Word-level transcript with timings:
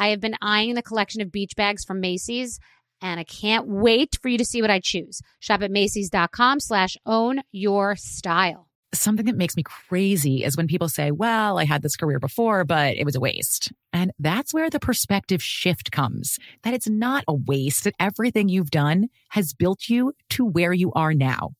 I 0.00 0.08
have 0.08 0.20
been 0.20 0.36
eyeing 0.40 0.74
the 0.74 0.82
collection 0.82 1.20
of 1.20 1.30
beach 1.30 1.54
bags 1.56 1.84
from 1.84 2.00
Macy's 2.00 2.58
and 3.02 3.20
I 3.20 3.24
can't 3.24 3.66
wait 3.68 4.16
for 4.20 4.28
you 4.28 4.38
to 4.38 4.44
see 4.46 4.62
what 4.62 4.70
I 4.70 4.80
choose. 4.80 5.20
Shop 5.40 5.62
at 5.62 5.70
Macy's.com 5.70 6.60
slash 6.60 6.96
own 7.04 7.42
your 7.52 7.96
style. 7.96 8.68
Something 8.92 9.26
that 9.26 9.36
makes 9.36 9.56
me 9.56 9.62
crazy 9.62 10.42
is 10.42 10.56
when 10.56 10.66
people 10.66 10.88
say, 10.88 11.10
well, 11.10 11.58
I 11.58 11.64
had 11.64 11.82
this 11.82 11.96
career 11.96 12.18
before, 12.18 12.64
but 12.64 12.96
it 12.96 13.04
was 13.04 13.14
a 13.14 13.20
waste. 13.20 13.72
And 13.92 14.10
that's 14.18 14.54
where 14.54 14.70
the 14.70 14.80
perspective 14.80 15.42
shift 15.42 15.92
comes 15.92 16.38
that 16.62 16.74
it's 16.74 16.88
not 16.88 17.22
a 17.28 17.34
waste, 17.34 17.84
that 17.84 17.94
everything 18.00 18.48
you've 18.48 18.70
done 18.70 19.08
has 19.30 19.52
built 19.52 19.88
you 19.88 20.14
to 20.30 20.46
where 20.46 20.72
you 20.72 20.92
are 20.92 21.12
now. 21.12 21.50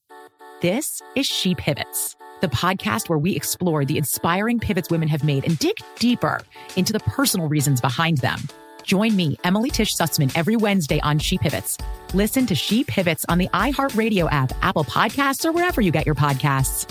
This 0.62 1.02
is 1.14 1.26
She 1.26 1.54
Pivots 1.54 2.16
the 2.40 2.48
podcast 2.48 3.08
where 3.08 3.18
we 3.18 3.34
explore 3.36 3.84
the 3.84 3.98
inspiring 3.98 4.58
pivots 4.58 4.90
women 4.90 5.08
have 5.08 5.24
made 5.24 5.44
and 5.44 5.58
dig 5.58 5.76
deeper 5.98 6.40
into 6.76 6.92
the 6.92 7.00
personal 7.00 7.48
reasons 7.48 7.80
behind 7.80 8.18
them. 8.18 8.38
Join 8.82 9.14
me, 9.14 9.38
Emily 9.44 9.70
Tish 9.70 9.96
Sussman, 9.96 10.32
every 10.34 10.56
Wednesday 10.56 11.00
on 11.00 11.18
She 11.18 11.38
Pivots. 11.38 11.78
Listen 12.14 12.46
to 12.46 12.54
She 12.54 12.84
Pivots 12.84 13.24
on 13.28 13.38
the 13.38 13.48
iHeartRadio 13.48 14.28
app, 14.32 14.52
Apple 14.62 14.84
Podcasts, 14.84 15.44
or 15.44 15.52
wherever 15.52 15.80
you 15.80 15.92
get 15.92 16.06
your 16.06 16.14
podcasts. 16.14 16.90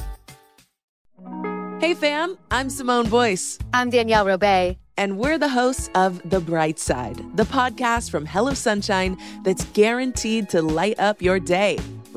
Hey, 1.82 1.94
fam, 1.94 2.38
I'm 2.52 2.70
Simone 2.70 3.10
Boyce. 3.10 3.58
I'm 3.74 3.90
Danielle 3.90 4.26
Robay. 4.26 4.78
And 4.98 5.18
we're 5.18 5.38
the 5.38 5.48
hosts 5.48 5.90
of 5.96 6.22
The 6.30 6.42
Bright 6.42 6.78
Side, 6.78 7.16
the 7.38 7.44
podcast 7.44 8.12
from 8.12 8.26
Hello 8.26 8.54
Sunshine 8.54 9.18
that's 9.44 9.64
guaranteed 9.66 10.50
to 10.50 10.62
light 10.62 11.00
up 11.00 11.22
your 11.22 11.40
day 11.40 11.78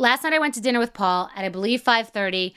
Last 0.00 0.24
night 0.24 0.32
I 0.32 0.38
went 0.38 0.54
to 0.54 0.60
dinner 0.60 0.78
with 0.78 0.94
Paul 0.94 1.30
at 1.36 1.44
I 1.44 1.48
believe 1.50 1.82
five 1.82 2.08
thirty. 2.08 2.54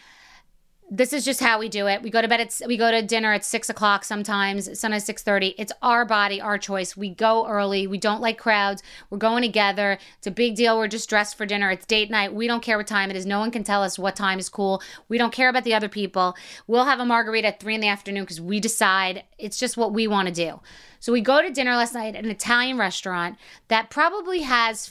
This 0.92 1.12
is 1.12 1.26
just 1.26 1.40
how 1.40 1.60
we 1.60 1.70
do 1.70 1.88
it. 1.88 2.04
We 2.04 2.12
go 2.12 2.22
to 2.22 2.28
bed 2.28 2.40
at 2.40 2.62
we 2.68 2.78
go 2.78 2.92
to 2.92 3.02
dinner 3.02 3.34
at 3.34 3.44
six 3.44 3.70
o'clock 3.70 4.04
sometimes, 4.04 4.80
sometimes 4.80 5.04
six 5.04 5.24
thirty. 5.24 5.56
It's 5.58 5.74
our 5.82 6.06
body, 6.06 6.40
our 6.40 6.58
choice. 6.58 6.96
We 6.96 7.10
go 7.10 7.48
early. 7.48 7.88
We 7.88 7.98
don't 7.98 8.22
like 8.22 8.38
crowds. 8.38 8.84
We're 9.10 9.18
going 9.18 9.42
together. 9.42 9.98
It's 10.18 10.28
a 10.28 10.32
big 10.32 10.56
deal. 10.56 10.78
We're 10.78 10.88
just 10.88 11.10
dressed 11.10 11.38
for 11.38 11.46
dinner. 11.46 11.72
It's 11.72 11.86
date 11.86 12.12
night. 12.12 12.34
We 12.34 12.48
don't 12.48 12.62
care 12.62 12.78
what 12.78 12.88
time 12.88 13.10
it 13.10 13.18
is. 13.18 13.26
No 13.26 13.40
one 13.40 13.52
can 13.52 13.64
tell 13.64 13.84
us 13.84 14.00
what 14.00 14.16
time 14.16 14.40
is 14.40 14.50
cool. 14.50 14.82
We 15.10 15.18
don't 15.18 15.34
care 15.34 15.50
about 15.50 15.64
the 15.64 15.74
other 15.74 15.90
people. 15.90 16.36
We'll 16.68 16.86
have 16.86 17.00
a 17.00 17.06
margarita 17.06 17.48
at 17.48 17.60
three 17.60 17.76
in 17.76 17.82
the 17.82 17.88
afternoon 17.88 18.24
because 18.24 18.42
we 18.42 18.60
decide 18.60 19.24
it's 19.38 19.58
just 19.58 19.78
what 19.78 19.94
we 19.94 20.08
want 20.08 20.28
to 20.28 20.34
do. 20.34 20.62
So 21.00 21.12
we 21.12 21.22
go 21.22 21.42
to 21.42 21.50
dinner 21.50 21.76
last 21.76 21.94
night 21.94 22.16
at 22.16 22.24
an 22.24 22.30
Italian 22.30 22.78
restaurant 22.78 23.38
that 23.68 23.90
probably 23.90 24.42
has 24.42 24.88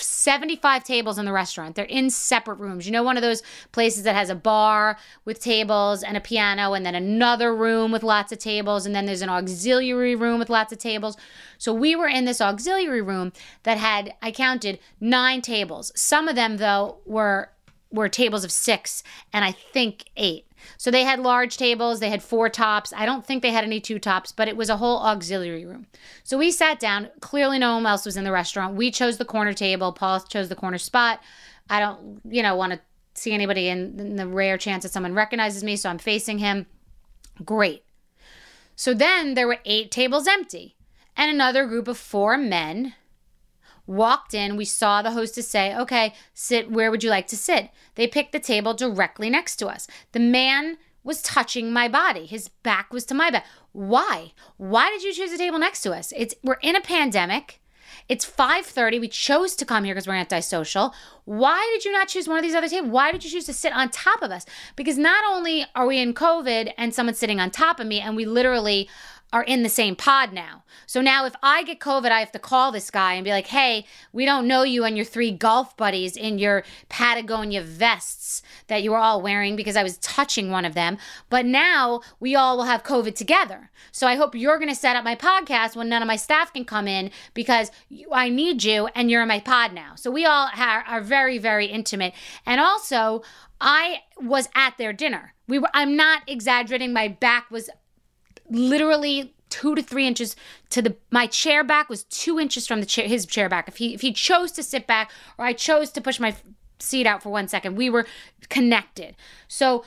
75 0.00 0.84
tables 0.84 1.18
in 1.18 1.24
the 1.24 1.32
restaurant. 1.32 1.74
They're 1.74 1.84
in 1.84 2.10
separate 2.10 2.56
rooms. 2.56 2.86
You 2.86 2.92
know, 2.92 3.02
one 3.02 3.16
of 3.16 3.22
those 3.22 3.42
places 3.72 4.02
that 4.04 4.14
has 4.14 4.30
a 4.30 4.34
bar 4.34 4.98
with 5.24 5.40
tables 5.40 6.02
and 6.02 6.16
a 6.16 6.20
piano, 6.20 6.74
and 6.74 6.84
then 6.84 6.94
another 6.94 7.54
room 7.54 7.92
with 7.92 8.02
lots 8.02 8.32
of 8.32 8.38
tables, 8.38 8.86
and 8.86 8.94
then 8.94 9.06
there's 9.06 9.22
an 9.22 9.28
auxiliary 9.28 10.14
room 10.14 10.38
with 10.38 10.50
lots 10.50 10.72
of 10.72 10.78
tables. 10.78 11.16
So 11.58 11.72
we 11.72 11.96
were 11.96 12.08
in 12.08 12.24
this 12.24 12.40
auxiliary 12.40 13.02
room 13.02 13.32
that 13.62 13.78
had, 13.78 14.14
I 14.22 14.30
counted, 14.30 14.78
nine 15.00 15.42
tables. 15.42 15.92
Some 15.94 16.28
of 16.28 16.36
them, 16.36 16.58
though, 16.58 16.98
were 17.04 17.50
were 17.94 18.08
tables 18.08 18.42
of 18.42 18.50
six, 18.50 19.04
and 19.32 19.44
I 19.44 19.52
think 19.52 20.06
eight. 20.16 20.43
So 20.76 20.90
they 20.90 21.04
had 21.04 21.20
large 21.20 21.56
tables, 21.56 22.00
they 22.00 22.10
had 22.10 22.22
four 22.22 22.48
tops. 22.48 22.92
I 22.96 23.06
don't 23.06 23.24
think 23.24 23.42
they 23.42 23.52
had 23.52 23.64
any 23.64 23.80
two 23.80 23.98
tops, 23.98 24.32
but 24.32 24.48
it 24.48 24.56
was 24.56 24.70
a 24.70 24.76
whole 24.76 24.98
auxiliary 24.98 25.64
room. 25.64 25.86
So 26.22 26.38
we 26.38 26.50
sat 26.50 26.78
down. 26.78 27.10
Clearly, 27.20 27.58
no 27.58 27.74
one 27.74 27.86
else 27.86 28.04
was 28.04 28.16
in 28.16 28.24
the 28.24 28.32
restaurant. 28.32 28.76
We 28.76 28.90
chose 28.90 29.18
the 29.18 29.24
corner 29.24 29.52
table. 29.52 29.92
Paul 29.92 30.20
chose 30.20 30.48
the 30.48 30.56
corner 30.56 30.78
spot. 30.78 31.20
I 31.68 31.80
don't, 31.80 32.20
you 32.28 32.42
know, 32.42 32.56
want 32.56 32.72
to 32.72 32.80
see 33.14 33.32
anybody 33.32 33.68
in, 33.68 33.98
in 33.98 34.16
the 34.16 34.26
rare 34.26 34.58
chance 34.58 34.82
that 34.82 34.92
someone 34.92 35.14
recognizes 35.14 35.64
me, 35.64 35.76
so 35.76 35.88
I'm 35.88 35.98
facing 35.98 36.38
him. 36.38 36.66
Great. 37.44 37.84
So 38.76 38.92
then 38.92 39.34
there 39.34 39.46
were 39.46 39.58
eight 39.64 39.90
tables 39.90 40.26
empty, 40.26 40.76
and 41.16 41.30
another 41.30 41.66
group 41.66 41.88
of 41.88 41.96
four 41.96 42.36
men 42.36 42.94
walked 43.86 44.34
in. 44.34 44.56
We 44.56 44.64
saw 44.64 45.02
the 45.02 45.12
hostess 45.12 45.48
say, 45.48 45.76
Okay, 45.76 46.14
sit, 46.32 46.70
where 46.70 46.90
would 46.90 47.04
you 47.04 47.10
like 47.10 47.26
to 47.28 47.36
sit? 47.36 47.70
They 47.94 48.06
picked 48.06 48.32
the 48.32 48.40
table 48.40 48.74
directly 48.74 49.30
next 49.30 49.56
to 49.56 49.68
us. 49.68 49.86
The 50.12 50.20
man 50.20 50.78
was 51.02 51.22
touching 51.22 51.72
my 51.72 51.86
body. 51.86 52.26
His 52.26 52.48
back 52.48 52.92
was 52.92 53.04
to 53.06 53.14
my 53.14 53.30
back. 53.30 53.46
Why? 53.72 54.32
Why 54.56 54.90
did 54.90 55.02
you 55.02 55.12
choose 55.12 55.32
a 55.32 55.38
table 55.38 55.58
next 55.58 55.82
to 55.82 55.92
us? 55.92 56.12
It's 56.16 56.34
we're 56.42 56.54
in 56.54 56.76
a 56.76 56.80
pandemic. 56.80 57.60
It's 58.08 58.24
5:30. 58.24 59.00
We 59.00 59.08
chose 59.08 59.54
to 59.56 59.64
come 59.64 59.84
here 59.84 59.94
because 59.94 60.06
we're 60.06 60.14
antisocial. 60.14 60.94
Why 61.24 61.70
did 61.72 61.84
you 61.84 61.92
not 61.92 62.08
choose 62.08 62.28
one 62.28 62.38
of 62.38 62.42
these 62.42 62.54
other 62.54 62.68
tables? 62.68 62.90
Why 62.90 63.12
did 63.12 63.24
you 63.24 63.30
choose 63.30 63.46
to 63.46 63.52
sit 63.52 63.72
on 63.72 63.90
top 63.90 64.22
of 64.22 64.30
us? 64.30 64.44
Because 64.76 64.98
not 64.98 65.24
only 65.26 65.64
are 65.74 65.86
we 65.86 65.98
in 65.98 66.12
COVID 66.12 66.72
and 66.76 66.94
someone's 66.94 67.18
sitting 67.18 67.40
on 67.40 67.50
top 67.50 67.80
of 67.80 67.86
me 67.86 68.00
and 68.00 68.16
we 68.16 68.24
literally 68.26 68.88
are 69.34 69.42
in 69.42 69.64
the 69.64 69.68
same 69.68 69.96
pod 69.96 70.32
now. 70.32 70.62
So 70.86 71.00
now 71.00 71.26
if 71.26 71.34
I 71.42 71.64
get 71.64 71.80
COVID, 71.80 72.12
I 72.12 72.20
have 72.20 72.30
to 72.32 72.38
call 72.38 72.70
this 72.70 72.88
guy 72.88 73.14
and 73.14 73.24
be 73.24 73.32
like, 73.32 73.48
hey, 73.48 73.84
we 74.12 74.24
don't 74.24 74.46
know 74.46 74.62
you 74.62 74.84
and 74.84 74.96
your 74.96 75.04
three 75.04 75.32
golf 75.32 75.76
buddies 75.76 76.16
in 76.16 76.38
your 76.38 76.62
Patagonia 76.88 77.60
vests 77.60 78.42
that 78.68 78.84
you 78.84 78.92
were 78.92 78.96
all 78.96 79.20
wearing 79.20 79.56
because 79.56 79.74
I 79.74 79.82
was 79.82 79.98
touching 79.98 80.52
one 80.52 80.64
of 80.64 80.74
them. 80.74 80.98
But 81.30 81.46
now 81.46 82.00
we 82.20 82.36
all 82.36 82.56
will 82.56 82.64
have 82.64 82.84
COVID 82.84 83.16
together. 83.16 83.72
So 83.90 84.06
I 84.06 84.14
hope 84.14 84.36
you're 84.36 84.58
going 84.58 84.68
to 84.68 84.74
set 84.74 84.94
up 84.94 85.02
my 85.02 85.16
podcast 85.16 85.74
when 85.74 85.88
none 85.88 86.00
of 86.00 86.06
my 86.06 86.16
staff 86.16 86.52
can 86.52 86.64
come 86.64 86.86
in 86.86 87.10
because 87.34 87.72
I 88.12 88.28
need 88.28 88.62
you 88.62 88.88
and 88.94 89.10
you're 89.10 89.22
in 89.22 89.28
my 89.28 89.40
pod 89.40 89.72
now. 89.72 89.96
So 89.96 90.12
we 90.12 90.24
all 90.24 90.48
are 90.56 91.00
very, 91.00 91.38
very 91.38 91.66
intimate. 91.66 92.14
And 92.46 92.60
also, 92.60 93.24
I 93.60 94.02
was 94.20 94.48
at 94.54 94.78
their 94.78 94.92
dinner. 94.92 95.34
We 95.48 95.58
were 95.58 95.70
I'm 95.74 95.96
not 95.96 96.22
exaggerating. 96.28 96.92
My 96.92 97.08
back 97.08 97.50
was 97.50 97.68
literally 98.50 99.34
two 99.54 99.74
to 99.74 99.82
three 99.82 100.06
inches 100.06 100.34
to 100.70 100.82
the 100.82 100.96
my 101.12 101.26
chair 101.26 101.62
back 101.62 101.88
was 101.88 102.02
two 102.04 102.40
inches 102.40 102.66
from 102.66 102.80
the 102.80 102.86
chair 102.86 103.06
his 103.06 103.24
chair 103.24 103.48
back. 103.48 103.68
If 103.68 103.76
he 103.76 103.94
if 103.94 104.00
he 104.00 104.12
chose 104.12 104.50
to 104.52 104.62
sit 104.62 104.86
back 104.86 105.12
or 105.38 105.44
i 105.44 105.52
chose 105.52 105.90
to 105.90 106.00
push 106.00 106.18
my 106.18 106.34
seat 106.80 107.06
out 107.06 107.22
for 107.22 107.30
one 107.30 107.46
second 107.46 107.76
we 107.76 107.88
were 107.88 108.06
connected. 108.48 109.14
So 109.46 109.84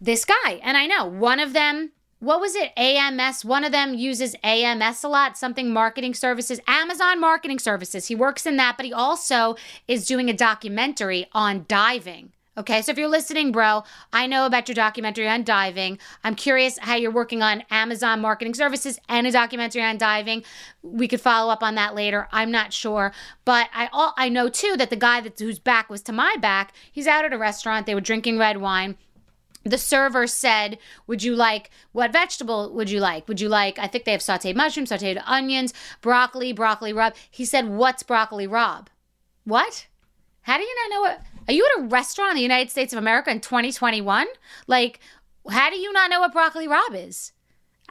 this 0.00 0.24
guy 0.24 0.60
and 0.62 0.76
i 0.76 0.86
know 0.86 1.06
one 1.06 1.40
of 1.40 1.52
them 1.52 1.92
what 2.18 2.38
was 2.42 2.54
it? 2.54 2.72
Ams 2.76 3.42
one 3.42 3.64
of 3.64 3.72
them 3.72 3.94
uses 3.94 4.36
ams 4.42 5.02
a 5.02 5.08
lot 5.08 5.38
something 5.38 5.72
marketing 5.72 6.12
services 6.12 6.60
amazon 6.66 7.18
marketing 7.20 7.58
services. 7.58 8.08
He 8.08 8.14
works 8.14 8.44
in 8.44 8.56
that 8.58 8.76
but 8.76 8.84
he 8.84 8.92
also 8.92 9.56
is 9.88 10.06
doing 10.06 10.28
a 10.28 10.34
documentary 10.34 11.26
on 11.32 11.64
diving 11.68 12.32
Okay, 12.58 12.82
so 12.82 12.90
if 12.90 12.98
you're 12.98 13.08
listening, 13.08 13.52
bro, 13.52 13.84
I 14.12 14.26
know 14.26 14.44
about 14.44 14.68
your 14.68 14.74
documentary 14.74 15.28
on 15.28 15.44
diving. 15.44 15.98
I'm 16.24 16.34
curious 16.34 16.78
how 16.78 16.96
you're 16.96 17.12
working 17.12 17.42
on 17.42 17.62
Amazon 17.70 18.20
marketing 18.20 18.54
services 18.54 18.98
and 19.08 19.26
a 19.26 19.30
documentary 19.30 19.82
on 19.82 19.98
diving. 19.98 20.42
We 20.82 21.06
could 21.06 21.20
follow 21.20 21.52
up 21.52 21.62
on 21.62 21.76
that 21.76 21.94
later. 21.94 22.28
I'm 22.32 22.50
not 22.50 22.72
sure, 22.72 23.12
but 23.44 23.68
I 23.72 23.88
all 23.92 24.14
I 24.16 24.28
know 24.28 24.48
too 24.48 24.76
that 24.78 24.90
the 24.90 24.96
guy 24.96 25.20
that 25.20 25.38
whose 25.38 25.60
back 25.60 25.88
was 25.88 26.02
to 26.02 26.12
my 26.12 26.36
back, 26.40 26.74
he's 26.90 27.06
out 27.06 27.24
at 27.24 27.32
a 27.32 27.38
restaurant. 27.38 27.86
They 27.86 27.94
were 27.94 28.00
drinking 28.00 28.38
red 28.38 28.56
wine 28.56 28.96
the 29.64 29.78
server 29.78 30.26
said, 30.26 30.78
Would 31.06 31.22
you 31.22 31.34
like 31.36 31.70
what 31.92 32.12
vegetable 32.12 32.72
would 32.72 32.90
you 32.90 33.00
like? 33.00 33.28
Would 33.28 33.40
you 33.40 33.48
like, 33.48 33.78
I 33.78 33.86
think 33.86 34.04
they 34.04 34.12
have 34.12 34.20
sauteed 34.20 34.56
mushrooms, 34.56 34.90
sauteed 34.90 35.22
onions, 35.26 35.74
broccoli, 36.00 36.52
broccoli 36.52 36.92
rabe. 36.92 37.14
He 37.30 37.44
said, 37.44 37.68
What's 37.68 38.02
broccoli 38.02 38.46
rabe? 38.46 38.88
What? 39.44 39.86
How 40.42 40.56
do 40.56 40.62
you 40.62 40.76
not 40.82 40.94
know 40.94 41.00
what? 41.02 41.20
Are 41.48 41.52
you 41.52 41.66
at 41.76 41.82
a 41.82 41.86
restaurant 41.88 42.30
in 42.30 42.36
the 42.36 42.42
United 42.42 42.70
States 42.70 42.92
of 42.92 42.98
America 42.98 43.30
in 43.30 43.40
2021? 43.40 44.26
Like, 44.66 45.00
how 45.48 45.70
do 45.70 45.76
you 45.76 45.92
not 45.92 46.10
know 46.10 46.20
what 46.20 46.32
broccoli 46.32 46.68
rabe 46.68 47.08
is? 47.08 47.32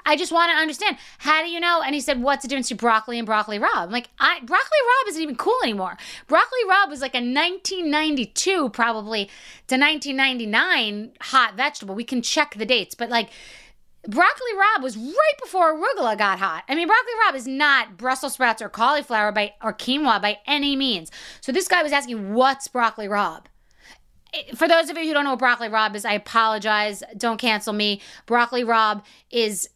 I 0.06 0.16
just 0.16 0.32
want 0.32 0.52
to 0.52 0.58
understand. 0.58 0.98
How 1.20 1.44
do 1.44 1.50
you 1.50 1.60
know? 1.60 1.82
And 1.82 1.94
he 1.94 2.02
said, 2.02 2.22
"What's 2.22 2.42
the 2.44 2.48
difference 2.48 2.70
between 2.70 2.78
broccoli 2.80 3.18
and 3.20 3.26
broccoli 3.26 3.60
rabe? 3.60 3.70
I'm 3.76 3.92
like, 3.92 4.10
I, 4.20 4.40
broccoli 4.40 4.78
rabe 4.88 5.10
isn't 5.10 5.22
even 5.22 5.36
cool 5.36 5.60
anymore. 5.64 5.98
Broccoli 6.28 6.60
rabe 6.68 6.90
was 6.90 7.02
like 7.02 7.16
a 7.16 7.20
1992 7.20 8.70
probably 8.70 9.26
to 9.68 9.78
1999 9.78 11.12
hot 11.22 11.56
vegetable. 11.56 11.96
We 11.96 12.04
can 12.04 12.22
check 12.22 12.56
the 12.56 12.66
dates, 12.66 12.96
but 12.96 13.10
like 13.10 13.30
broccoli 14.10 14.52
rabe 14.56 14.84
was 14.84 14.98
right 14.98 15.34
before 15.42 15.74
arugula 15.74 16.18
got 16.18 16.40
hot. 16.40 16.64
I 16.68 16.76
mean, 16.76 16.88
broccoli 16.88 17.14
rabe 17.26 17.36
is 17.36 17.48
not 17.48 17.98
Brussels 17.98 18.34
sprouts 18.34 18.62
or 18.62 18.70
cauliflower 18.70 19.32
by 19.32 19.54
or 19.62 19.74
quinoa 19.74 20.22
by 20.22 20.40
any 20.48 20.76
means. 20.76 21.12
So 21.42 21.52
this 21.52 21.68
guy 21.68 21.84
was 21.84 21.92
asking, 21.92 22.34
"What's 22.34 22.68
broccoli 22.68 23.08
rabe?" 23.08 23.46
for 24.56 24.68
those 24.68 24.90
of 24.90 24.98
you 24.98 25.06
who 25.06 25.14
don't 25.14 25.24
know 25.24 25.32
what 25.32 25.40
broccoli 25.40 25.70
rabe 25.70 25.96
is, 25.96 26.06
I 26.06 26.14
apologize. 26.14 27.04
Don't 27.18 27.38
cancel 27.38 27.74
me. 27.74 28.02
Broccoli 28.26 28.64
rabe 28.64 29.02
is 29.32 29.70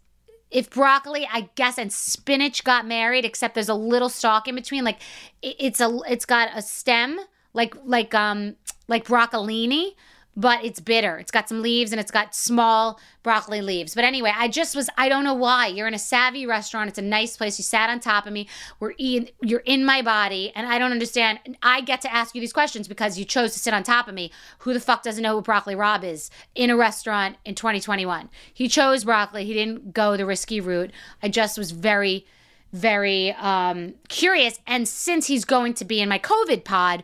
if 0.52 0.70
broccoli, 0.70 1.28
I 1.32 1.50
guess, 1.56 1.80
and 1.80 1.92
spinach 1.92 2.64
got 2.64 2.86
married, 2.86 3.26
except 3.26 3.56
there's 3.56 3.70
a 3.70 3.74
little 3.74 4.10
stalk 4.10 4.48
in 4.48 4.56
between. 4.56 4.84
Like 4.84 5.00
it's 5.42 5.82
a, 5.82 6.00
it's 6.08 6.26
got 6.26 6.50
a 6.56 6.62
stem, 6.62 7.20
like 7.54 7.76
like 7.84 8.14
um 8.14 8.56
like 8.88 9.06
broccolini, 9.06 9.96
but 10.36 10.64
it's 10.66 10.80
bitter. 10.80 11.18
It's 11.18 11.32
got 11.32 11.48
some 11.48 11.62
leaves 11.62 11.92
and 11.92 12.02
it's 12.02 12.12
got 12.12 12.34
small 12.34 13.00
broccoli 13.22 13.62
leaves. 13.62 13.94
But 13.94 14.04
anyway, 14.04 14.34
I 14.36 14.48
just 14.48 14.76
was 14.76 14.90
I 14.98 15.08
don't 15.08 15.24
know 15.24 15.34
why. 15.34 15.68
You're 15.68 15.88
in 15.88 15.94
a 15.94 16.00
savvy 16.00 16.46
restaurant. 16.46 16.90
It's 16.90 16.98
a 16.98 17.04
nice 17.04 17.38
place. 17.38 17.60
You 17.60 17.64
sat 17.64 17.90
on 17.90 18.00
top 18.00 18.26
of 18.26 18.34
me. 18.34 18.48
We're 18.80 18.94
eating 18.98 19.30
you're 19.42 19.62
in 19.62 19.86
my 19.86 20.02
body 20.02 20.52
and 20.56 20.68
I 20.68 20.80
don't 20.80 20.92
understand. 20.92 21.40
I 21.62 21.82
get 21.82 22.02
to 22.02 22.14
ask 22.14 22.34
you 22.34 22.42
these 22.42 22.54
questions 22.54 22.88
because 22.88 23.18
you 23.18 23.26
chose 23.26 23.54
to 23.54 23.60
sit 23.60 23.74
on 23.74 23.84
top 23.84 24.08
of 24.08 24.16
me. 24.16 24.32
Who 24.60 24.74
the 24.74 24.80
fuck 24.80 25.04
doesn't 25.04 25.22
know 25.22 25.36
who 25.36 25.42
broccoli 25.42 25.76
rabe 25.76 26.04
is 26.04 26.32
in 26.56 26.70
a 26.70 26.76
restaurant 26.76 27.38
in 27.46 27.56
2021? 27.56 28.30
He 28.54 28.68
chose 28.68 29.04
broccoli. 29.04 29.46
He 29.46 29.54
didn't 29.54 29.94
go 29.94 30.18
the 30.18 30.26
risky 30.26 30.60
route. 30.60 30.92
I 31.22 31.30
just 31.30 31.58
was 31.58 31.72
very 31.72 32.26
very 32.72 33.32
um, 33.34 33.94
curious 34.10 34.60
and 34.66 34.88
since 34.88 35.28
he's 35.28 35.46
going 35.46 35.76
to 35.76 35.86
be 35.86 36.02
in 36.02 36.10
my 36.10 36.18
COVID 36.18 36.64
pod 36.64 37.04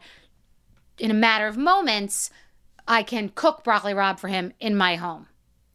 in 0.98 1.12
a 1.12 1.14
matter 1.14 1.48
of 1.48 1.58
moments, 1.58 2.30
I 2.90 3.04
can 3.04 3.30
cook 3.30 3.64
broccoli 3.64 3.94
rabe 3.94 4.20
for 4.20 4.30
him 4.30 4.52
in 4.60 4.76
my 4.76 4.96
home. 4.96 5.28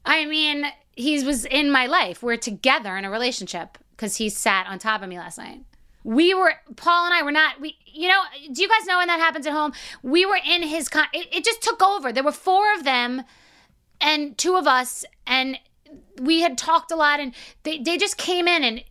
I 0.04 0.26
mean, 0.26 0.66
he 0.96 1.22
was 1.24 1.44
in 1.44 1.70
my 1.70 1.86
life. 1.86 2.22
We're 2.22 2.36
together 2.36 2.96
in 2.96 3.04
a 3.04 3.10
relationship 3.10 3.78
because 3.92 4.16
he 4.16 4.28
sat 4.28 4.66
on 4.66 4.80
top 4.80 5.00
of 5.00 5.08
me 5.08 5.16
last 5.16 5.38
night. 5.38 5.60
We 6.02 6.34
were 6.34 6.54
Paul 6.74 7.06
and 7.06 7.14
I 7.14 7.22
were 7.22 7.32
not. 7.32 7.60
We, 7.60 7.78
you 7.86 8.08
know, 8.08 8.20
do 8.52 8.60
you 8.60 8.68
guys 8.68 8.86
know 8.86 8.98
when 8.98 9.06
that 9.06 9.20
happens 9.20 9.46
at 9.46 9.52
home? 9.52 9.72
We 10.02 10.26
were 10.26 10.38
in 10.44 10.64
his. 10.64 10.88
Con- 10.88 11.06
it, 11.14 11.28
it 11.32 11.44
just 11.44 11.62
took 11.62 11.80
over. 11.82 12.12
There 12.12 12.24
were 12.24 12.32
four 12.32 12.74
of 12.74 12.84
them, 12.84 13.22
and 14.00 14.36
two 14.36 14.56
of 14.56 14.66
us, 14.66 15.04
and 15.26 15.58
we 16.20 16.42
had 16.42 16.58
talked 16.58 16.90
a 16.90 16.96
lot, 16.96 17.20
and 17.20 17.32
they 17.62 17.78
they 17.78 17.96
just 17.96 18.18
came 18.18 18.46
in 18.46 18.64
and 18.64 18.84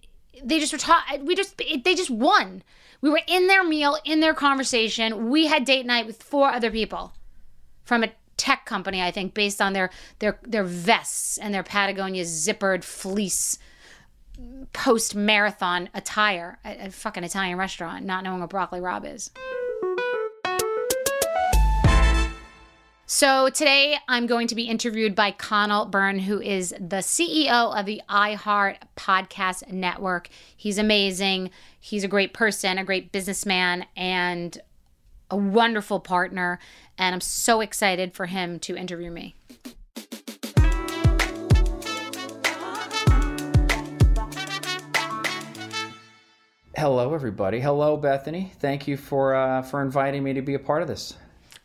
they 0.43 0.59
just 0.59 0.71
were. 0.73 1.19
We 1.19 1.35
just 1.35 1.57
they 1.57 1.93
just 1.93 2.09
won. 2.09 2.63
We 3.01 3.09
were 3.09 3.21
in 3.27 3.47
their 3.47 3.65
meal, 3.65 3.97
in 4.05 4.21
their 4.21 4.33
conversation. 4.33 5.29
We 5.29 5.47
had 5.47 5.65
date 5.65 5.85
night 5.85 6.07
with 6.07 6.23
four 6.23 6.49
other 6.49 6.71
people 6.71 7.13
from 7.83 8.03
a 8.03 8.11
tech 8.37 8.65
company, 8.65 9.01
I 9.01 9.11
think, 9.11 9.33
based 9.33 9.61
on 9.61 9.73
their 9.73 9.89
their 10.19 10.39
their 10.43 10.63
vests 10.63 11.37
and 11.37 11.53
their 11.53 11.63
Patagonia 11.63 12.23
zippered 12.23 12.83
fleece 12.83 13.57
post 14.73 15.15
marathon 15.15 15.89
attire 15.93 16.57
at 16.63 16.87
a 16.87 16.91
fucking 16.91 17.23
Italian 17.23 17.57
restaurant, 17.57 18.05
not 18.05 18.23
knowing 18.23 18.41
what 18.41 18.49
broccoli 18.49 18.79
rabe 18.79 19.13
is. 19.13 19.29
So 23.05 23.49
today 23.49 23.97
I'm 24.07 24.25
going 24.25 24.47
to 24.47 24.55
be 24.55 24.63
interviewed 24.63 25.13
by 25.13 25.31
Conal 25.31 25.85
Byrne, 25.85 26.17
who 26.17 26.41
is 26.41 26.69
the 26.71 26.97
CEO 26.97 27.77
of 27.77 27.85
the 27.85 28.01
iHeart 28.09 28.77
Podcast 28.97 29.71
Network. 29.71 30.29
He's 30.57 30.79
amazing. 30.79 31.51
He's 31.79 32.03
a 32.03 32.07
great 32.07 32.33
person, 32.33 32.79
a 32.79 32.83
great 32.83 33.11
businessman, 33.11 33.85
and 33.95 34.59
a 35.33 35.35
wonderful 35.35 35.99
partner, 35.99 36.59
and 36.95 37.15
I'm 37.15 37.21
so 37.21 37.59
excited 37.61 38.13
for 38.13 38.27
him 38.27 38.59
to 38.59 38.77
interview 38.77 39.09
me. 39.09 39.35
Hello, 46.77 47.15
everybody. 47.15 47.59
Hello, 47.59 47.97
Bethany. 47.97 48.51
Thank 48.59 48.87
you 48.87 48.95
for 48.95 49.33
uh, 49.33 49.63
for 49.63 49.81
inviting 49.81 50.23
me 50.23 50.33
to 50.33 50.41
be 50.43 50.53
a 50.53 50.59
part 50.59 50.83
of 50.83 50.87
this. 50.87 51.15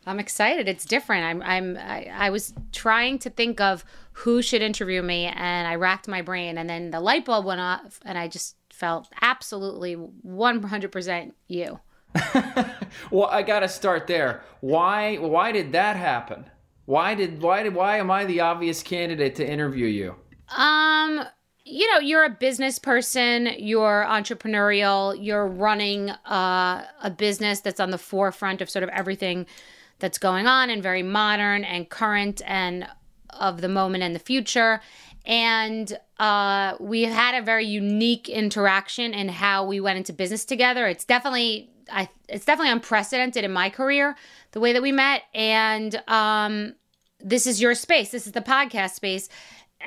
I'm 0.07 0.19
excited. 0.19 0.67
It's 0.67 0.85
different. 0.85 1.25
I'm 1.25 1.43
I'm 1.43 1.77
I, 1.77 2.09
I, 2.11 2.29
was 2.31 2.53
trying 2.71 3.19
to 3.19 3.29
think 3.29 3.61
of 3.61 3.85
who 4.13 4.41
should 4.41 4.63
interview 4.63 5.03
me, 5.03 5.25
and 5.25 5.67
I 5.67 5.75
racked 5.75 6.07
my 6.07 6.23
brain, 6.23 6.57
and 6.57 6.67
then 6.67 6.89
the 6.89 6.99
light 6.99 7.25
bulb 7.25 7.45
went 7.45 7.61
off, 7.61 7.99
and 8.03 8.17
I 8.17 8.27
just 8.27 8.55
felt 8.71 9.09
absolutely 9.21 9.95
100% 9.95 11.33
you. 11.47 11.79
well, 13.11 13.29
I 13.29 13.43
got 13.43 13.59
to 13.59 13.67
start 13.67 14.07
there. 14.07 14.41
Why 14.61 15.17
why 15.17 15.51
did 15.51 15.71
that 15.73 15.95
happen? 15.95 16.45
Why 16.85 17.15
did 17.15 17.41
why 17.41 17.63
did 17.63 17.75
why 17.75 17.97
am 17.97 18.09
I 18.09 18.25
the 18.25 18.39
obvious 18.41 18.81
candidate 18.83 19.35
to 19.35 19.47
interview 19.47 19.85
you? 19.85 20.15
Um 20.55 21.25
you 21.69 21.91
know, 21.93 21.99
you're 21.99 22.25
a 22.25 22.31
business 22.31 22.79
person, 22.79 23.49
you're 23.59 24.03
entrepreneurial, 24.09 25.15
you're 25.23 25.45
running 25.45 26.09
uh, 26.09 26.83
a 27.03 27.11
business 27.11 27.59
that's 27.59 27.79
on 27.79 27.91
the 27.91 27.97
forefront 27.99 28.59
of 28.59 28.71
sort 28.71 28.81
of 28.81 28.89
everything 28.89 29.45
that's 29.99 30.17
going 30.17 30.47
on 30.47 30.71
and 30.71 30.81
very 30.81 31.03
modern 31.03 31.63
and 31.63 31.87
current 31.89 32.41
and 32.45 32.87
of 33.29 33.61
the 33.61 33.67
moment 33.67 34.03
and 34.03 34.15
the 34.15 34.19
future. 34.19 34.81
And 35.25 35.95
uh, 36.17 36.75
we 36.79 37.03
had 37.03 37.35
a 37.35 37.43
very 37.43 37.65
unique 37.65 38.27
interaction 38.29 39.13
in 39.13 39.29
how 39.29 39.63
we 39.65 39.79
went 39.79 39.97
into 39.97 40.11
business 40.11 40.45
together. 40.45 40.87
It's 40.87 41.05
definitely 41.05 41.69
I 41.91 42.09
it's 42.27 42.45
definitely 42.45 42.71
unprecedented 42.71 43.43
in 43.43 43.51
my 43.51 43.69
career 43.69 44.15
the 44.51 44.59
way 44.59 44.73
that 44.73 44.81
we 44.81 44.91
met 44.91 45.23
and 45.33 46.01
um 46.07 46.73
this 47.19 47.47
is 47.47 47.61
your 47.61 47.75
space 47.75 48.11
this 48.11 48.25
is 48.25 48.33
the 48.33 48.41
podcast 48.41 48.91
space 48.91 49.29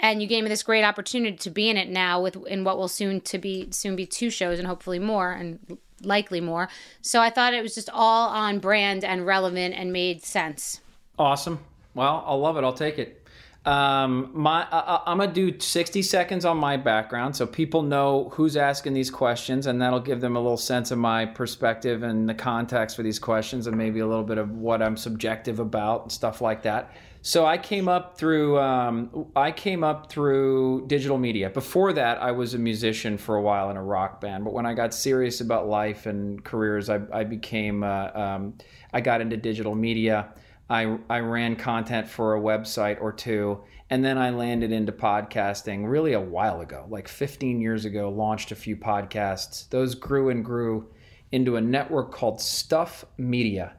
and 0.01 0.23
you 0.23 0.29
gave 0.29 0.43
me 0.43 0.49
this 0.49 0.63
great 0.63 0.85
opportunity 0.85 1.37
to 1.37 1.51
be 1.51 1.69
in 1.69 1.77
it 1.77 1.89
now 1.89 2.23
with 2.23 2.37
in 2.47 2.65
what 2.65 2.79
will 2.79 2.89
soon 2.89 3.21
to 3.23 3.39
be 3.39 3.69
soon 3.71 3.97
be 3.97 4.07
two 4.07 4.31
shows 4.31 4.59
and 4.59 4.67
hopefully 4.67 4.99
more 4.99 5.33
and 5.33 5.79
likely 6.03 6.41
more. 6.41 6.69
So 7.01 7.21
i 7.21 7.31
thought 7.31 7.55
it 7.55 7.63
was 7.63 7.75
just 7.75 7.89
all 7.93 8.29
on 8.29 8.59
brand 8.59 9.05
and 9.05 9.27
relevant 9.27 9.75
and 9.75 9.93
made 9.93 10.25
sense. 10.25 10.81
Awesome. 11.19 11.61
Well 11.95 12.25
i'll 12.27 12.41
love 12.41 12.57
it. 12.57 12.65
I'll 12.65 12.73
take 12.73 12.99
it 12.99 13.22
um, 13.65 14.31
my 14.33 14.67
I, 14.73 15.03
I'm 15.07 15.19
gonna 15.19 15.33
do 15.33 15.59
60 15.59 16.03
seconds 16.03 16.45
on 16.45 16.57
my 16.57 16.77
background, 16.77 17.37
so 17.37 17.47
people 17.47 17.83
know 17.83 18.31
who's 18.33 18.57
asking 18.57 18.95
these 18.95 19.11
questions, 19.11 19.67
and 19.67 19.81
that'll 19.81 20.01
give 20.01 20.21
them 20.21 20.35
a 20.35 20.41
little 20.41 20.57
sense 20.57 20.91
of 20.91 20.99
my 20.99 21.27
perspective 21.27 22.03
and 22.03 22.29
the 22.29 22.35
context 22.35 22.97
for 22.97 23.05
these 23.05 23.21
questions, 23.21 23.69
and 23.69 23.77
maybe 23.77 24.01
a 24.01 24.07
little 24.07 24.25
bit 24.25 24.39
of 24.39 24.51
what 24.51 24.83
I'm 24.83 24.97
subjective 24.97 25.61
about 25.61 26.03
and 26.03 26.13
stuff 26.13 26.41
like 26.41 26.63
that. 26.63 26.93
So 27.25 27.47
I 27.47 27.57
came 27.57 27.89
up 27.89 28.19
through 28.19 28.59
um, 28.59 29.29
I 29.37 29.53
came 29.53 29.85
up 29.85 30.11
through 30.11 30.89
digital 30.89 31.19
media. 31.19 31.49
Before 31.49 31.93
that, 31.93 32.21
I 32.21 32.33
was 32.33 32.55
a 32.55 32.59
musician 32.59 33.17
for 33.17 33.37
a 33.37 33.43
while 33.43 33.71
in 33.71 33.77
a 33.77 33.83
rock 33.83 34.21
band. 34.21 34.43
But 34.43 34.55
when 34.55 34.67
I 34.67 34.75
got 34.75 34.93
serious 34.93 35.41
about 35.41 35.69
life 35.69 36.07
and 36.07 36.43
careers, 36.45 36.91
I, 36.91 37.01
I 37.13 37.23
became 37.23 37.85
uh, 37.85 38.11
um, 38.13 38.55
I 38.93 39.01
got 39.01 39.21
into 39.21 39.37
digital 39.37 39.77
media. 39.77 40.35
I, 40.73 40.97
I 41.11 41.19
ran 41.19 41.57
content 41.57 42.09
for 42.09 42.35
a 42.35 42.41
website 42.41 42.99
or 43.03 43.13
two, 43.13 43.63
and 43.91 44.03
then 44.03 44.17
I 44.17 44.31
landed 44.31 44.73
into 44.73 44.91
podcasting 44.91 45.87
really 45.87 46.15
a 46.15 46.21
while 46.21 46.63
ago, 46.63 46.87
like 46.89 47.09
15 47.09 47.61
years 47.61 47.85
ago, 47.85 48.09
launched 48.09 48.53
a 48.53 48.55
few 48.55 48.75
podcasts. 48.75 49.69
Those 49.69 49.95
grew 49.95 50.31
and 50.31 50.43
grew 50.43 50.89
into 51.31 51.57
a 51.57 51.61
network 51.61 52.11
called 52.11 52.41
Stuff 52.41 53.05
Media 53.19 53.75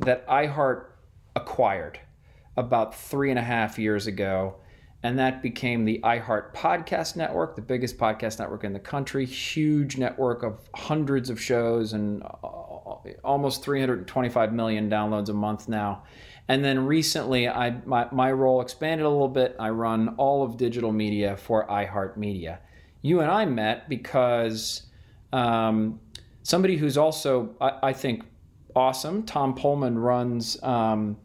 that 0.00 0.26
iHeart 0.26 0.86
acquired 1.36 2.00
about 2.56 2.92
three 2.92 3.30
and 3.30 3.38
a 3.38 3.42
half 3.42 3.78
years 3.78 4.08
ago. 4.08 4.56
And 5.04 5.20
that 5.20 5.42
became 5.42 5.84
the 5.84 6.00
iHeart 6.02 6.54
Podcast 6.54 7.14
Network, 7.14 7.54
the 7.54 7.62
biggest 7.62 7.98
podcast 7.98 8.40
network 8.40 8.64
in 8.64 8.72
the 8.72 8.80
country, 8.80 9.26
huge 9.26 9.96
network 9.96 10.42
of 10.42 10.68
hundreds 10.74 11.30
of 11.30 11.40
shows 11.40 11.92
and 11.92 12.22
uh, 12.22 12.72
almost 13.24 13.62
325 13.64 14.52
million 14.52 14.90
downloads 14.90 15.28
a 15.28 15.32
month 15.32 15.68
now. 15.68 16.02
And 16.48 16.64
then 16.64 16.86
recently, 16.86 17.48
I 17.48 17.70
my, 17.84 18.08
my 18.12 18.32
role 18.32 18.60
expanded 18.60 19.06
a 19.06 19.08
little 19.08 19.28
bit. 19.28 19.56
I 19.58 19.70
run 19.70 20.14
all 20.16 20.42
of 20.42 20.56
digital 20.56 20.92
media 20.92 21.36
for 21.36 21.66
iHeartMedia. 21.66 22.58
You 23.00 23.20
and 23.20 23.30
I 23.30 23.44
met 23.44 23.88
because 23.88 24.86
um, 25.32 26.00
somebody 26.42 26.76
who's 26.76 26.98
also, 26.98 27.54
I, 27.60 27.78
I, 27.82 27.92
think, 27.92 28.24
awesome, 28.76 29.24
Tom 29.24 29.54
Poleman 29.54 29.96
runs. 29.96 30.62
Um, 30.62 31.16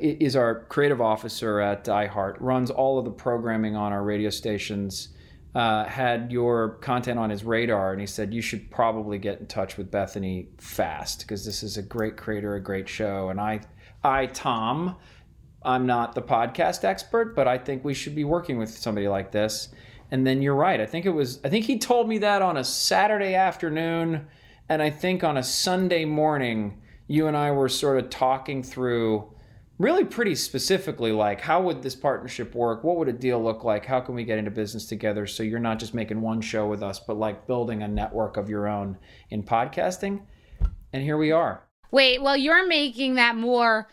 is 0.00 0.36
our 0.36 0.66
creative 0.66 1.00
officer 1.00 1.58
at 1.58 1.86
iHeart, 1.86 2.36
runs 2.38 2.70
all 2.70 3.00
of 3.00 3.04
the 3.04 3.10
programming 3.10 3.74
on 3.74 3.92
our 3.92 4.04
radio 4.04 4.30
stations 4.30 5.08
uh, 5.54 5.84
had 5.84 6.32
your 6.32 6.70
content 6.80 7.18
on 7.18 7.28
his 7.28 7.44
radar 7.44 7.92
and 7.92 8.00
he 8.00 8.06
said 8.06 8.32
you 8.32 8.40
should 8.40 8.70
probably 8.70 9.18
get 9.18 9.40
in 9.40 9.46
touch 9.46 9.76
with 9.76 9.90
Bethany 9.90 10.48
fast 10.58 11.20
because 11.20 11.44
this 11.44 11.62
is 11.62 11.76
a 11.76 11.82
great 11.82 12.16
creator, 12.16 12.54
a 12.54 12.62
great 12.62 12.88
show. 12.88 13.28
And 13.28 13.38
I, 13.40 13.60
I 14.04 14.26
Tom, 14.26 14.96
I'm 15.64 15.86
not 15.86 16.14
the 16.14 16.22
podcast 16.22 16.84
expert, 16.84 17.36
but 17.36 17.46
I 17.46 17.58
think 17.58 17.84
we 17.84 17.94
should 17.94 18.14
be 18.14 18.24
working 18.24 18.58
with 18.58 18.70
somebody 18.70 19.08
like 19.08 19.30
this. 19.30 19.68
And 20.10 20.26
then 20.26 20.42
you're 20.42 20.56
right. 20.56 20.80
I 20.80 20.86
think 20.86 21.06
it 21.06 21.10
was. 21.10 21.40
I 21.44 21.48
think 21.48 21.64
he 21.64 21.78
told 21.78 22.08
me 22.08 22.18
that 22.18 22.42
on 22.42 22.56
a 22.56 22.64
Saturday 22.64 23.34
afternoon, 23.34 24.26
and 24.68 24.82
I 24.82 24.90
think 24.90 25.24
on 25.24 25.38
a 25.38 25.42
Sunday 25.42 26.04
morning, 26.04 26.82
you 27.06 27.28
and 27.28 27.36
I 27.36 27.50
were 27.50 27.68
sort 27.68 27.98
of 27.98 28.10
talking 28.10 28.62
through 28.62 29.32
really 29.78 30.04
pretty 30.04 30.34
specifically 30.34 31.12
like 31.12 31.40
how 31.40 31.60
would 31.60 31.82
this 31.82 31.96
partnership 31.96 32.54
work 32.54 32.84
what 32.84 32.96
would 32.96 33.08
a 33.08 33.12
deal 33.12 33.42
look 33.42 33.64
like 33.64 33.84
how 33.84 34.00
can 34.00 34.14
we 34.14 34.22
get 34.22 34.38
into 34.38 34.50
business 34.50 34.86
together 34.86 35.26
so 35.26 35.42
you're 35.42 35.58
not 35.58 35.78
just 35.78 35.92
making 35.92 36.20
one 36.20 36.40
show 36.40 36.68
with 36.68 36.82
us 36.82 37.00
but 37.00 37.16
like 37.16 37.46
building 37.46 37.82
a 37.82 37.88
network 37.88 38.36
of 38.36 38.48
your 38.48 38.68
own 38.68 38.96
in 39.30 39.42
podcasting 39.42 40.22
and 40.92 41.02
here 41.02 41.16
we 41.16 41.32
are 41.32 41.64
wait 41.92 42.20
well 42.20 42.36
you're 42.36 42.66
making 42.66 43.14
that 43.14 43.36
more 43.36 43.86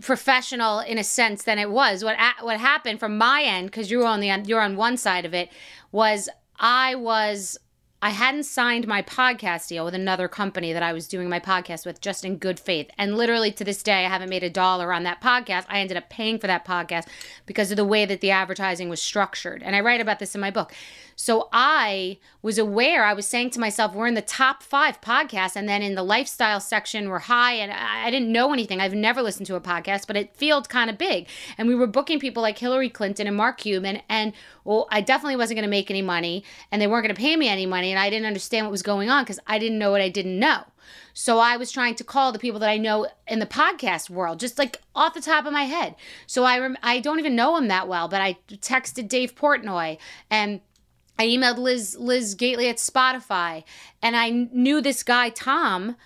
professional 0.00 0.80
in 0.80 0.98
a 0.98 1.04
sense 1.04 1.44
than 1.44 1.58
it 1.58 1.70
was 1.70 2.02
what 2.02 2.16
what 2.40 2.58
happened 2.58 2.98
from 2.98 3.16
my 3.16 3.42
end 3.42 3.66
because 3.66 3.90
you're 3.90 4.06
on 4.06 4.18
the 4.18 4.28
you're 4.46 4.60
on 4.60 4.74
one 4.74 4.96
side 4.96 5.24
of 5.24 5.32
it 5.32 5.48
was 5.92 6.28
i 6.58 6.94
was 6.96 7.56
I 8.00 8.10
hadn't 8.10 8.44
signed 8.44 8.86
my 8.86 9.02
podcast 9.02 9.66
deal 9.66 9.84
with 9.84 9.94
another 9.94 10.28
company 10.28 10.72
that 10.72 10.84
I 10.84 10.92
was 10.92 11.08
doing 11.08 11.28
my 11.28 11.40
podcast 11.40 11.84
with 11.84 12.00
just 12.00 12.24
in 12.24 12.36
good 12.36 12.60
faith. 12.60 12.88
And 12.96 13.16
literally 13.16 13.50
to 13.50 13.64
this 13.64 13.82
day, 13.82 14.06
I 14.06 14.08
haven't 14.08 14.30
made 14.30 14.44
a 14.44 14.50
dollar 14.50 14.92
on 14.92 15.02
that 15.02 15.20
podcast. 15.20 15.66
I 15.68 15.80
ended 15.80 15.96
up 15.96 16.08
paying 16.08 16.38
for 16.38 16.46
that 16.46 16.64
podcast 16.64 17.08
because 17.44 17.72
of 17.72 17.76
the 17.76 17.84
way 17.84 18.04
that 18.04 18.20
the 18.20 18.30
advertising 18.30 18.88
was 18.88 19.02
structured. 19.02 19.64
And 19.64 19.74
I 19.74 19.80
write 19.80 20.00
about 20.00 20.20
this 20.20 20.36
in 20.36 20.40
my 20.40 20.52
book. 20.52 20.72
So 21.20 21.48
I 21.52 22.18
was 22.42 22.58
aware, 22.58 23.04
I 23.04 23.12
was 23.12 23.26
saying 23.26 23.50
to 23.50 23.60
myself, 23.60 23.92
we're 23.92 24.06
in 24.06 24.14
the 24.14 24.22
top 24.22 24.62
five 24.62 25.00
podcasts. 25.00 25.56
And 25.56 25.68
then 25.68 25.82
in 25.82 25.96
the 25.96 26.04
lifestyle 26.04 26.60
section, 26.60 27.08
we're 27.08 27.18
high. 27.18 27.54
And 27.54 27.72
I 27.72 28.08
didn't 28.12 28.30
know 28.30 28.52
anything. 28.52 28.80
I've 28.80 28.94
never 28.94 29.20
listened 29.20 29.48
to 29.48 29.56
a 29.56 29.60
podcast, 29.60 30.06
but 30.06 30.16
it 30.16 30.36
felt 30.36 30.68
kind 30.68 30.88
of 30.88 30.96
big. 30.96 31.26
And 31.58 31.66
we 31.66 31.74
were 31.74 31.88
booking 31.88 32.20
people 32.20 32.40
like 32.40 32.56
Hillary 32.56 32.88
Clinton 32.88 33.26
and 33.26 33.36
Mark 33.36 33.58
Cuban. 33.58 34.00
And 34.08 34.32
well, 34.62 34.86
I 34.92 35.00
definitely 35.00 35.34
wasn't 35.34 35.56
going 35.56 35.66
to 35.66 35.70
make 35.70 35.90
any 35.90 36.02
money. 36.02 36.44
And 36.70 36.80
they 36.80 36.86
weren't 36.86 37.04
going 37.04 37.16
to 37.16 37.20
pay 37.20 37.36
me 37.36 37.48
any 37.48 37.66
money. 37.66 37.90
And 37.90 37.98
I 37.98 38.10
didn't 38.10 38.26
understand 38.26 38.64
what 38.66 38.70
was 38.70 38.82
going 38.82 39.10
on 39.10 39.24
because 39.24 39.40
I 39.44 39.58
didn't 39.58 39.80
know 39.80 39.90
what 39.90 40.00
I 40.00 40.10
didn't 40.10 40.38
know. 40.38 40.62
So 41.14 41.40
I 41.40 41.56
was 41.56 41.72
trying 41.72 41.96
to 41.96 42.04
call 42.04 42.30
the 42.30 42.38
people 42.38 42.60
that 42.60 42.70
I 42.70 42.76
know 42.76 43.08
in 43.26 43.40
the 43.40 43.46
podcast 43.46 44.08
world, 44.08 44.38
just 44.38 44.56
like 44.56 44.80
off 44.94 45.14
the 45.14 45.20
top 45.20 45.46
of 45.46 45.52
my 45.52 45.64
head. 45.64 45.96
So 46.28 46.44
I 46.44 46.60
rem- 46.60 46.78
I 46.80 47.00
don't 47.00 47.18
even 47.18 47.34
know 47.34 47.56
him 47.56 47.66
that 47.68 47.88
well, 47.88 48.06
but 48.06 48.20
I 48.20 48.38
texted 48.48 49.08
Dave 49.08 49.34
Portnoy 49.34 49.98
and 50.30 50.60
I 51.18 51.26
emailed 51.26 51.58
Liz 51.58 51.96
Liz 51.98 52.34
Gateley 52.34 52.68
at 52.70 52.76
Spotify, 52.76 53.64
and 54.02 54.16
I 54.16 54.30
knew 54.30 54.80
this 54.80 55.02
guy 55.02 55.30
Tom. 55.30 55.96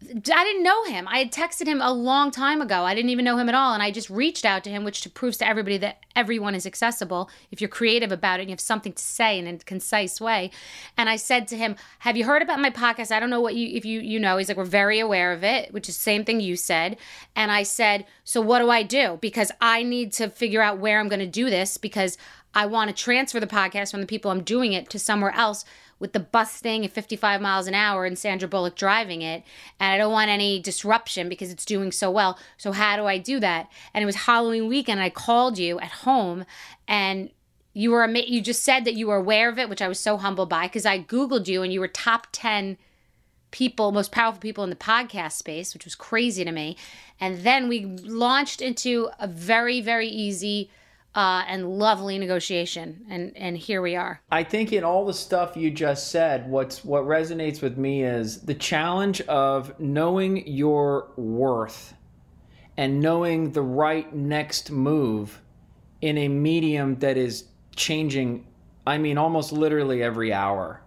I 0.00 0.44
didn't 0.44 0.62
know 0.62 0.84
him. 0.84 1.08
I 1.08 1.18
had 1.18 1.32
texted 1.32 1.66
him 1.66 1.80
a 1.82 1.92
long 1.92 2.30
time 2.30 2.62
ago. 2.62 2.84
I 2.84 2.94
didn't 2.94 3.10
even 3.10 3.24
know 3.24 3.36
him 3.36 3.48
at 3.48 3.54
all, 3.56 3.74
and 3.74 3.82
I 3.82 3.90
just 3.90 4.08
reached 4.08 4.44
out 4.44 4.62
to 4.62 4.70
him, 4.70 4.84
which 4.84 5.12
proves 5.12 5.38
to 5.38 5.48
everybody 5.48 5.76
that 5.78 5.98
everyone 6.14 6.54
is 6.54 6.66
accessible 6.66 7.28
if 7.50 7.60
you're 7.60 7.68
creative 7.68 8.12
about 8.12 8.38
it 8.38 8.42
and 8.42 8.50
you 8.50 8.52
have 8.52 8.60
something 8.60 8.92
to 8.92 9.02
say 9.02 9.40
in 9.40 9.48
a 9.48 9.58
concise 9.58 10.20
way. 10.20 10.52
And 10.96 11.08
I 11.08 11.16
said 11.16 11.48
to 11.48 11.56
him, 11.56 11.74
"Have 12.00 12.16
you 12.16 12.24
heard 12.24 12.42
about 12.42 12.60
my 12.60 12.70
podcast? 12.70 13.10
I 13.10 13.18
don't 13.18 13.28
know 13.28 13.40
what 13.40 13.56
you 13.56 13.76
if 13.76 13.84
you 13.84 14.00
you 14.00 14.20
know." 14.20 14.36
He's 14.36 14.46
like, 14.46 14.56
"We're 14.56 14.64
very 14.64 15.00
aware 15.00 15.32
of 15.32 15.42
it," 15.42 15.72
which 15.72 15.88
is 15.88 15.96
the 15.96 16.02
same 16.02 16.24
thing 16.24 16.38
you 16.40 16.54
said. 16.54 16.96
And 17.34 17.50
I 17.50 17.64
said, 17.64 18.06
"So 18.22 18.40
what 18.40 18.60
do 18.60 18.70
I 18.70 18.84
do? 18.84 19.18
Because 19.20 19.50
I 19.60 19.82
need 19.82 20.12
to 20.14 20.30
figure 20.30 20.62
out 20.62 20.78
where 20.78 21.00
I'm 21.00 21.08
going 21.08 21.18
to 21.18 21.26
do 21.26 21.50
this 21.50 21.76
because 21.76 22.16
I 22.54 22.66
want 22.66 22.88
to 22.88 23.02
transfer 23.02 23.40
the 23.40 23.46
podcast 23.46 23.90
from 23.90 24.00
the 24.00 24.06
people 24.06 24.30
I'm 24.30 24.42
doing 24.42 24.72
it 24.72 24.90
to 24.90 24.98
somewhere 24.98 25.32
else 25.32 25.64
with 25.98 26.12
the 26.12 26.20
bus 26.20 26.52
staying 26.52 26.84
at 26.84 26.92
55 26.92 27.40
miles 27.40 27.66
an 27.66 27.74
hour 27.74 28.04
and 28.04 28.18
Sandra 28.18 28.48
Bullock 28.48 28.76
driving 28.76 29.22
it. 29.22 29.42
And 29.80 29.92
I 29.92 29.98
don't 29.98 30.12
want 30.12 30.30
any 30.30 30.60
disruption 30.60 31.28
because 31.28 31.50
it's 31.50 31.64
doing 31.64 31.92
so 31.92 32.10
well. 32.10 32.38
So, 32.56 32.72
how 32.72 32.96
do 32.96 33.06
I 33.06 33.18
do 33.18 33.40
that? 33.40 33.68
And 33.92 34.02
it 34.02 34.06
was 34.06 34.16
Halloween 34.16 34.68
weekend. 34.68 35.00
I 35.00 35.10
called 35.10 35.58
you 35.58 35.78
at 35.80 35.90
home 35.90 36.44
and 36.86 37.30
you 37.74 37.90
were 37.90 38.08
you 38.08 38.40
just 38.40 38.64
said 38.64 38.84
that 38.84 38.94
you 38.94 39.06
were 39.06 39.16
aware 39.16 39.48
of 39.48 39.58
it, 39.58 39.68
which 39.68 39.82
I 39.82 39.88
was 39.88 40.00
so 40.00 40.16
humbled 40.16 40.48
by 40.48 40.66
because 40.66 40.86
I 40.86 40.98
Googled 40.98 41.46
you 41.46 41.62
and 41.62 41.72
you 41.72 41.80
were 41.80 41.88
top 41.88 42.28
10 42.32 42.76
people, 43.50 43.92
most 43.92 44.12
powerful 44.12 44.40
people 44.40 44.64
in 44.64 44.70
the 44.70 44.76
podcast 44.76 45.32
space, 45.32 45.74
which 45.74 45.84
was 45.84 45.94
crazy 45.94 46.44
to 46.44 46.52
me. 46.52 46.76
And 47.20 47.38
then 47.38 47.68
we 47.68 47.86
launched 47.86 48.60
into 48.60 49.10
a 49.18 49.26
very, 49.26 49.80
very 49.80 50.08
easy 50.08 50.70
uh, 51.14 51.44
and 51.48 51.78
lovely 51.78 52.18
negotiation. 52.18 53.04
And 53.08 53.36
and 53.36 53.56
here 53.56 53.82
we 53.82 53.96
are. 53.96 54.20
I 54.30 54.44
think 54.44 54.72
in 54.72 54.84
all 54.84 55.04
the 55.04 55.14
stuff 55.14 55.56
you 55.56 55.70
just 55.70 56.10
said, 56.10 56.48
what's 56.48 56.84
what 56.84 57.04
resonates 57.04 57.62
with 57.62 57.76
me 57.76 58.04
is 58.04 58.42
the 58.42 58.54
challenge 58.54 59.20
of 59.22 59.78
knowing 59.80 60.46
your 60.46 61.10
worth 61.16 61.94
and 62.76 63.00
knowing 63.00 63.50
the 63.52 63.62
right 63.62 64.14
next 64.14 64.70
move 64.70 65.40
in 66.00 66.16
a 66.18 66.28
medium 66.28 66.96
that 67.00 67.16
is 67.16 67.44
changing. 67.74 68.46
I 68.86 68.98
mean, 68.98 69.18
almost 69.18 69.52
literally 69.52 70.02
every 70.02 70.32
hour, 70.32 70.80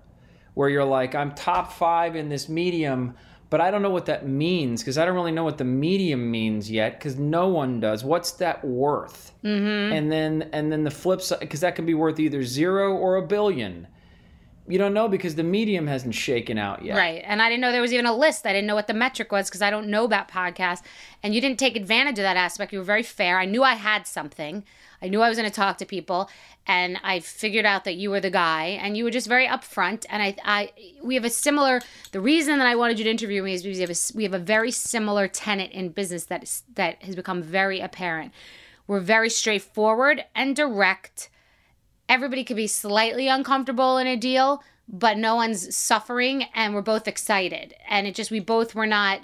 where 0.53 0.69
you're 0.69 0.85
like, 0.85 1.13
I'm 1.15 1.33
top 1.35 1.73
five 1.73 2.15
in 2.15 2.29
this 2.29 2.47
medium 2.47 3.15
but 3.51 3.59
I 3.59 3.69
don't 3.69 3.81
know 3.81 3.89
what 3.89 4.05
that 4.05 4.25
means 4.25 4.81
because 4.81 4.97
I 4.97 5.03
don't 5.05 5.13
really 5.13 5.33
know 5.33 5.43
what 5.43 5.57
the 5.57 5.65
medium 5.65 6.31
means 6.31 6.71
yet 6.71 6.97
because 6.97 7.17
no 7.17 7.49
one 7.49 7.81
does. 7.81 8.01
What's 8.01 8.31
that 8.33 8.63
worth? 8.63 9.33
Mm-hmm. 9.43 9.93
And 9.93 10.11
then 10.11 10.49
and 10.53 10.71
then 10.71 10.85
the 10.85 10.89
flip 10.89 11.21
side 11.21 11.41
because 11.41 11.59
that 11.59 11.75
can 11.75 11.85
be 11.85 11.93
worth 11.93 12.17
either 12.17 12.43
zero 12.43 12.95
or 12.95 13.17
a 13.17 13.21
billion. 13.21 13.87
You 14.69 14.77
don't 14.77 14.93
know 14.93 15.09
because 15.09 15.35
the 15.35 15.43
medium 15.43 15.85
hasn't 15.85 16.15
shaken 16.15 16.57
out 16.57 16.85
yet. 16.85 16.95
Right. 16.95 17.21
And 17.25 17.41
I 17.41 17.49
didn't 17.49 17.59
know 17.59 17.73
there 17.73 17.81
was 17.81 17.91
even 17.91 18.05
a 18.05 18.15
list. 18.15 18.45
I 18.45 18.53
didn't 18.53 18.67
know 18.67 18.75
what 18.75 18.87
the 18.87 18.93
metric 18.93 19.33
was 19.33 19.49
because 19.49 19.61
I 19.61 19.69
don't 19.69 19.87
know 19.87 20.05
about 20.05 20.29
podcasts. 20.29 20.83
And 21.21 21.35
you 21.35 21.41
didn't 21.41 21.59
take 21.59 21.75
advantage 21.75 22.19
of 22.19 22.23
that 22.23 22.37
aspect. 22.37 22.71
You 22.71 22.79
were 22.79 22.85
very 22.85 23.03
fair. 23.03 23.37
I 23.37 23.45
knew 23.45 23.63
I 23.63 23.73
had 23.73 24.07
something. 24.07 24.63
I 25.01 25.09
knew 25.09 25.21
I 25.21 25.29
was 25.29 25.37
going 25.37 25.49
to 25.49 25.55
talk 25.55 25.77
to 25.79 25.85
people, 25.85 26.29
and 26.67 26.97
I 27.03 27.19
figured 27.19 27.65
out 27.65 27.85
that 27.85 27.95
you 27.95 28.11
were 28.11 28.19
the 28.19 28.29
guy, 28.29 28.79
and 28.81 28.95
you 28.95 29.03
were 29.03 29.11
just 29.11 29.27
very 29.27 29.47
upfront. 29.47 30.05
And 30.09 30.21
I, 30.21 30.35
I, 30.45 30.71
we 31.01 31.15
have 31.15 31.25
a 31.25 31.29
similar. 31.29 31.81
The 32.11 32.21
reason 32.21 32.59
that 32.59 32.67
I 32.67 32.75
wanted 32.75 32.99
you 32.99 33.05
to 33.05 33.11
interview 33.11 33.41
me 33.41 33.53
is 33.53 33.63
because 33.63 33.77
we 33.77 33.81
have 33.81 33.89
a, 33.89 34.17
we 34.17 34.23
have 34.23 34.33
a 34.33 34.39
very 34.39 34.71
similar 34.71 35.27
tenet 35.27 35.71
in 35.71 35.89
business 35.89 36.25
that 36.25 36.61
that 36.75 37.01
has 37.03 37.15
become 37.15 37.41
very 37.41 37.79
apparent. 37.79 38.31
We're 38.87 38.99
very 38.99 39.29
straightforward 39.29 40.25
and 40.35 40.55
direct. 40.55 41.29
Everybody 42.07 42.43
could 42.43 42.57
be 42.57 42.67
slightly 42.67 43.27
uncomfortable 43.27 43.97
in 43.97 44.05
a 44.05 44.17
deal, 44.17 44.63
but 44.87 45.17
no 45.17 45.35
one's 45.35 45.75
suffering, 45.75 46.43
and 46.53 46.75
we're 46.75 46.81
both 46.81 47.07
excited. 47.07 47.73
And 47.89 48.05
it 48.05 48.15
just 48.15 48.31
we 48.31 48.39
both 48.39 48.75
were 48.75 48.87
not 48.87 49.21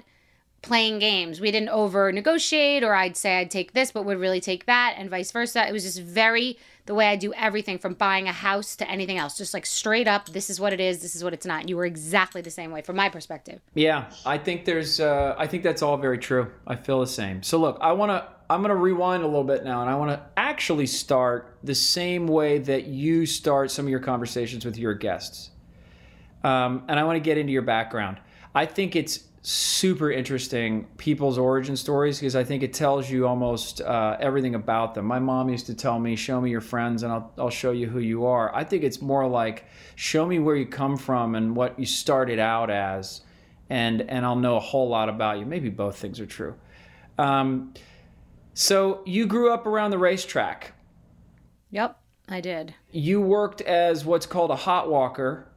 playing 0.62 0.98
games. 0.98 1.40
We 1.40 1.50
didn't 1.50 1.68
over 1.68 2.10
negotiate, 2.12 2.82
or 2.82 2.94
I'd 2.94 3.16
say 3.16 3.38
I'd 3.38 3.50
take 3.50 3.72
this, 3.72 3.92
but 3.92 4.04
would 4.04 4.18
really 4.18 4.40
take 4.40 4.66
that, 4.66 4.94
and 4.98 5.08
vice 5.08 5.30
versa. 5.30 5.68
It 5.68 5.72
was 5.72 5.84
just 5.84 6.00
very 6.00 6.58
the 6.86 6.94
way 6.94 7.08
I 7.08 7.16
do 7.16 7.34
everything 7.34 7.78
from 7.78 7.92
buying 7.94 8.28
a 8.28 8.32
house 8.32 8.74
to 8.76 8.90
anything 8.90 9.18
else. 9.18 9.36
Just 9.36 9.52
like 9.52 9.66
straight 9.66 10.08
up, 10.08 10.30
this 10.30 10.48
is 10.48 10.58
what 10.58 10.72
it 10.72 10.80
is, 10.80 11.02
this 11.02 11.14
is 11.14 11.22
what 11.22 11.34
it's 11.34 11.44
not. 11.44 11.60
And 11.60 11.68
you 11.68 11.76
were 11.76 11.84
exactly 11.84 12.40
the 12.40 12.50
same 12.50 12.70
way 12.70 12.80
from 12.80 12.96
my 12.96 13.10
perspective. 13.10 13.60
Yeah, 13.74 14.10
I 14.24 14.38
think 14.38 14.64
there's, 14.64 14.98
uh, 14.98 15.34
I 15.38 15.46
think 15.46 15.62
that's 15.62 15.82
all 15.82 15.98
very 15.98 16.18
true. 16.18 16.50
I 16.66 16.76
feel 16.76 17.00
the 17.00 17.06
same. 17.06 17.42
So 17.42 17.58
look, 17.58 17.76
I 17.82 17.92
want 17.92 18.10
to, 18.10 18.26
I'm 18.50 18.62
going 18.62 18.70
to 18.70 18.76
rewind 18.76 19.22
a 19.22 19.26
little 19.26 19.44
bit 19.44 19.64
now, 19.64 19.82
and 19.82 19.90
I 19.90 19.94
want 19.96 20.10
to 20.12 20.20
actually 20.38 20.86
start 20.86 21.58
the 21.62 21.74
same 21.74 22.26
way 22.26 22.56
that 22.56 22.86
you 22.86 23.26
start 23.26 23.70
some 23.70 23.84
of 23.84 23.90
your 23.90 24.00
conversations 24.00 24.64
with 24.64 24.78
your 24.78 24.94
guests. 24.94 25.50
Um, 26.42 26.84
and 26.88 26.98
I 26.98 27.04
want 27.04 27.16
to 27.16 27.20
get 27.20 27.36
into 27.36 27.52
your 27.52 27.62
background. 27.62 28.18
I 28.54 28.64
think 28.64 28.96
it's 28.96 29.24
super 29.42 30.10
interesting 30.10 30.84
people's 30.96 31.38
origin 31.38 31.76
stories 31.76 32.18
because 32.18 32.34
I 32.34 32.44
think 32.44 32.62
it 32.62 32.72
tells 32.72 33.08
you 33.08 33.26
almost 33.26 33.80
uh, 33.80 34.16
everything 34.20 34.54
about 34.54 34.94
them. 34.94 35.04
My 35.04 35.18
mom 35.18 35.48
used 35.48 35.66
to 35.66 35.74
tell 35.74 35.98
me, 35.98 36.16
"Show 36.16 36.40
me 36.40 36.50
your 36.50 36.60
friends, 36.60 37.02
and 37.02 37.12
I'll 37.12 37.32
I'll 37.38 37.50
show 37.50 37.70
you 37.70 37.86
who 37.86 38.00
you 38.00 38.26
are." 38.26 38.54
I 38.54 38.64
think 38.64 38.82
it's 38.82 39.00
more 39.00 39.26
like, 39.26 39.64
"Show 39.94 40.26
me 40.26 40.38
where 40.38 40.56
you 40.56 40.66
come 40.66 40.96
from 40.96 41.34
and 41.34 41.54
what 41.54 41.78
you 41.78 41.86
started 41.86 42.38
out 42.38 42.70
as, 42.70 43.22
and 43.70 44.02
and 44.02 44.26
I'll 44.26 44.36
know 44.36 44.56
a 44.56 44.60
whole 44.60 44.88
lot 44.88 45.08
about 45.08 45.38
you." 45.38 45.46
Maybe 45.46 45.70
both 45.70 45.96
things 45.96 46.20
are 46.20 46.26
true. 46.26 46.54
Um, 47.16 47.74
so 48.54 49.02
you 49.06 49.26
grew 49.26 49.52
up 49.52 49.66
around 49.66 49.90
the 49.90 49.98
racetrack. 49.98 50.72
Yep, 51.70 52.00
I 52.28 52.40
did. 52.40 52.74
You 52.90 53.20
worked 53.20 53.60
as 53.60 54.04
what's 54.04 54.26
called 54.26 54.50
a 54.50 54.56
hot 54.56 54.90
walker 54.90 55.48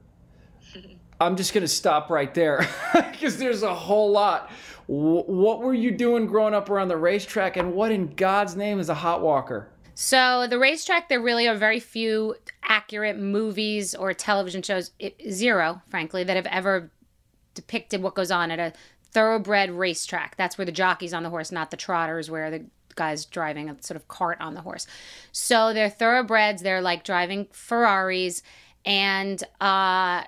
I'm 1.21 1.35
just 1.35 1.53
going 1.53 1.61
to 1.61 1.67
stop 1.67 2.09
right 2.09 2.33
there 2.33 2.67
because 3.11 3.37
there's 3.37 3.63
a 3.63 3.73
whole 3.73 4.11
lot. 4.11 4.51
What 4.87 5.59
were 5.59 5.73
you 5.73 5.91
doing 5.91 6.25
growing 6.25 6.53
up 6.53 6.69
around 6.69 6.87
the 6.87 6.97
racetrack, 6.97 7.55
and 7.55 7.73
what 7.73 7.91
in 7.91 8.07
God's 8.15 8.55
name 8.55 8.79
is 8.79 8.89
a 8.89 8.95
hot 8.95 9.21
walker? 9.21 9.69
So 9.93 10.47
the 10.49 10.57
racetrack, 10.57 11.09
there 11.09 11.21
really 11.21 11.47
are 11.47 11.55
very 11.55 11.79
few 11.79 12.35
accurate 12.63 13.17
movies 13.17 13.93
or 13.93 14.13
television 14.13 14.61
shows, 14.63 14.91
zero, 15.29 15.81
frankly, 15.89 16.23
that 16.23 16.35
have 16.35 16.47
ever 16.47 16.91
depicted 17.53 18.01
what 18.01 18.15
goes 18.15 18.31
on 18.31 18.49
at 18.49 18.59
a 18.59 18.73
thoroughbred 19.11 19.71
racetrack. 19.71 20.35
That's 20.37 20.57
where 20.57 20.65
the 20.65 20.71
jockey's 20.71 21.13
on 21.13 21.23
the 21.23 21.29
horse, 21.29 21.51
not 21.51 21.69
the 21.69 21.77
trotters, 21.77 22.31
where 22.31 22.49
the 22.49 22.65
guy's 22.95 23.25
driving 23.25 23.69
a 23.69 23.81
sort 23.81 23.95
of 23.95 24.07
cart 24.07 24.39
on 24.41 24.55
the 24.55 24.61
horse. 24.61 24.87
So 25.31 25.73
they're 25.73 25.89
thoroughbreds. 25.89 26.63
They're 26.63 26.81
like 26.81 27.03
driving 27.03 27.47
Ferraris, 27.51 28.41
and 28.85 29.41
uh, 29.61 30.23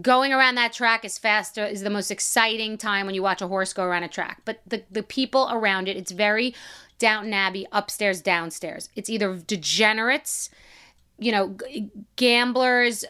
going 0.00 0.32
around 0.32 0.56
that 0.56 0.72
track 0.72 1.04
is 1.04 1.18
faster 1.18 1.62
uh, 1.62 1.66
is 1.66 1.82
the 1.82 1.90
most 1.90 2.10
exciting 2.10 2.76
time 2.76 3.06
when 3.06 3.14
you 3.14 3.22
watch 3.22 3.42
a 3.42 3.48
horse 3.48 3.72
go 3.72 3.84
around 3.84 4.02
a 4.02 4.08
track. 4.08 4.42
But 4.44 4.60
the 4.66 4.84
the 4.90 5.02
people 5.02 5.48
around 5.50 5.88
it, 5.88 5.96
it's 5.96 6.12
very 6.12 6.54
Downton 6.98 7.32
Abbey, 7.32 7.66
upstairs, 7.72 8.20
downstairs. 8.20 8.88
It's 8.96 9.08
either 9.08 9.36
degenerates, 9.36 10.50
you 11.18 11.30
know, 11.30 11.56
g- 11.68 11.90
gamblers, 12.16 13.04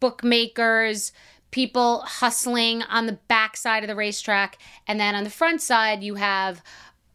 bookmakers, 0.00 1.12
people 1.50 2.00
hustling 2.00 2.82
on 2.82 3.06
the 3.06 3.18
back 3.28 3.56
side 3.56 3.82
of 3.84 3.88
the 3.88 3.96
racetrack, 3.96 4.58
and 4.86 4.98
then 4.98 5.14
on 5.14 5.24
the 5.24 5.30
front 5.30 5.62
side 5.62 6.02
you 6.02 6.16
have 6.16 6.62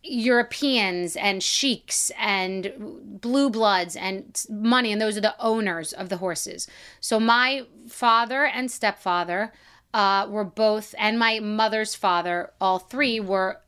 Europeans 0.05 1.15
and 1.15 1.41
sheiks 1.41 2.11
and 2.19 2.73
blue 3.21 3.49
bloods 3.49 3.95
and 3.95 4.45
money, 4.49 4.91
and 4.91 5.01
those 5.01 5.17
are 5.17 5.21
the 5.21 5.35
owners 5.39 5.93
of 5.93 6.09
the 6.09 6.17
horses. 6.17 6.67
So 6.99 7.19
my 7.21 7.65
father 7.93 8.45
and 8.45 8.71
stepfather 8.71 9.53
uh, 9.93 10.27
were 10.29 10.43
both, 10.43 10.95
and 10.97 11.19
my 11.19 11.39
mother's 11.39 11.93
father, 11.93 12.51
all 12.59 12.79
three 12.79 13.19
were, 13.19 13.61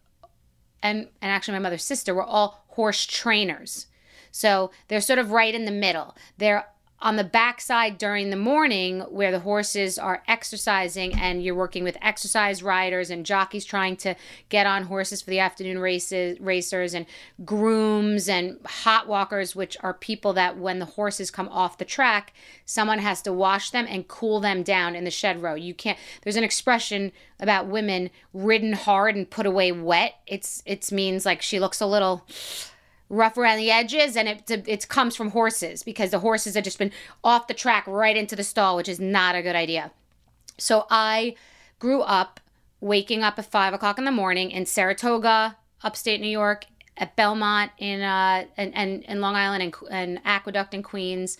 and 0.81 1.07
and 1.21 1.31
actually 1.31 1.53
my 1.53 1.59
mother's 1.59 1.83
sister 1.83 2.13
were 2.13 2.23
all 2.23 2.65
horse 2.69 3.05
trainers. 3.05 3.87
So 4.31 4.71
they're 4.87 4.99
sort 4.99 5.19
of 5.19 5.31
right 5.31 5.53
in 5.53 5.65
the 5.65 5.71
middle. 5.71 6.15
They're 6.37 6.65
on 7.05 7.15
the 7.17 7.23
backside 7.23 7.99
during 7.99 8.31
the 8.31 8.35
morning 8.35 9.01
where 9.01 9.31
the 9.31 9.39
horses 9.39 9.99
are 9.99 10.23
exercising 10.27 11.13
and 11.13 11.43
you're 11.43 11.53
working 11.53 11.83
with 11.83 11.95
exercise 12.01 12.63
riders 12.63 13.11
and 13.11 13.25
jockeys 13.25 13.63
trying 13.63 13.95
to 13.95 14.15
get 14.49 14.65
on 14.65 14.83
horses 14.83 15.21
for 15.21 15.29
the 15.29 15.39
afternoon 15.39 15.77
races 15.77 16.39
racers 16.39 16.95
and 16.95 17.05
grooms 17.45 18.27
and 18.27 18.57
hot 18.65 19.07
walkers 19.07 19.55
which 19.55 19.77
are 19.81 19.93
people 19.93 20.33
that 20.33 20.57
when 20.57 20.79
the 20.79 20.85
horses 20.85 21.29
come 21.29 21.47
off 21.49 21.77
the 21.77 21.85
track 21.85 22.33
someone 22.65 22.97
has 22.99 23.21
to 23.21 23.31
wash 23.31 23.69
them 23.69 23.85
and 23.87 24.07
cool 24.07 24.39
them 24.39 24.63
down 24.63 24.95
in 24.95 25.03
the 25.03 25.11
shed 25.11 25.41
row. 25.41 25.53
You 25.53 25.73
can't 25.73 25.97
there's 26.23 26.35
an 26.35 26.43
expression 26.43 27.11
about 27.39 27.67
women 27.67 28.09
ridden 28.33 28.73
hard 28.73 29.15
and 29.15 29.29
put 29.29 29.45
away 29.45 29.71
wet. 29.71 30.15
It's 30.25 30.63
it 30.65 30.91
means 30.91 31.25
like 31.25 31.41
she 31.41 31.59
looks 31.59 31.79
a 31.79 31.85
little 31.85 32.25
rough 33.09 33.37
around 33.37 33.57
the 33.57 33.69
edges 33.69 34.17
and 34.17 34.27
it 34.27 34.67
it 34.67 34.87
comes 34.87 35.15
from 35.15 35.31
horses 35.31 35.83
because 35.83 36.09
the 36.09 36.19
horses 36.19 36.55
have 36.55 36.63
just 36.63 36.79
been 36.79 36.91
off 37.23 37.47
the 37.47 37.53
track 37.53 37.85
right 37.87 38.17
into 38.17 38.35
the 38.35 38.43
stall 38.43 38.75
which 38.75 38.89
is 38.89 38.99
not 38.99 39.35
a 39.35 39.41
good 39.41 39.55
idea. 39.55 39.91
So 40.57 40.85
i 40.89 41.35
grew 41.79 42.01
up 42.01 42.39
waking 42.81 43.23
up 43.23 43.37
at 43.37 43.45
five 43.45 43.73
o'clock 43.73 43.97
in 43.97 44.05
the 44.05 44.11
morning 44.11 44.49
in 44.51 44.65
saratoga 44.65 45.57
upstate 45.83 46.19
new 46.19 46.27
york 46.27 46.65
at 46.97 47.15
belmont 47.15 47.71
in 47.77 48.01
uh 48.01 48.45
and 48.57 48.73
and, 48.75 49.03
in 49.03 49.21
long 49.21 49.35
island 49.35 49.61
and, 49.61 49.75
and 49.91 50.19
aqueduct 50.25 50.73
in 50.73 50.81
queens. 50.81 51.37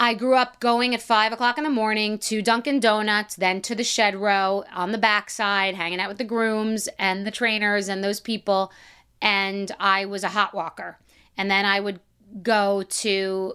I 0.00 0.14
grew 0.14 0.36
up 0.36 0.60
going 0.60 0.94
at 0.94 1.02
five 1.02 1.32
o'clock 1.32 1.58
in 1.58 1.64
the 1.64 1.70
morning 1.70 2.18
to 2.18 2.40
Dunkin' 2.40 2.78
Donuts, 2.78 3.34
then 3.34 3.60
to 3.62 3.74
the 3.74 3.82
shed 3.82 4.14
row 4.14 4.62
on 4.72 4.92
the 4.92 4.98
backside, 4.98 5.74
hanging 5.74 5.98
out 5.98 6.08
with 6.08 6.18
the 6.18 6.24
grooms 6.24 6.88
and 7.00 7.26
the 7.26 7.32
trainers 7.32 7.88
and 7.88 8.04
those 8.04 8.20
people 8.20 8.70
and 9.20 9.70
I 9.78 10.04
was 10.04 10.24
a 10.24 10.28
hot 10.28 10.54
walker. 10.54 10.98
And 11.36 11.50
then 11.50 11.64
I 11.64 11.80
would 11.80 12.00
go 12.42 12.82
to 12.82 13.54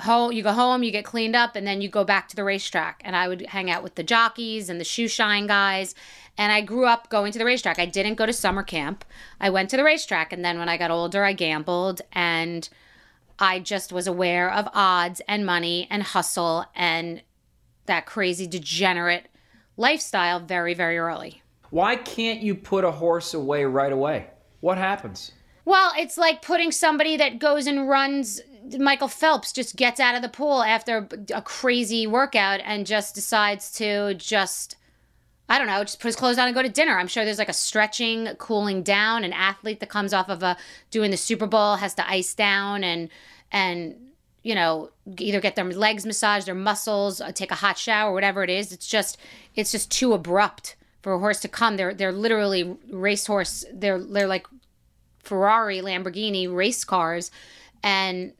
home 0.00 0.30
you 0.30 0.44
go 0.44 0.52
home 0.52 0.84
you 0.84 0.92
get 0.92 1.04
cleaned 1.04 1.34
up 1.34 1.56
and 1.56 1.66
then 1.66 1.80
you 1.80 1.88
go 1.88 2.04
back 2.04 2.28
to 2.28 2.36
the 2.36 2.44
racetrack. 2.44 3.02
And 3.04 3.16
i 3.16 3.26
would 3.26 3.46
hang 3.46 3.70
out 3.70 3.82
with 3.82 3.96
the 3.96 4.02
jockeys 4.02 4.68
and 4.68 4.80
the 4.80 4.84
shoe 4.84 5.08
shine 5.08 5.46
guys. 5.46 5.94
And 6.36 6.52
i 6.52 6.60
grew 6.60 6.86
up 6.86 7.10
going 7.10 7.32
to 7.32 7.38
the 7.38 7.44
racetrack. 7.44 7.78
I 7.78 7.86
didn't 7.86 8.14
go 8.14 8.26
to 8.26 8.32
summer 8.32 8.62
camp. 8.62 9.04
I 9.40 9.50
went 9.50 9.70
to 9.70 9.76
the 9.76 9.84
racetrack 9.84 10.32
and 10.32 10.44
then 10.44 10.58
when 10.58 10.68
i 10.68 10.76
got 10.76 10.90
older 10.90 11.24
i 11.24 11.32
gambled 11.32 12.00
and 12.12 12.68
i 13.38 13.58
just 13.58 13.92
was 13.92 14.06
aware 14.06 14.52
of 14.52 14.68
odds 14.72 15.20
and 15.26 15.44
money 15.44 15.88
and 15.90 16.02
hustle 16.02 16.64
and 16.74 17.22
that 17.86 18.06
crazy 18.06 18.46
degenerate 18.46 19.26
lifestyle 19.76 20.38
very 20.38 20.74
very 20.74 20.98
early. 20.98 21.42
Why 21.70 21.96
can't 21.96 22.40
you 22.40 22.54
put 22.54 22.84
a 22.84 22.90
horse 22.90 23.34
away 23.34 23.64
right 23.64 23.92
away 23.92 24.28
what 24.60 24.78
happens? 24.78 25.32
Well, 25.64 25.92
it's 25.96 26.16
like 26.16 26.42
putting 26.42 26.72
somebody 26.72 27.16
that 27.18 27.38
goes 27.38 27.66
and 27.66 27.88
runs 27.88 28.40
Michael 28.78 29.08
Phelps 29.08 29.52
just 29.52 29.76
gets 29.76 30.00
out 30.00 30.14
of 30.14 30.22
the 30.22 30.28
pool 30.28 30.62
after 30.62 31.08
a 31.34 31.42
crazy 31.42 32.06
workout 32.06 32.60
and 32.64 32.86
just 32.86 33.14
decides 33.14 33.72
to 33.72 34.14
just 34.14 34.76
I 35.50 35.56
don't 35.56 35.66
know, 35.66 35.82
just 35.82 36.00
put 36.00 36.08
his 36.08 36.16
clothes 36.16 36.36
on 36.36 36.46
and 36.46 36.54
go 36.54 36.60
to 36.60 36.68
dinner. 36.68 36.98
I'm 36.98 37.06
sure 37.06 37.24
there's 37.24 37.38
like 37.38 37.48
a 37.48 37.54
stretching, 37.54 38.26
cooling 38.36 38.82
down. 38.82 39.24
An 39.24 39.32
athlete 39.32 39.80
that 39.80 39.88
comes 39.88 40.12
off 40.12 40.28
of 40.28 40.42
a 40.42 40.58
doing 40.90 41.10
the 41.10 41.16
Super 41.16 41.46
Bowl 41.46 41.76
has 41.76 41.94
to 41.94 42.08
ice 42.08 42.34
down 42.34 42.84
and 42.84 43.08
and 43.50 43.94
you 44.42 44.54
know 44.54 44.90
either 45.18 45.40
get 45.40 45.56
their 45.56 45.64
legs 45.64 46.04
massaged, 46.04 46.46
their 46.46 46.54
muscles, 46.54 47.20
uh, 47.20 47.32
take 47.32 47.50
a 47.50 47.56
hot 47.56 47.78
shower, 47.78 48.12
whatever 48.12 48.44
it 48.44 48.50
is. 48.50 48.72
It's 48.72 48.86
just 48.86 49.16
it's 49.54 49.72
just 49.72 49.90
too 49.90 50.12
abrupt 50.12 50.76
for 51.08 51.14
a 51.14 51.18
horse 51.18 51.40
to 51.40 51.48
come. 51.48 51.78
They're 51.78 51.94
they're 51.94 52.12
literally 52.12 52.76
racehorse. 52.90 53.64
They're 53.72 53.98
they're 53.98 54.26
like 54.26 54.46
Ferrari, 55.20 55.80
Lamborghini 55.80 56.54
race 56.54 56.84
cars, 56.84 57.30
and 57.82 58.34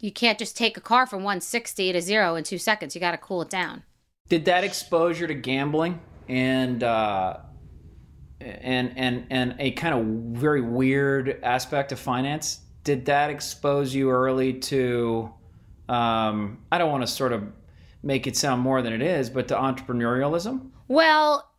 you 0.00 0.10
can't 0.10 0.38
just 0.38 0.56
take 0.56 0.78
a 0.78 0.80
car 0.80 1.06
from 1.06 1.18
160 1.18 1.92
to 1.92 2.00
zero 2.00 2.36
in 2.36 2.44
two 2.44 2.56
seconds. 2.56 2.94
You 2.94 3.02
got 3.02 3.10
to 3.10 3.18
cool 3.18 3.42
it 3.42 3.50
down. 3.50 3.82
Did 4.30 4.46
that 4.46 4.64
exposure 4.64 5.26
to 5.26 5.34
gambling 5.34 6.00
and 6.26 6.82
uh, 6.82 7.36
and 8.40 8.94
and 8.96 9.26
and 9.28 9.56
a 9.58 9.72
kind 9.72 9.94
of 9.94 10.40
very 10.40 10.62
weird 10.62 11.38
aspect 11.42 11.92
of 11.92 11.98
finance 11.98 12.60
did 12.82 13.04
that 13.04 13.28
expose 13.28 13.94
you 13.94 14.08
early 14.08 14.54
to? 14.54 15.30
Um, 15.86 16.60
I 16.72 16.78
don't 16.78 16.90
want 16.90 17.02
to 17.02 17.06
sort 17.06 17.34
of 17.34 17.42
make 18.02 18.26
it 18.26 18.38
sound 18.38 18.62
more 18.62 18.80
than 18.80 18.94
it 18.94 19.02
is, 19.02 19.28
but 19.28 19.48
to 19.48 19.54
entrepreneurialism. 19.54 20.70
Well, 20.88 21.49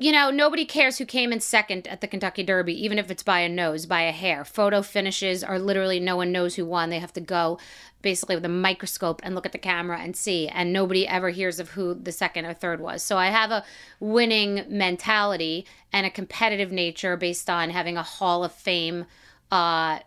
you 0.00 0.12
know, 0.12 0.30
nobody 0.30 0.64
cares 0.64 0.98
who 0.98 1.04
came 1.04 1.32
in 1.32 1.40
second 1.40 1.88
at 1.88 2.00
the 2.00 2.06
Kentucky 2.06 2.44
Derby, 2.44 2.84
even 2.84 2.98
if 2.98 3.10
it's 3.10 3.24
by 3.24 3.40
a 3.40 3.48
nose, 3.48 3.84
by 3.84 4.02
a 4.02 4.12
hair. 4.12 4.44
Photo 4.44 4.80
finishes 4.80 5.42
are 5.42 5.58
literally 5.58 5.98
no 5.98 6.16
one 6.16 6.30
knows 6.30 6.54
who 6.54 6.64
won. 6.64 6.90
They 6.90 7.00
have 7.00 7.12
to 7.14 7.20
go 7.20 7.58
basically 8.00 8.36
with 8.36 8.44
a 8.44 8.48
microscope 8.48 9.20
and 9.24 9.34
look 9.34 9.44
at 9.44 9.50
the 9.50 9.58
camera 9.58 9.98
and 9.98 10.14
see, 10.14 10.46
and 10.46 10.72
nobody 10.72 11.06
ever 11.06 11.30
hears 11.30 11.58
of 11.58 11.70
who 11.70 11.94
the 11.94 12.12
second 12.12 12.44
or 12.44 12.54
third 12.54 12.80
was. 12.80 13.02
So 13.02 13.18
I 13.18 13.26
have 13.26 13.50
a 13.50 13.64
winning 13.98 14.64
mentality 14.68 15.66
and 15.92 16.06
a 16.06 16.10
competitive 16.10 16.70
nature 16.70 17.16
based 17.16 17.50
on 17.50 17.70
having 17.70 17.96
a 17.96 18.02
Hall 18.04 18.44
of 18.44 18.52
Fame 18.52 19.04
uh, 19.50 19.98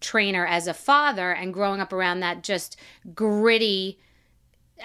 trainer 0.00 0.46
as 0.46 0.66
a 0.66 0.74
father 0.74 1.32
and 1.32 1.54
growing 1.54 1.80
up 1.80 1.92
around 1.92 2.20
that 2.20 2.42
just 2.42 2.76
gritty 3.14 3.98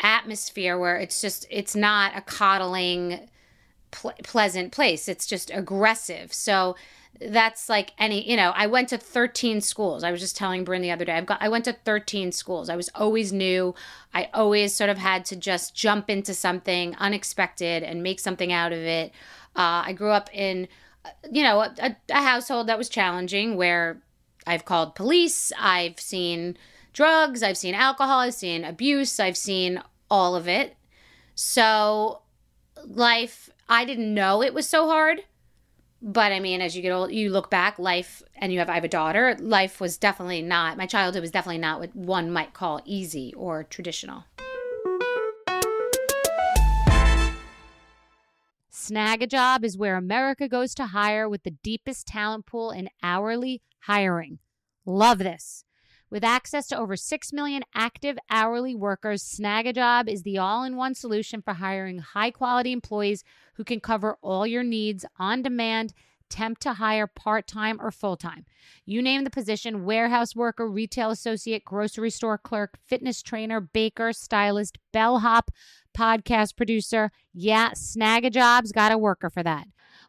atmosphere 0.01 0.77
where 0.77 0.95
it's 0.95 1.19
just 1.19 1.45
it's 1.49 1.75
not 1.75 2.15
a 2.15 2.21
coddling 2.21 3.27
ple- 3.91 4.13
pleasant 4.23 4.71
place. 4.71 5.07
It's 5.07 5.25
just 5.25 5.51
aggressive. 5.53 6.33
So 6.33 6.75
that's 7.19 7.69
like 7.69 7.91
any, 7.99 8.27
you 8.27 8.35
know, 8.35 8.51
I 8.55 8.67
went 8.67 8.89
to 8.89 8.97
13 8.97 9.61
schools. 9.61 10.03
I 10.03 10.11
was 10.11 10.21
just 10.21 10.35
telling 10.35 10.63
Bryn 10.63 10.81
the 10.81 10.91
other 10.91 11.05
day. 11.05 11.13
I've 11.13 11.25
got 11.25 11.41
I 11.41 11.49
went 11.49 11.65
to 11.65 11.73
13 11.73 12.31
schools. 12.31 12.69
I 12.69 12.75
was 12.75 12.89
always 12.95 13.31
new. 13.31 13.75
I 14.13 14.29
always 14.33 14.73
sort 14.73 14.89
of 14.89 14.97
had 14.97 15.25
to 15.25 15.35
just 15.35 15.75
jump 15.75 16.09
into 16.09 16.33
something 16.33 16.95
unexpected 16.97 17.83
and 17.83 18.01
make 18.01 18.19
something 18.19 18.51
out 18.51 18.71
of 18.71 18.79
it. 18.79 19.11
Uh, 19.55 19.83
I 19.85 19.93
grew 19.93 20.11
up 20.11 20.29
in 20.33 20.67
uh, 21.05 21.09
you 21.31 21.43
know, 21.43 21.61
a, 21.61 21.95
a 22.09 22.21
household 22.21 22.67
that 22.67 22.77
was 22.77 22.89
challenging 22.89 23.55
where 23.55 24.01
I've 24.47 24.65
called 24.65 24.95
police, 24.95 25.51
I've 25.59 25.99
seen 25.99 26.57
drugs, 26.93 27.43
I've 27.43 27.57
seen 27.57 27.75
alcohol, 27.75 28.19
I've 28.19 28.33
seen 28.33 28.63
abuse, 28.63 29.19
I've 29.19 29.37
seen 29.37 29.81
all 30.09 30.35
of 30.35 30.47
it. 30.47 30.75
So 31.35 32.21
life 32.85 33.49
I 33.71 33.85
didn't 33.85 34.13
know 34.13 34.43
it 34.43 34.53
was 34.53 34.67
so 34.67 34.89
hard. 34.89 35.21
But 36.01 36.33
I 36.33 36.41
mean, 36.41 36.59
as 36.59 36.75
you 36.75 36.81
get 36.81 36.91
old, 36.91 37.13
you 37.13 37.29
look 37.29 37.49
back, 37.49 37.79
life, 37.79 38.21
and 38.35 38.51
you 38.51 38.59
have, 38.59 38.69
I 38.69 38.73
have 38.73 38.83
a 38.83 38.89
daughter, 38.89 39.37
life 39.39 39.79
was 39.79 39.97
definitely 39.97 40.41
not, 40.41 40.75
my 40.75 40.85
childhood 40.85 41.21
was 41.21 41.31
definitely 41.31 41.59
not 41.59 41.79
what 41.79 41.95
one 41.95 42.31
might 42.31 42.53
call 42.53 42.81
easy 42.83 43.33
or 43.37 43.63
traditional. 43.63 44.25
Snagajob 48.73 49.63
is 49.63 49.77
where 49.77 49.95
America 49.95 50.49
goes 50.49 50.75
to 50.75 50.87
hire 50.87 51.29
with 51.29 51.43
the 51.43 51.51
deepest 51.63 52.07
talent 52.07 52.45
pool 52.45 52.71
in 52.71 52.89
hourly 53.01 53.61
hiring. 53.81 54.39
Love 54.85 55.19
this. 55.19 55.63
With 56.11 56.25
access 56.25 56.67
to 56.67 56.77
over 56.77 56.97
6 56.97 57.31
million 57.31 57.63
active 57.73 58.17
hourly 58.29 58.75
workers, 58.75 59.23
Snagajob 59.23 60.09
is 60.09 60.23
the 60.23 60.37
all 60.37 60.65
in 60.65 60.75
one 60.75 60.93
solution 60.93 61.41
for 61.41 61.53
hiring 61.53 61.99
high 61.99 62.31
quality 62.31 62.73
employees 62.73 63.23
who 63.53 63.63
can 63.63 63.79
cover 63.79 64.17
all 64.21 64.45
your 64.45 64.61
needs 64.61 65.05
on 65.17 65.41
demand, 65.41 65.93
temp 66.29 66.59
to 66.59 66.73
hire 66.73 67.07
part 67.07 67.47
time 67.47 67.79
or 67.79 67.91
full 67.91 68.17
time. 68.17 68.45
You 68.85 69.01
name 69.01 69.23
the 69.23 69.29
position 69.29 69.85
warehouse 69.85 70.35
worker, 70.35 70.67
retail 70.69 71.11
associate, 71.11 71.63
grocery 71.63 72.09
store 72.09 72.37
clerk, 72.37 72.77
fitness 72.85 73.21
trainer, 73.21 73.61
baker, 73.61 74.11
stylist, 74.11 74.79
bellhop, 74.91 75.49
podcast 75.97 76.57
producer. 76.57 77.11
Yeah, 77.33 77.71
Snagajob's 77.71 78.73
got 78.73 78.91
a 78.91 78.97
worker 78.97 79.29
for 79.29 79.43
that. 79.43 79.67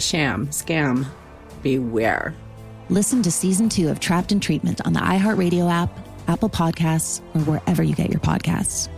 sham, 0.00 0.48
scam, 0.48 1.06
beware. 1.62 2.34
Listen 2.88 3.22
to 3.22 3.30
season 3.30 3.68
two 3.68 3.88
of 3.88 3.98
Trapped 3.98 4.30
in 4.30 4.40
Treatment 4.40 4.80
on 4.86 4.92
the 4.92 5.00
iHeartRadio 5.00 5.70
app, 5.70 5.90
Apple 6.28 6.48
Podcasts, 6.48 7.20
or 7.34 7.40
wherever 7.40 7.82
you 7.82 7.94
get 7.94 8.10
your 8.10 8.20
podcasts. 8.20 8.88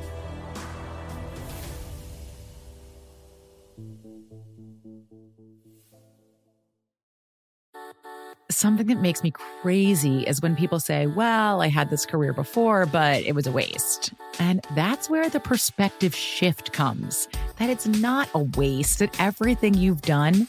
Something 8.50 8.88
that 8.88 9.00
makes 9.00 9.22
me 9.22 9.30
crazy 9.30 10.22
is 10.22 10.42
when 10.42 10.56
people 10.56 10.80
say, 10.80 11.06
Well, 11.06 11.62
I 11.62 11.68
had 11.68 11.90
this 11.90 12.04
career 12.04 12.32
before, 12.32 12.86
but 12.86 13.22
it 13.22 13.34
was 13.34 13.46
a 13.46 13.52
waste. 13.52 14.12
And 14.40 14.64
that's 14.74 15.08
where 15.08 15.30
the 15.30 15.38
perspective 15.38 16.14
shift 16.14 16.72
comes 16.72 17.28
that 17.58 17.70
it's 17.70 17.86
not 17.86 18.28
a 18.34 18.40
waste, 18.40 18.98
that 18.98 19.18
everything 19.20 19.74
you've 19.74 20.02
done 20.02 20.48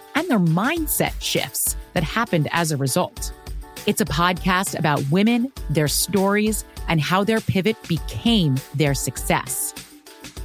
and 0.21 0.29
their 0.29 0.39
mindset 0.39 1.13
shifts 1.19 1.75
that 1.93 2.03
happened 2.03 2.47
as 2.51 2.71
a 2.71 2.77
result. 2.77 3.33
It's 3.87 4.01
a 4.01 4.05
podcast 4.05 4.77
about 4.77 5.03
women, 5.09 5.51
their 5.71 5.87
stories, 5.87 6.63
and 6.87 7.01
how 7.01 7.23
their 7.23 7.41
pivot 7.41 7.75
became 7.87 8.55
their 8.75 8.93
success. 8.93 9.73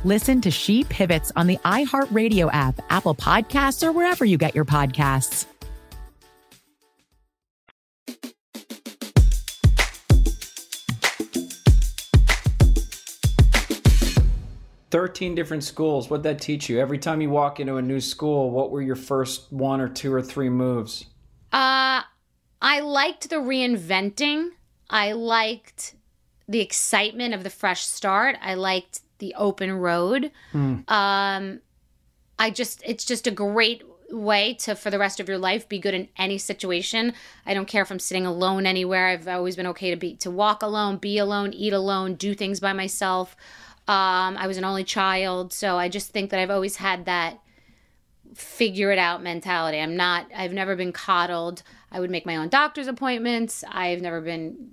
Listen 0.03 0.41
to 0.41 0.51
She 0.51 0.85
Pivots 0.85 1.31
on 1.37 1.47
the 1.47 1.59
iHeartRadio 1.59 2.49
app, 2.53 2.81
Apple 2.89 3.15
Podcasts, 3.15 3.87
or 3.87 3.93
wherever 3.93 4.25
you 4.25 4.39
get 4.39 4.55
your 4.55 4.65
podcasts. 4.65 5.45
13 14.96 15.35
different 15.35 15.62
schools. 15.62 16.09
What'd 16.09 16.24
that 16.24 16.40
teach 16.40 16.70
you? 16.70 16.80
Every 16.80 16.96
time 16.96 17.20
you 17.20 17.28
walk 17.28 17.61
into 17.61 17.76
a 17.76 17.82
new 17.82 18.00
school, 18.00 18.50
what 18.50 18.70
were 18.70 18.80
your 18.80 18.96
first 18.96 19.52
one 19.52 19.78
or 19.78 19.90
two 19.90 20.11
or 20.11 20.22
three 20.22 20.48
moves? 20.48 21.04
Uh, 21.52 22.00
I 22.62 22.80
liked 22.80 23.28
the 23.28 23.37
reinventing. 23.37 24.52
I 24.88 25.12
liked 25.12 25.96
the 26.48 26.61
excitement 26.61 27.35
of 27.35 27.42
the 27.44 27.50
fresh 27.50 27.85
start. 27.85 28.37
I 28.40 28.54
liked 28.54 29.00
the 29.18 29.35
open 29.37 29.70
road. 29.70 30.32
Hmm. 30.52 30.76
Um, 30.88 31.61
I 32.38 32.48
just, 32.48 32.82
it's 32.87 33.04
just 33.04 33.26
a 33.26 33.30
great 33.30 33.82
way 34.11 34.54
to, 34.54 34.74
for 34.74 34.90
the 34.90 34.98
rest 34.98 35.20
of 35.20 35.28
your 35.28 35.37
life, 35.37 35.68
be 35.68 35.78
good 35.78 35.92
in 35.92 36.09
any 36.16 36.38
situation. 36.38 37.12
I 37.44 37.52
don't 37.52 37.68
care 37.68 37.82
if 37.82 37.90
I'm 37.90 37.98
sitting 37.98 38.24
alone 38.24 38.64
anywhere. 38.64 39.09
I've 39.09 39.28
always 39.28 39.56
been 39.56 39.66
okay 39.66 39.90
to 39.90 39.96
be, 39.96 40.16
to 40.16 40.30
walk 40.30 40.62
alone, 40.62 40.96
be 40.96 41.18
alone, 41.18 41.52
eat 41.52 41.74
alone, 41.74 42.14
do 42.14 42.35
things 42.35 42.61
by 42.61 42.72
myself. 42.72 43.37
Um, 43.88 44.37
I 44.37 44.46
was 44.46 44.57
an 44.57 44.64
only 44.64 44.85
child, 44.85 45.53
so 45.53 45.77
I 45.77 45.88
just 45.88 46.11
think 46.11 46.31
that 46.31 46.40
I've 46.40 46.51
always 46.51 46.77
had 46.77 47.05
that 47.05 47.40
figure 48.35 48.90
it 48.90 48.99
out 48.99 49.22
mentality. 49.22 49.79
I'm 49.79 49.96
not, 49.96 50.27
I've 50.35 50.53
never 50.53 50.77
been 50.77 50.92
coddled. 50.92 51.62
I 51.90 52.01
would 52.01 52.11
make 52.11 52.27
my 52.27 52.37
own 52.37 52.49
doctor's 52.49 52.88
appointments. 52.88 53.64
I've 53.70 54.03
never 54.03 54.20
been 54.20 54.72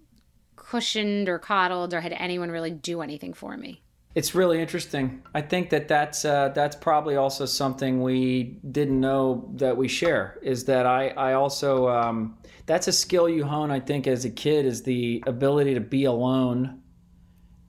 cushioned 0.56 1.30
or 1.30 1.38
coddled 1.38 1.94
or 1.94 2.02
had 2.02 2.14
anyone 2.14 2.50
really 2.50 2.72
do 2.72 3.02
anything 3.02 3.34
for 3.34 3.56
me. 3.56 3.82
It's 4.16 4.36
really 4.36 4.60
interesting. 4.60 5.24
I 5.34 5.42
think 5.42 5.72
that 5.72 5.88
that's 5.88 6.24
uh, 6.24 6.50
that's 6.50 6.76
probably 6.76 7.16
also 7.16 7.46
something 7.46 8.04
we 8.04 8.60
didn't 8.72 9.00
know 9.00 9.50
that 9.56 9.76
we 9.76 9.88
share. 9.88 10.38
Is 10.44 10.66
that 10.66 10.86
I 10.86 11.10
I 11.10 11.34
also 11.34 11.90
um, 11.90 12.38
that's 12.68 12.88
a 12.88 12.92
skill 12.92 13.28
you 13.28 13.44
hone. 13.44 13.72
I 13.72 13.80
think 13.80 14.06
as 14.06 14.24
a 14.24 14.30
kid 14.30 14.66
is 14.66 14.84
the 14.84 15.24
ability 15.26 15.74
to 15.74 15.80
be 15.80 16.06
alone 16.06 16.82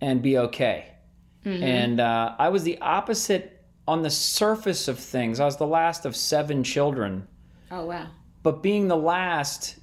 and 0.02 0.20
be 0.20 0.36
okay. 0.36 0.93
Mm-hmm. 1.44 1.62
And 1.62 2.00
uh, 2.00 2.34
I 2.38 2.48
was 2.48 2.62
the 2.62 2.78
opposite 2.80 3.62
on 3.86 4.02
the 4.02 4.10
surface 4.10 4.88
of 4.88 4.98
things. 4.98 5.40
I 5.40 5.44
was 5.44 5.56
the 5.56 5.66
last 5.66 6.06
of 6.06 6.16
seven 6.16 6.64
children. 6.64 7.26
Oh 7.70 7.86
wow! 7.86 8.06
But 8.42 8.62
being 8.62 8.88
the 8.88 8.96
last 8.96 9.76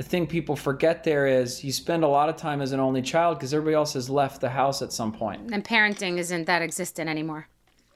the 0.00 0.06
thing 0.06 0.26
people 0.26 0.56
forget 0.56 1.04
there 1.04 1.26
is 1.26 1.62
you 1.62 1.70
spend 1.70 2.04
a 2.04 2.08
lot 2.08 2.30
of 2.30 2.36
time 2.36 2.62
as 2.62 2.72
an 2.72 2.80
only 2.80 3.02
child 3.02 3.36
because 3.36 3.52
everybody 3.52 3.74
else 3.74 3.92
has 3.92 4.08
left 4.08 4.40
the 4.40 4.48
house 4.48 4.80
at 4.80 4.94
some 4.94 5.12
point. 5.12 5.52
And 5.52 5.62
parenting 5.62 6.16
isn't 6.16 6.46
that 6.46 6.62
existent 6.62 7.10
anymore. 7.10 7.48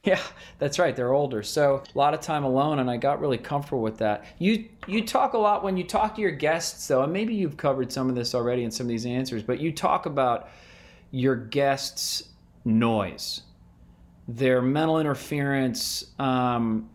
Yeah, 0.03 0.21
that's 0.59 0.79
right. 0.79 0.95
They're 0.95 1.15
older, 1.15 1.43
so 1.43 1.83
a 1.95 1.99
lot 1.99 2.13
of 2.13 2.21
time 2.21 2.45
alone, 2.45 2.79
and 2.79 2.91
I 2.91 2.99
got 2.99 3.21
really 3.21 3.39
comfortable 3.39 3.81
with 3.81 3.97
that. 3.99 4.27
You 4.39 4.67
you 4.87 5.07
talk 5.07 5.33
a 5.33 5.39
lot 5.39 5.65
when 5.65 5.79
you 5.79 5.85
talk 5.85 6.17
to 6.17 6.21
your 6.21 6.31
guests, 6.31 6.87
though, 6.87 7.05
and 7.05 7.11
maybe 7.11 7.35
you've 7.35 7.57
covered 7.57 7.91
some 7.91 8.11
of 8.11 8.15
this 8.15 8.35
already 8.35 8.65
in 8.65 8.71
some 8.71 8.85
of 8.85 8.91
these 8.91 9.07
answers, 9.07 9.43
but 9.43 9.59
you 9.59 9.73
talk 9.73 10.05
about 10.05 10.51
your 11.11 11.35
guests' 11.35 12.34
noise, 12.65 13.43
their 14.29 14.63
mental 14.63 15.01
interference, 15.01 16.07
um, 16.19 16.89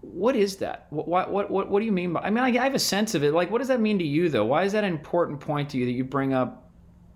what 0.00 0.36
is 0.36 0.56
that? 0.56 0.86
What, 0.90 1.30
what, 1.30 1.50
what, 1.50 1.70
what 1.70 1.80
do 1.80 1.86
you 1.86 1.92
mean 1.92 2.12
by? 2.12 2.20
I 2.20 2.30
mean, 2.30 2.44
I 2.44 2.50
have 2.64 2.74
a 2.74 2.78
sense 2.78 3.14
of 3.14 3.24
it. 3.24 3.32
Like, 3.32 3.50
what 3.50 3.58
does 3.58 3.68
that 3.68 3.80
mean 3.80 3.98
to 3.98 4.04
you, 4.04 4.28
though? 4.28 4.44
Why 4.44 4.64
is 4.64 4.72
that 4.72 4.84
an 4.84 4.92
important 4.92 5.40
point 5.40 5.70
to 5.70 5.78
you 5.78 5.86
that 5.86 5.92
you 5.92 6.04
bring 6.04 6.32
up 6.32 6.70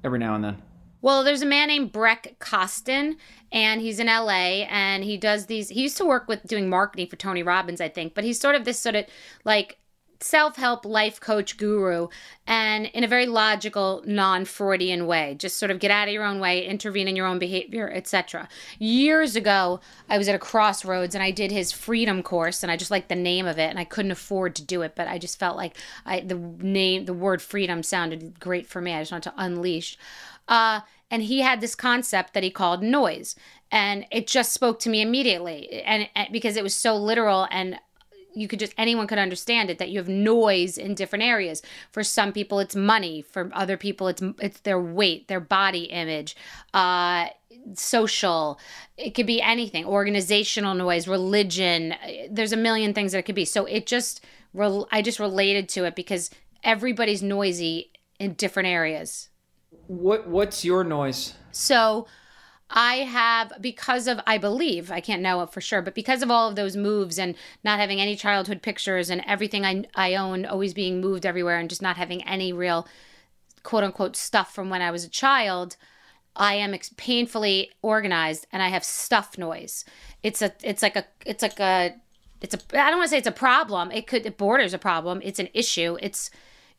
every 0.05 0.19
now 0.19 0.35
and 0.35 0.45
then? 0.45 0.63
Well, 1.01 1.25
there's 1.25 1.43
a 1.43 1.47
man 1.47 1.67
named 1.69 1.91
Breck 1.91 2.37
Costin, 2.39 3.17
and 3.51 3.81
he's 3.81 3.99
in 3.99 4.07
LA, 4.07 4.65
and 4.69 5.03
he 5.03 5.17
does 5.17 5.47
these. 5.47 5.69
He 5.69 5.83
used 5.83 5.97
to 5.97 6.05
work 6.05 6.29
with 6.29 6.45
doing 6.45 6.69
marketing 6.69 7.09
for 7.09 7.17
Tony 7.17 7.43
Robbins, 7.43 7.81
I 7.81 7.89
think, 7.89 8.15
but 8.15 8.23
he's 8.23 8.39
sort 8.39 8.55
of 8.55 8.65
this 8.65 8.79
sort 8.79 8.95
of 8.95 9.07
like 9.45 9.79
self 10.23 10.57
help 10.57 10.85
life 10.85 11.21
coach 11.21 11.57
guru 11.57 12.09
and 12.47 12.87
in 12.87 13.05
a 13.05 13.09
very 13.09 13.27
logical, 13.27 14.03
non 14.07 14.45
Freudian 14.45 15.07
way. 15.07 15.35
Just 15.39 15.57
sort 15.57 15.71
of 15.71 15.79
get 15.79 15.91
out 15.91 16.09
of 16.09 16.15
your 16.15 16.25
own 16.25 16.41
way, 16.41 16.67
intervene 16.67 17.09
in 17.09 17.17
your 17.17 17.27
own 17.27 17.39
behavior, 17.39 17.91
etc. 17.93 18.49
Years 18.79 19.37
ago, 19.37 19.81
I 20.09 20.19
was 20.19 20.29
at 20.29 20.35
a 20.35 20.39
crossroads 20.39 21.15
and 21.15 21.23
I 21.23 21.31
did 21.31 21.51
his 21.51 21.73
freedom 21.73 22.23
course 22.23 22.63
and 22.63 22.71
I 22.71 22.77
just 22.77 22.91
liked 22.91 23.09
the 23.09 23.15
name 23.15 23.47
of 23.47 23.59
it 23.59 23.71
and 23.71 23.79
I 23.79 23.85
couldn't 23.85 24.11
afford 24.11 24.55
to 24.57 24.65
do 24.65 24.83
it, 24.83 24.95
but 24.97 25.09
I 25.09 25.19
just 25.19 25.39
felt 25.39 25.57
like 25.57 25.77
I, 26.05 26.21
the 26.21 26.35
name, 26.35 27.05
the 27.05 27.15
word 27.15 27.43
freedom 27.43 27.83
sounded 27.83 28.41
great 28.41 28.67
for 28.67 28.81
me. 28.81 28.95
I 28.95 29.03
just 29.03 29.13
wanted 29.13 29.31
to 29.31 29.35
unleash. 29.37 29.99
Uh, 30.49 30.81
and 31.11 31.23
he 31.23 31.41
had 31.41 31.61
this 31.61 31.75
concept 31.75 32.35
that 32.35 32.43
he 32.43 32.51
called 32.51 32.83
noise 32.83 33.37
and 33.71 34.07
it 34.11 34.27
just 34.27 34.53
spoke 34.53 34.79
to 34.81 34.89
me 34.89 35.01
immediately 35.03 35.83
and, 35.83 36.09
and 36.17 36.29
because 36.33 36.57
it 36.57 36.63
was 36.63 36.75
so 36.75 36.97
literal 36.97 37.47
and 37.51 37.79
you 38.35 38.49
could 38.49 38.59
just 38.59 38.75
anyone 38.79 39.07
could 39.07 39.19
understand 39.19 39.71
it 39.71 39.79
that 39.79 39.91
you 39.91 39.99
have 39.99 40.09
noise 40.09 40.79
in 40.79 40.95
different 40.95 41.25
areas. 41.25 41.63
For 41.91 42.03
some 42.03 42.33
people 42.33 42.59
it's 42.61 42.77
money. 42.77 43.23
For 43.23 43.51
other 43.53 43.77
people 43.77 44.09
it's 44.09 44.23
it's 44.41 44.61
their 44.61 44.81
weight 44.81 45.29
their 45.29 45.41
body 45.41 45.85
image 45.85 46.37
uh 46.75 47.27
social. 47.75 48.59
It 48.97 49.11
could 49.11 49.27
be 49.27 49.41
anything. 49.41 49.85
Organizational 49.85 50.75
noise 50.75 51.07
religion. 51.07 51.95
There's 52.31 52.53
a 52.53 52.57
million 52.57 52.95
things 52.95 53.13
that 53.13 53.19
it 53.19 53.23
could 53.23 53.35
be. 53.35 53.45
So 53.45 53.65
it 53.67 53.87
just 53.87 54.25
i 54.91 55.01
just 55.03 55.19
related 55.19 55.69
to 55.71 55.85
it 55.85 55.97
because 55.97 56.31
everybody's 56.63 57.23
noisy 57.23 57.91
in 58.19 58.35
different 58.35 58.69
areas. 58.69 59.29
What 59.87 60.29
what's 60.29 60.65
your 60.65 60.85
noise? 60.85 61.35
So 61.51 62.07
I 62.75 62.97
have, 62.97 63.53
because 63.61 64.09
of, 64.09 64.19
I 64.27 64.39
believe, 64.39 64.91
I 64.91 65.01
can't 65.01 65.21
know 65.21 65.45
for 65.47 65.61
sure, 65.61 65.83
but 65.83 65.95
because 65.95 66.23
of 66.23 66.31
all 66.31 66.49
of 66.49 66.57
those 66.57 66.75
moves 66.75 67.19
and 67.19 67.35
not 67.63 67.79
having 67.79 68.01
any 68.01 68.17
childhood 68.17 68.63
pictures 68.63 69.11
and 69.11 69.23
everything 69.27 69.67
I, 69.67 69.85
I 69.95 70.15
own 70.15 70.47
always 70.47 70.73
being 70.73 71.01
moved 71.01 71.27
everywhere 71.27 71.59
and 71.59 71.69
just 71.69 71.83
not 71.83 71.99
having 71.99 72.27
any 72.27 72.53
real 72.53 72.89
quote 73.63 73.85
unquote 73.85 74.17
stuff 74.17 74.55
from 74.55 74.71
when 74.71 74.81
I 74.81 74.91
was 74.91 75.05
a 75.05 75.11
child, 75.11 75.77
I 76.35 76.55
am 76.55 76.73
ex- 76.73 76.95
painfully 76.97 77.71
organized 77.83 78.47
and 78.51 78.63
I 78.63 78.69
have 78.69 78.85
stuff 78.85 79.37
noise. 79.37 79.85
It's 80.23 80.41
a, 80.41 80.53
it's 80.63 80.83
like 80.83 80.97
a, 80.97 81.05
it's 81.27 81.43
like 81.43 81.61
a, 81.61 81.95
it's 82.41 82.55
a, 82.55 82.59
I 82.73 82.89
don't 82.89 82.99
want 82.99 83.09
to 83.09 83.11
say 83.11 83.19
it's 83.19 83.27
a 83.27 83.33
problem. 83.33 83.91
It 83.91 84.07
could, 84.07 84.25
it 84.25 84.39
borders 84.39 84.73
a 84.73 84.79
problem. 84.79 85.21
It's 85.23 85.39
an 85.39 85.49
issue. 85.53 85.99
It's, 86.01 86.31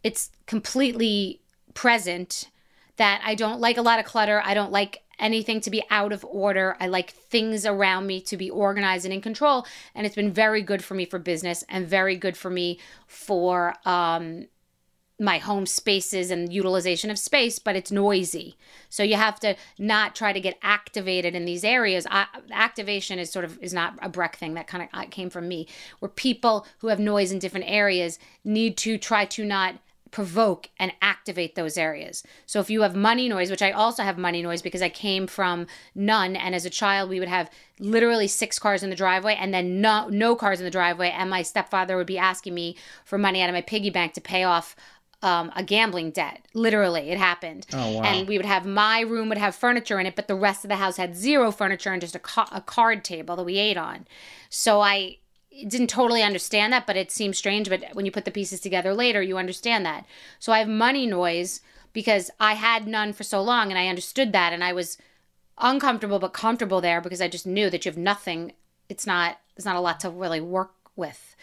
it's 0.04 0.32
completely 0.48 1.40
present 1.76 2.50
that 2.98 3.22
I 3.24 3.36
don't 3.36 3.60
like 3.60 3.78
a 3.78 3.82
lot 3.82 4.00
of 4.00 4.06
clutter. 4.06 4.42
I 4.44 4.56
don't 4.56 4.72
like 4.72 5.03
anything 5.20 5.62
to 5.62 5.70
be 5.70 5.84
out 5.90 6.12
of 6.12 6.26
order. 6.30 6.76
I 6.80 6.88
like 6.88 7.12
things 7.12 7.66
around 7.66 8.08
me 8.08 8.22
to 8.22 8.38
be 8.38 8.50
organized 8.50 9.06
and 9.06 9.14
in 9.14 9.22
control. 9.22 9.66
And 9.96 10.06
it's 10.06 10.16
been 10.16 10.32
very 10.32 10.62
good 10.62 10.84
for 10.84 10.96
me 10.96 11.06
for 11.06 11.20
business 11.20 11.64
and 11.70 11.88
very 11.88 12.16
good 12.16 12.38
for 12.38 12.50
me 12.50 12.80
for 13.08 13.76
um, 13.86 14.48
my 15.20 15.38
home 15.38 15.66
spaces 15.66 16.32
and 16.32 16.52
utilization 16.52 17.10
of 17.12 17.20
space, 17.20 17.60
but 17.60 17.76
it's 17.76 17.92
noisy. 17.92 18.58
So 18.90 19.04
you 19.04 19.16
have 19.16 19.40
to 19.42 19.56
not 19.78 20.16
try 20.16 20.34
to 20.34 20.42
get 20.42 20.58
activated 20.62 21.36
in 21.36 21.46
these 21.46 21.64
areas. 21.64 22.08
I, 22.10 22.26
activation 22.52 23.20
is 23.20 23.32
sort 23.32 23.46
of 23.46 23.58
is 23.62 23.74
not 23.74 23.98
a 24.02 24.10
Breck 24.10 24.36
thing 24.36 24.56
that 24.56 24.68
kind 24.68 24.84
of 24.84 24.90
uh, 24.94 25.06
came 25.10 25.30
from 25.30 25.48
me, 25.48 25.68
where 26.00 26.10
people 26.10 26.66
who 26.80 26.88
have 26.88 27.00
noise 27.00 27.32
in 27.32 27.40
different 27.40 27.70
areas 27.70 28.20
need 28.44 28.76
to 28.78 28.98
try 28.98 29.26
to 29.26 29.46
not 29.46 29.76
provoke 30.14 30.70
and 30.78 30.94
activate 31.02 31.56
those 31.56 31.76
areas. 31.76 32.24
So 32.46 32.60
if 32.60 32.70
you 32.70 32.84
have 32.84 32.96
money 32.96 33.28
noise, 33.28 33.50
which 33.50 33.64
I 33.64 33.72
also 33.72 34.04
have 34.04 34.16
money 34.16 34.44
noise 34.44 34.62
because 34.62 34.84
I 34.84 34.90
came 34.90 35.26
from 35.26 35.66
none 35.96 36.36
and 36.36 36.54
as 36.54 36.66
a 36.66 36.70
child 36.70 37.10
we 37.10 37.20
would 37.20 37.28
have 37.28 37.50
literally 37.80 38.28
six 38.28 38.60
cars 38.60 38.84
in 38.84 38.92
the 38.92 38.96
driveway 38.96 39.34
and 39.34 39.52
then 39.52 39.82
no 39.82 40.08
no 40.10 40.36
cars 40.36 40.60
in 40.60 40.66
the 40.66 40.72
driveway 40.72 41.10
and 41.10 41.32
my 41.32 41.42
stepfather 41.42 41.98
would 41.98 42.06
be 42.06 42.20
asking 42.20 42.54
me 42.54 42.76
for 43.04 43.18
money 43.18 43.42
out 43.42 43.50
of 43.50 43.54
my 43.54 43.62
piggy 43.62 43.90
bank 43.90 44.14
to 44.14 44.22
pay 44.22 44.44
off 44.44 44.76
um, 45.24 45.52
a 45.56 45.64
gambling 45.64 46.12
debt. 46.12 46.46
Literally, 46.54 47.10
it 47.10 47.18
happened. 47.18 47.66
Oh, 47.74 47.94
wow. 47.94 48.04
And 48.04 48.28
we 48.28 48.38
would 48.38 48.46
have 48.46 48.68
my 48.68 49.00
room 49.00 49.30
would 49.30 49.38
have 49.40 49.56
furniture 49.56 50.00
in 50.00 50.06
it, 50.06 50.16
but 50.16 50.28
the 50.28 50.36
rest 50.36 50.64
of 50.64 50.70
the 50.70 50.76
house 50.76 50.98
had 50.98 51.16
zero 51.16 51.50
furniture 51.50 51.92
and 51.92 52.02
just 52.02 52.14
a, 52.14 52.20
ca- 52.20 52.50
a 52.52 52.62
card 52.62 53.04
table 53.04 53.36
that 53.38 53.46
we 53.46 53.58
ate 53.58 53.78
on. 53.78 54.06
So 54.50 54.80
I 54.82 55.18
didn't 55.68 55.88
totally 55.88 56.24
understand 56.24 56.74
that, 56.74 56.88
but 56.88 56.98
it 56.98 57.12
seems 57.12 57.38
strange. 57.38 57.70
But 57.70 57.84
when 57.94 58.06
you 58.06 58.12
put 58.12 58.26
the 58.26 58.32
pieces 58.32 58.60
together 58.60 58.94
later, 58.94 59.22
you 59.22 59.38
understand 59.38 59.86
that. 59.86 60.06
So 60.40 60.52
I 60.52 60.60
have 60.60 60.68
money 60.68 61.06
noise 61.06 61.62
because 61.94 62.32
I 62.40 62.54
had 62.54 62.88
none 62.88 63.14
for 63.14 63.24
so 63.24 63.42
long 63.42 63.70
and 63.70 63.78
I 63.78 63.88
understood 63.88 64.32
that. 64.34 64.54
And 64.54 64.64
I 64.64 64.74
was 64.74 64.98
uncomfortable 65.58 66.20
but 66.20 66.34
comfortable 66.34 66.82
there 66.82 67.02
because 67.02 67.22
I 67.22 67.28
just 67.28 67.46
knew 67.46 67.70
that 67.70 67.86
you 67.86 67.92
have 67.92 67.98
nothing. 67.98 68.54
It's 68.90 69.06
not, 69.06 69.38
there's 69.56 69.66
not 69.66 69.76
a 69.76 69.82
lot 69.82 70.00
to 70.02 70.10
really 70.10 70.42
work 70.42 70.74
with. 70.96 71.36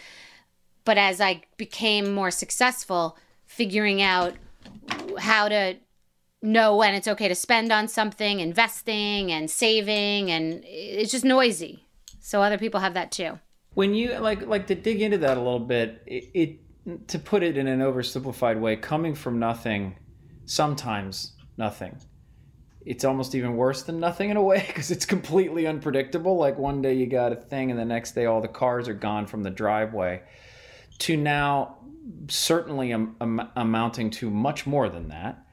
But 0.85 0.99
as 0.99 1.21
I 1.21 1.43
became 1.57 2.13
more 2.13 2.31
successful, 2.31 3.17
figuring 3.47 4.03
out 4.03 4.35
how 5.19 5.49
to 5.49 5.77
know 6.43 6.77
when 6.77 6.95
it's 6.95 7.09
okay 7.09 7.29
to 7.29 7.35
spend 7.35 7.71
on 7.71 7.87
something, 7.87 8.41
investing 8.41 9.31
and 9.31 9.51
saving, 9.51 10.31
and 10.31 10.63
it's 10.65 11.13
just 11.13 11.25
noisy. 11.25 11.85
So 12.21 12.43
other 12.43 12.59
people 12.59 12.81
have 12.81 12.95
that 12.95 13.13
too. 13.13 13.39
When 13.75 13.95
you 13.95 14.19
like 14.19 14.47
like 14.47 14.67
to 14.69 14.75
dig 14.75 15.01
into 15.01 15.19
that 15.19 15.37
a 15.37 15.41
little 15.41 15.61
bit, 15.61 16.03
it, 16.07 16.31
it 16.35 17.09
to 17.09 17.19
put 17.19 17.43
it 17.43 17.57
in 17.57 17.67
an 17.67 17.81
oversimplified 17.81 18.59
way, 18.59 18.77
coming 18.77 19.15
from 19.15 19.39
nothing, 19.39 19.97
sometimes 20.47 21.35
nothing. 21.57 21.97
It's 22.87 23.05
almost 23.05 23.35
even 23.35 23.57
worse 23.57 23.83
than 23.83 24.01
nothing 24.01 24.31
in 24.31 24.37
a 24.37 24.43
way 24.43 24.65
because 24.67 24.91
it's 24.91 25.07
completely 25.07 25.67
unpredictable. 25.67 26.37
Like 26.37 26.59
one 26.59 26.83
day 26.83 26.95
you 26.95 27.07
got 27.07 27.33
a 27.33 27.37
thing, 27.37 27.71
and 27.71 27.79
the 27.79 27.85
next 27.85 28.13
day 28.13 28.27
all 28.27 28.41
the 28.41 28.49
cars 28.49 28.89
are 28.89 28.95
gone 28.95 29.27
from 29.27 29.43
the 29.43 29.51
driveway. 29.51 30.23
To 31.01 31.17
now, 31.17 31.79
certainly 32.29 32.93
am, 32.93 33.17
am, 33.21 33.49
amounting 33.57 34.11
to 34.11 34.31
much 34.31 34.67
more 34.67 34.89
than 34.89 35.09
that. 35.09 35.47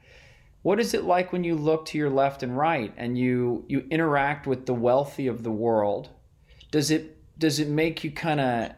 What 0.62 0.80
is 0.80 0.92
it 0.92 1.04
like 1.04 1.32
when 1.32 1.44
you 1.44 1.54
look 1.54 1.86
to 1.86 1.98
your 1.98 2.10
left 2.10 2.42
and 2.42 2.56
right 2.56 2.92
and 2.96 3.16
you 3.16 3.64
you 3.68 3.86
interact 3.90 4.46
with 4.46 4.66
the 4.66 4.74
wealthy 4.74 5.26
of 5.26 5.42
the 5.42 5.52
world? 5.52 6.10
Does 6.70 6.90
it 6.90 7.17
does 7.38 7.60
it 7.60 7.68
make 7.68 8.04
you 8.04 8.10
kind 8.10 8.40
of 8.40 8.72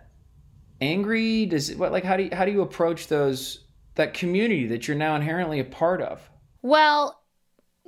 angry? 0.80 1.46
Does 1.46 1.70
it 1.70 1.78
what 1.78 1.92
like 1.92 2.04
how 2.04 2.16
do 2.16 2.24
you 2.24 2.30
how 2.32 2.44
do 2.44 2.52
you 2.52 2.62
approach 2.62 3.08
those 3.08 3.64
that 3.94 4.14
community 4.14 4.66
that 4.66 4.86
you're 4.86 4.96
now 4.96 5.16
inherently 5.16 5.60
a 5.60 5.64
part 5.64 6.00
of? 6.00 6.30
Well, 6.62 7.22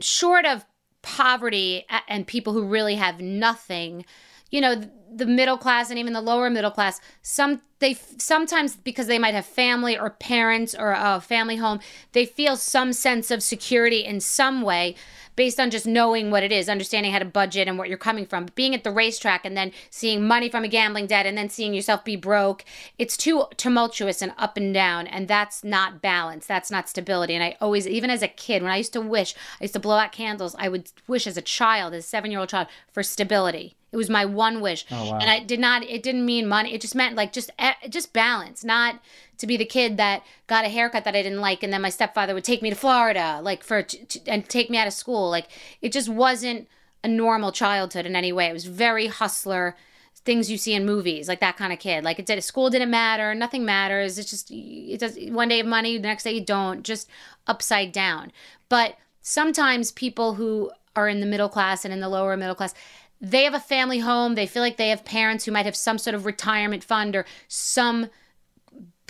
short 0.01 0.47
of 0.47 0.65
poverty 1.03 1.85
and 2.09 2.27
people 2.27 2.53
who 2.53 2.65
really 2.65 2.95
have 2.95 3.21
nothing, 3.21 4.05
you 4.51 4.61
know, 4.61 4.83
the 5.15 5.27
middle 5.27 5.59
class 5.59 5.91
and 5.91 5.99
even 5.99 6.13
the 6.13 6.21
lower 6.21 6.49
middle 6.49 6.71
class, 6.71 7.01
some 7.23 7.61
they 7.81 7.95
sometimes 8.19 8.77
because 8.77 9.07
they 9.07 9.19
might 9.19 9.35
have 9.35 9.45
family 9.45 9.99
or 9.99 10.11
parents 10.11 10.75
or 10.75 10.93
a 10.93 11.21
family 11.21 11.57
home, 11.57 11.81
they 12.13 12.25
feel 12.25 12.57
some 12.57 12.93
sense 12.93 13.31
of 13.31 13.43
security 13.43 14.05
in 14.05 14.21
some 14.21 14.63
way 14.63 14.95
based 15.37 15.59
on 15.59 15.71
just 15.71 15.87
knowing 15.87 16.31
what 16.31 16.43
it 16.43 16.53
is, 16.53 16.69
understanding 16.69 17.13
how 17.13 17.19
to 17.19 17.25
budget 17.25 17.69
and 17.69 17.79
what 17.79 17.89
you're 17.89 17.99
coming 17.99 18.27
from. 18.27 18.47
Being 18.55 18.75
at 18.75 18.85
the 18.85 18.91
racetrack 18.91 19.45
and 19.45 19.57
then 19.57 19.73
seeing 19.91 20.27
money 20.27 20.49
from 20.49 20.65
a 20.65 20.69
gambling 20.69 21.07
debt 21.07 21.27
and 21.27 21.37
then 21.37 21.49
seeing 21.49 21.75
yourself 21.75 22.05
be 22.05 22.17
broke, 22.17 22.65
it's 22.99 23.17
too 23.17 23.45
tumultuous 23.57 24.23
and 24.23 24.33
up 24.39 24.57
and 24.57 24.73
down. 24.75 25.07
And 25.07 25.29
that's 25.29 25.65
not 25.65 26.03
balance. 26.03 26.47
That's 26.47 26.71
not 26.71 26.89
stability. 26.89 27.35
And 27.35 27.45
I 27.45 27.57
always, 27.61 27.87
even 27.87 28.11
as 28.11 28.23
a 28.23 28.29
kid, 28.29 28.63
when 28.63 28.73
I 28.73 28.77
used 28.77 28.93
to 28.93 29.01
wish, 29.01 29.35
I 29.61 29.65
used 29.65 29.75
to 29.75 29.81
blow 29.81 29.97
out 29.97 30.13
candles, 30.13 30.55
I 30.59 30.69
would 30.69 30.91
wish 31.07 31.27
as 31.27 31.37
a 31.37 31.43
child, 31.43 31.95
as 31.95 32.05
a 32.05 32.09
seven 32.09 32.31
year 32.31 32.41
old 32.41 32.49
child, 32.49 32.69
for 32.91 33.03
stability. 33.03 33.77
It 33.93 33.99
was 33.99 34.09
my 34.09 34.25
one 34.25 34.63
wish. 34.63 34.87
Oh, 34.91 35.11
wow. 35.11 35.19
And 35.19 35.29
I 35.29 35.41
did 35.41 35.61
not, 35.61 35.83
it 35.83 36.03
didn't 36.03 36.25
mean 36.25 36.49
money. 36.49 36.73
It 36.73 36.81
just 36.81 36.95
meant 36.95 37.15
like 37.15 37.31
just, 37.31 37.51
eh, 37.59 37.75
just 37.91 38.15
balance, 38.15 38.65
not 38.65 39.01
to 39.43 39.47
be 39.47 39.59
the 39.59 39.67
kid 39.67 39.99
that 39.99 40.23
got 40.47 40.65
a 40.65 40.69
haircut 40.71 41.05
that 41.05 41.15
I 41.15 41.23
didn't 41.23 41.41
like. 41.41 41.63
And 41.63 41.73
then 41.73 41.83
my 41.83 41.91
stepfather 41.91 42.33
would 42.33 42.45
take 42.45 42.63
me 42.63 42.71
to 42.71 42.77
Florida, 42.77 43.41
like 43.43 43.63
for, 43.63 43.87
and 44.27 44.49
take 44.49 44.71
me 44.71 44.79
out 44.79 44.87
of 44.87 44.95
school. 44.95 45.29
Like 45.29 45.49
it 45.83 45.93
just 45.93 46.09
wasn't 46.09 46.69
a 47.05 47.09
normal 47.09 47.53
childhood 47.53 48.07
in 48.07 48.17
any 48.17 48.33
way. 48.33 48.47
It 48.47 48.55
was 48.55 48.65
very 48.65 49.09
hustler 49.09 49.77
things 50.25 50.51
you 50.51 50.57
see 50.57 50.75
in 50.75 50.87
movies, 50.87 51.27
like 51.29 51.41
that 51.41 51.57
kind 51.57 51.73
of 51.73 51.79
kid. 51.79 52.05
Like 52.05 52.19
it 52.19 52.27
did, 52.27 52.43
school 52.45 52.71
didn't 52.71 52.91
matter, 52.91 53.35
nothing 53.35 53.65
matters. 53.65 54.19
It's 54.19 54.31
just 54.31 54.51
it 54.51 55.01
does. 55.01 55.19
One 55.19 55.49
day 55.49 55.59
have 55.59 55.67
money, 55.67 55.97
the 55.97 56.03
next 56.03 56.25
day 56.25 56.33
you 56.33 56.45
don't. 56.45 56.83
Just 56.83 57.09
upside 57.47 57.93
down. 57.93 58.33
But 58.69 58.97
sometimes 59.21 59.91
people 59.91 60.35
who 60.35 60.71
are 60.95 61.09
in 61.09 61.21
the 61.21 61.27
middle 61.27 61.49
class 61.49 61.85
and 61.85 61.93
in 61.93 62.01
the 62.01 62.09
lower 62.09 62.37
middle 62.37 62.55
class, 62.55 62.75
they 63.21 63.45
have 63.45 63.55
a 63.55 63.61
family 63.61 63.99
home. 63.99 64.35
They 64.35 64.47
feel 64.47 64.63
like 64.63 64.77
they 64.77 64.91
have 64.91 65.05
parents 65.05 65.45
who 65.45 65.53
might 65.53 65.67
have 65.67 65.77
some 65.77 65.99
sort 65.99 66.15
of 66.15 66.27
retirement 66.27 66.85
fund 66.85 67.17
or 67.17 67.25
some 67.49 68.09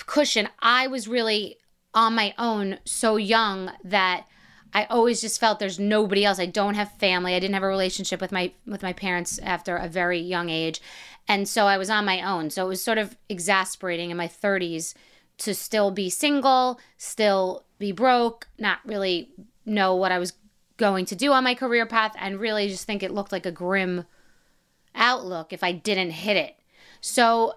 cushion. 0.06 0.48
I 0.60 0.86
was 0.86 1.08
really 1.08 1.58
on 1.94 2.14
my 2.14 2.34
own 2.38 2.78
so 2.84 3.16
young 3.16 3.72
that 3.84 4.26
I 4.74 4.84
always 4.84 5.20
just 5.20 5.38
felt 5.38 5.58
there's 5.58 5.78
nobody 5.78 6.24
else. 6.24 6.38
I 6.38 6.46
don't 6.46 6.74
have 6.74 6.92
family. 6.92 7.34
I 7.34 7.40
didn't 7.40 7.54
have 7.54 7.62
a 7.62 7.68
relationship 7.68 8.20
with 8.20 8.32
my 8.32 8.52
with 8.66 8.82
my 8.82 8.92
parents 8.92 9.38
after 9.42 9.76
a 9.76 9.88
very 9.88 10.18
young 10.18 10.48
age. 10.48 10.80
And 11.28 11.46
so 11.46 11.66
I 11.66 11.78
was 11.78 11.90
on 11.90 12.04
my 12.04 12.22
own. 12.22 12.50
So 12.50 12.64
it 12.64 12.68
was 12.68 12.82
sort 12.82 12.98
of 12.98 13.16
exasperating 13.28 14.10
in 14.10 14.16
my 14.16 14.28
30s 14.28 14.94
to 15.38 15.54
still 15.54 15.90
be 15.90 16.10
single, 16.10 16.80
still 16.96 17.64
be 17.78 17.92
broke, 17.92 18.48
not 18.58 18.78
really 18.84 19.30
know 19.64 19.94
what 19.94 20.12
I 20.12 20.18
was 20.18 20.32
going 20.76 21.04
to 21.06 21.16
do 21.16 21.32
on 21.32 21.44
my 21.44 21.54
career 21.54 21.86
path 21.86 22.14
and 22.18 22.40
really 22.40 22.68
just 22.68 22.84
think 22.84 23.02
it 23.02 23.12
looked 23.12 23.32
like 23.32 23.46
a 23.46 23.52
grim 23.52 24.04
outlook 24.94 25.52
if 25.52 25.62
I 25.62 25.72
didn't 25.72 26.10
hit 26.10 26.36
it. 26.36 26.56
So 27.00 27.54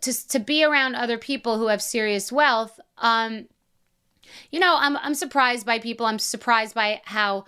to 0.00 0.28
to 0.28 0.38
be 0.38 0.64
around 0.64 0.94
other 0.94 1.18
people 1.18 1.58
who 1.58 1.68
have 1.68 1.82
serious 1.82 2.32
wealth, 2.32 2.80
um 2.98 3.46
you 4.50 4.60
know, 4.60 4.76
I'm 4.78 4.96
I'm 4.98 5.14
surprised 5.14 5.66
by 5.66 5.78
people. 5.78 6.06
I'm 6.06 6.18
surprised 6.18 6.74
by 6.74 7.00
how 7.04 7.44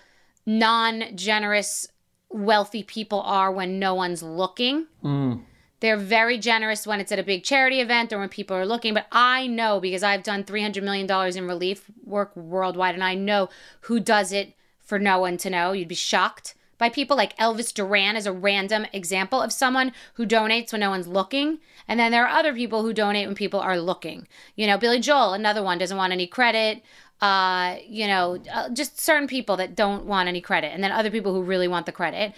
non-generous 0.46 1.88
wealthy 2.31 2.83
people 2.83 3.20
are 3.22 3.51
when 3.51 3.79
no 3.79 3.94
one's 3.94 4.22
looking. 4.22 4.87
Mm. 5.03 5.42
They're 5.81 5.96
very 5.96 6.38
generous 6.38 6.87
when 6.87 7.01
it's 7.01 7.12
at 7.12 7.18
a 7.18 7.22
big 7.22 7.44
charity 7.44 7.81
event 7.81 8.12
or 8.12 8.18
when 8.18 8.29
people 8.29 8.57
are 8.57 8.66
looking. 8.66 8.94
But 8.94 9.07
I 9.12 9.46
know 9.46 9.79
because 9.79 10.03
I've 10.03 10.24
done 10.24 10.42
$300 10.42 10.83
million 10.83 11.09
in 11.37 11.46
relief 11.46 11.88
work 12.05 12.35
worldwide, 12.35 12.94
and 12.94 13.05
I 13.05 13.14
know 13.14 13.48
who 13.83 14.01
does 14.01 14.33
it 14.33 14.55
for 14.81 14.98
no 14.98 15.20
one 15.20 15.37
to 15.38 15.51
know. 15.51 15.72
You'd 15.72 15.88
be 15.88 15.94
shocked 15.94 16.55
by 16.78 16.88
people 16.88 17.16
like 17.16 17.36
Elvis 17.36 17.74
Duran 17.74 18.16
is 18.16 18.26
a 18.26 18.32
random 18.32 18.86
example 18.92 19.42
of 19.42 19.52
someone 19.52 19.92
who 20.14 20.26
donates 20.26 20.72
when 20.72 20.80
no 20.80 20.90
one's 20.90 21.08
looking. 21.08 21.58
And 21.86 21.98
then 21.98 22.12
there 22.12 22.24
are 22.24 22.38
other 22.38 22.54
people 22.54 22.82
who 22.82 22.92
donate 22.92 23.26
when 23.26 23.34
people 23.34 23.60
are 23.60 23.78
looking. 23.78 24.28
You 24.56 24.66
know, 24.66 24.78
Billy 24.78 25.00
Joel, 25.00 25.34
another 25.34 25.62
one, 25.62 25.78
doesn't 25.78 25.96
want 25.96 26.12
any 26.12 26.26
credit. 26.26 26.82
Uh, 27.20 27.76
you 27.86 28.06
know, 28.06 28.38
uh, 28.52 28.68
just 28.70 29.00
certain 29.00 29.26
people 29.26 29.56
that 29.56 29.74
don't 29.74 30.04
want 30.04 30.28
any 30.28 30.40
credit. 30.40 30.72
And 30.72 30.82
then 30.82 30.92
other 30.92 31.10
people 31.10 31.34
who 31.34 31.42
really 31.42 31.68
want 31.68 31.86
the 31.86 31.92
credit. 31.92 32.32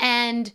And 0.00 0.52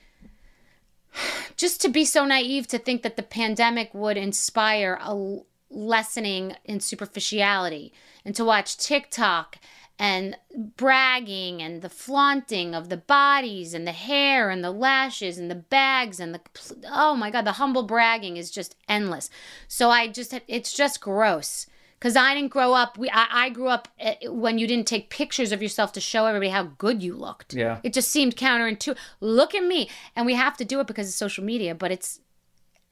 just 1.55 1.81
to 1.81 1.89
be 1.89 2.05
so 2.05 2.25
naive 2.25 2.67
to 2.67 2.77
think 2.77 3.03
that 3.03 3.15
the 3.15 3.23
pandemic 3.23 3.93
would 3.93 4.17
inspire 4.17 4.99
a 5.01 5.39
lessening 5.71 6.55
in 6.65 6.79
superficiality 6.79 7.93
and 8.25 8.35
to 8.35 8.43
watch 8.43 8.77
TikTok 8.77 9.57
and 9.99 10.37
bragging 10.55 11.61
and 11.61 11.81
the 11.81 11.89
flaunting 11.89 12.73
of 12.73 12.87
the 12.87 12.97
bodies 12.97 13.73
and 13.73 13.85
the 13.85 13.91
hair 13.91 14.49
and 14.49 14.63
the 14.63 14.71
lashes 14.71 15.37
and 15.37 15.51
the 15.51 15.55
bags 15.55 16.21
and 16.21 16.33
the 16.33 16.39
oh 16.89 17.15
my 17.15 17.29
god 17.29 17.45
the 17.45 17.53
humble 17.53 17.83
bragging 17.83 18.37
is 18.37 18.49
just 18.49 18.75
endless. 18.87 19.29
So 19.67 19.89
i 19.89 20.07
just 20.07 20.33
it's 20.47 20.73
just 20.73 21.01
gross. 21.01 21.67
Because 21.99 22.15
i 22.15 22.33
didn't 22.33 22.51
grow 22.51 22.73
up 22.73 22.97
we 22.97 23.09
I, 23.09 23.27
I 23.29 23.49
grew 23.49 23.67
up 23.67 23.89
eh, 23.99 24.15
when 24.29 24.57
you 24.57 24.67
didn't 24.67 24.87
take 24.87 25.09
pictures 25.09 25.51
of 25.51 25.61
yourself 25.61 25.91
to 25.93 25.99
show 25.99 26.25
everybody 26.27 26.49
how 26.49 26.63
good 26.63 27.03
you 27.03 27.13
looked. 27.13 27.53
Yeah. 27.53 27.79
it 27.83 27.93
just 27.93 28.09
seemed 28.09 28.37
counterintuitive. 28.37 28.95
Look 29.19 29.53
at 29.53 29.65
me. 29.65 29.89
And 30.15 30.25
we 30.25 30.35
have 30.35 30.55
to 30.57 30.65
do 30.65 30.79
it 30.79 30.87
because 30.87 31.09
of 31.09 31.13
social 31.13 31.43
media 31.43 31.75
but 31.75 31.91
it's 31.91 32.21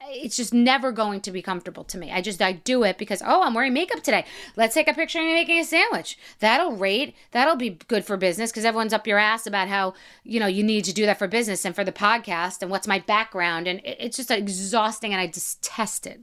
it's 0.00 0.36
just 0.36 0.54
never 0.54 0.92
going 0.92 1.20
to 1.22 1.30
be 1.30 1.42
comfortable 1.42 1.84
to 1.84 1.98
me. 1.98 2.10
I 2.10 2.20
just 2.20 2.40
I 2.40 2.52
do 2.52 2.84
it 2.84 2.98
because 2.98 3.22
oh 3.24 3.42
I'm 3.42 3.54
wearing 3.54 3.74
makeup 3.74 4.02
today. 4.02 4.24
Let's 4.56 4.74
take 4.74 4.88
a 4.88 4.94
picture 4.94 5.18
of 5.18 5.24
me 5.24 5.34
making 5.34 5.58
a 5.58 5.64
sandwich. 5.64 6.18
That'll 6.38 6.72
rate. 6.72 7.14
That'll 7.32 7.56
be 7.56 7.70
good 7.88 8.04
for 8.04 8.16
business 8.16 8.50
because 8.50 8.64
everyone's 8.64 8.92
up 8.92 9.06
your 9.06 9.18
ass 9.18 9.46
about 9.46 9.68
how 9.68 9.94
you 10.24 10.40
know 10.40 10.46
you 10.46 10.62
need 10.62 10.84
to 10.84 10.92
do 10.92 11.06
that 11.06 11.18
for 11.18 11.26
business 11.26 11.64
and 11.64 11.74
for 11.74 11.84
the 11.84 11.92
podcast 11.92 12.62
and 12.62 12.70
what's 12.70 12.86
my 12.86 13.00
background 13.00 13.66
and 13.66 13.80
it's 13.84 14.16
just 14.16 14.30
exhausting 14.30 15.12
and 15.12 15.20
I 15.20 15.26
detest 15.26 16.06
it. 16.06 16.20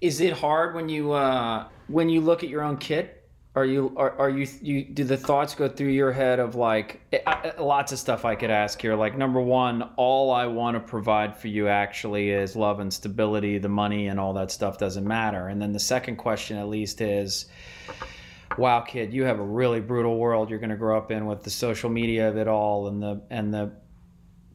Is 0.00 0.20
it 0.20 0.32
hard 0.32 0.74
when 0.74 0.88
you 0.88 1.12
uh, 1.12 1.66
when 1.88 2.08
you 2.08 2.20
look 2.20 2.42
at 2.42 2.48
your 2.48 2.62
own 2.62 2.76
kid? 2.76 3.10
Are 3.56 3.64
you 3.64 3.92
are, 3.96 4.16
are 4.16 4.30
you 4.30 4.46
you 4.62 4.84
do 4.84 5.02
the 5.02 5.16
thoughts 5.16 5.56
go 5.56 5.68
through 5.68 5.88
your 5.88 6.12
head 6.12 6.38
of 6.38 6.54
like 6.54 7.00
lots 7.58 7.90
of 7.90 7.98
stuff 7.98 8.24
I 8.24 8.36
could 8.36 8.50
ask 8.50 8.80
here? 8.80 8.94
Like 8.94 9.18
number 9.18 9.40
one, 9.40 9.82
all 9.96 10.30
I 10.30 10.46
want 10.46 10.76
to 10.76 10.80
provide 10.80 11.36
for 11.36 11.48
you 11.48 11.66
actually 11.66 12.30
is 12.30 12.54
love 12.54 12.78
and 12.78 12.94
stability. 12.94 13.58
The 13.58 13.68
money 13.68 14.06
and 14.06 14.20
all 14.20 14.34
that 14.34 14.52
stuff 14.52 14.78
doesn't 14.78 15.06
matter. 15.06 15.48
And 15.48 15.60
then 15.60 15.72
the 15.72 15.80
second 15.80 16.16
question, 16.16 16.58
at 16.58 16.68
least, 16.68 17.00
is 17.00 17.46
wow 18.58 18.80
kid 18.80 19.12
you 19.12 19.24
have 19.24 19.38
a 19.38 19.44
really 19.44 19.80
brutal 19.80 20.18
world 20.18 20.50
you're 20.50 20.58
going 20.58 20.70
to 20.70 20.76
grow 20.76 20.98
up 20.98 21.12
in 21.12 21.26
with 21.26 21.42
the 21.44 21.50
social 21.50 21.88
media 21.88 22.28
of 22.28 22.36
it 22.36 22.48
all 22.48 22.88
and 22.88 23.00
the 23.00 23.22
and 23.30 23.54
the 23.54 23.72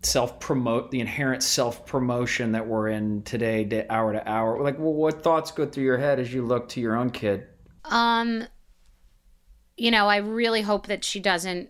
self 0.03 0.39
promote 0.39 0.91
the 0.91 0.99
inherent 0.99 1.41
self 1.41 1.86
promotion 1.86 2.51
that 2.51 2.67
we're 2.67 2.89
in 2.89 3.23
today 3.23 3.63
day, 3.63 3.86
hour 3.89 4.13
to 4.13 4.29
hour 4.29 4.62
like 4.62 4.77
well, 4.77 4.93
what 4.93 5.23
thoughts 5.23 5.51
go 5.51 5.65
through 5.65 5.84
your 5.84 5.97
head 5.97 6.19
as 6.19 6.34
you 6.34 6.45
look 6.45 6.69
to 6.69 6.79
your 6.79 6.95
own 6.95 7.10
kid 7.10 7.47
Um 7.86 8.45
you 9.77 9.91
know, 9.91 10.07
I 10.07 10.17
really 10.17 10.61
hope 10.61 10.88
that 10.88 11.03
she 11.03 11.19
doesn't 11.19 11.69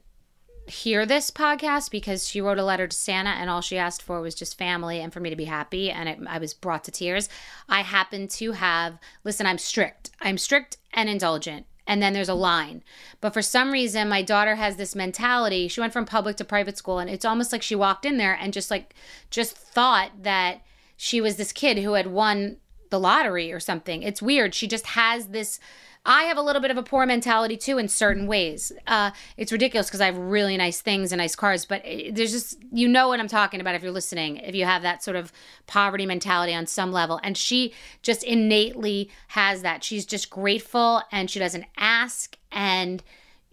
hear 0.67 1.05
this 1.05 1.29
podcast 1.29 1.91
because 1.91 2.27
she 2.27 2.41
wrote 2.41 2.57
a 2.57 2.63
letter 2.63 2.87
to 2.87 2.95
Santa 2.95 3.29
and 3.29 3.49
all 3.49 3.61
she 3.61 3.77
asked 3.77 4.01
for 4.01 4.19
was 4.21 4.33
just 4.33 4.57
family 4.57 4.99
and 4.99 5.13
for 5.13 5.19
me 5.19 5.29
to 5.29 5.35
be 5.35 5.45
happy 5.45 5.91
and 5.91 6.09
it, 6.09 6.19
I 6.27 6.39
was 6.39 6.53
brought 6.53 6.83
to 6.85 6.91
tears. 6.91 7.29
I 7.69 7.81
happen 7.81 8.27
to 8.29 8.53
have 8.53 8.97
listen, 9.23 9.45
I'm 9.45 9.57
strict. 9.57 10.11
I'm 10.21 10.37
strict 10.37 10.77
and 10.93 11.07
indulgent. 11.07 11.67
And 11.87 12.01
then 12.01 12.13
there's 12.13 12.29
a 12.29 12.33
line. 12.33 12.83
But 13.21 13.33
for 13.33 13.43
some 13.43 13.71
reason 13.71 14.09
my 14.09 14.23
daughter 14.23 14.55
has 14.55 14.77
this 14.77 14.95
mentality. 14.95 15.67
She 15.67 15.81
went 15.81 15.93
from 15.93 16.05
public 16.05 16.35
to 16.37 16.45
private 16.45 16.77
school 16.77 16.97
and 16.97 17.11
it's 17.11 17.25
almost 17.25 17.51
like 17.51 17.61
she 17.61 17.75
walked 17.75 18.05
in 18.05 18.17
there 18.17 18.33
and 18.33 18.51
just 18.51 18.71
like 18.71 18.95
just 19.29 19.55
thought 19.55 20.23
that 20.23 20.61
she 20.97 21.21
was 21.21 21.35
this 21.35 21.51
kid 21.51 21.77
who 21.79 21.93
had 21.93 22.07
won 22.07 22.57
the 22.89 22.99
lottery 22.99 23.51
or 23.51 23.59
something. 23.59 24.01
It's 24.01 24.21
weird. 24.21 24.55
She 24.55 24.67
just 24.67 24.87
has 24.87 25.27
this 25.27 25.59
I 26.05 26.23
have 26.23 26.37
a 26.37 26.41
little 26.41 26.61
bit 26.61 26.71
of 26.71 26.77
a 26.77 26.83
poor 26.83 27.05
mentality 27.05 27.57
too 27.57 27.77
in 27.77 27.87
certain 27.87 28.27
ways. 28.27 28.71
Uh, 28.85 29.11
it's 29.37 29.51
ridiculous 29.51 29.87
because 29.87 30.01
I 30.01 30.05
have 30.05 30.17
really 30.17 30.55
nice 30.55 30.81
things 30.81 31.11
and 31.11 31.19
nice 31.19 31.35
cars, 31.35 31.65
but 31.65 31.85
it, 31.85 32.15
there's 32.15 32.31
just, 32.31 32.57
you 32.71 32.87
know 32.87 33.07
what 33.07 33.19
I'm 33.19 33.27
talking 33.27 33.59
about 33.59 33.75
if 33.75 33.81
you're 33.81 33.91
listening, 33.91 34.37
if 34.37 34.53
you 34.53 34.65
have 34.65 34.83
that 34.83 35.03
sort 35.03 35.17
of 35.17 35.31
poverty 35.65 36.05
mentality 36.05 36.53
on 36.53 36.67
some 36.67 36.91
level. 36.91 37.19
And 37.23 37.35
she 37.35 37.73
just 38.03 38.23
innately 38.23 39.09
has 39.29 39.63
that. 39.63 39.83
She's 39.83 40.05
just 40.05 40.29
grateful 40.29 41.01
and 41.11 41.29
she 41.29 41.39
doesn't 41.39 41.65
ask 41.77 42.37
and 42.51 43.01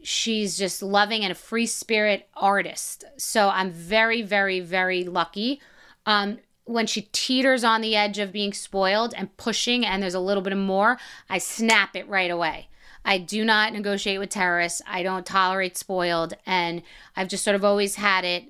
she's 0.02 0.58
just 0.58 0.82
loving 0.82 1.22
and 1.22 1.32
a 1.32 1.36
free 1.36 1.66
spirit 1.66 2.28
artist. 2.34 3.04
So 3.16 3.48
I'm 3.48 3.70
very, 3.70 4.20
very, 4.20 4.60
very 4.60 5.04
lucky. 5.04 5.60
Um, 6.04 6.38
when 6.64 6.86
she 6.86 7.02
teeters 7.12 7.64
on 7.64 7.80
the 7.80 7.96
edge 7.96 8.18
of 8.18 8.32
being 8.32 8.52
spoiled 8.52 9.14
and 9.16 9.36
pushing, 9.36 9.84
and 9.84 10.02
there's 10.02 10.14
a 10.14 10.20
little 10.20 10.42
bit 10.42 10.52
of 10.52 10.58
more, 10.58 10.98
I 11.28 11.38
snap 11.38 11.96
it 11.96 12.08
right 12.08 12.30
away. 12.30 12.68
I 13.04 13.18
do 13.18 13.44
not 13.44 13.72
negotiate 13.72 14.20
with 14.20 14.30
terrorists. 14.30 14.80
I 14.86 15.02
don't 15.02 15.26
tolerate 15.26 15.76
spoiled. 15.76 16.34
And 16.46 16.82
I've 17.16 17.28
just 17.28 17.44
sort 17.44 17.56
of 17.56 17.64
always 17.64 17.96
had 17.96 18.24
it 18.24 18.44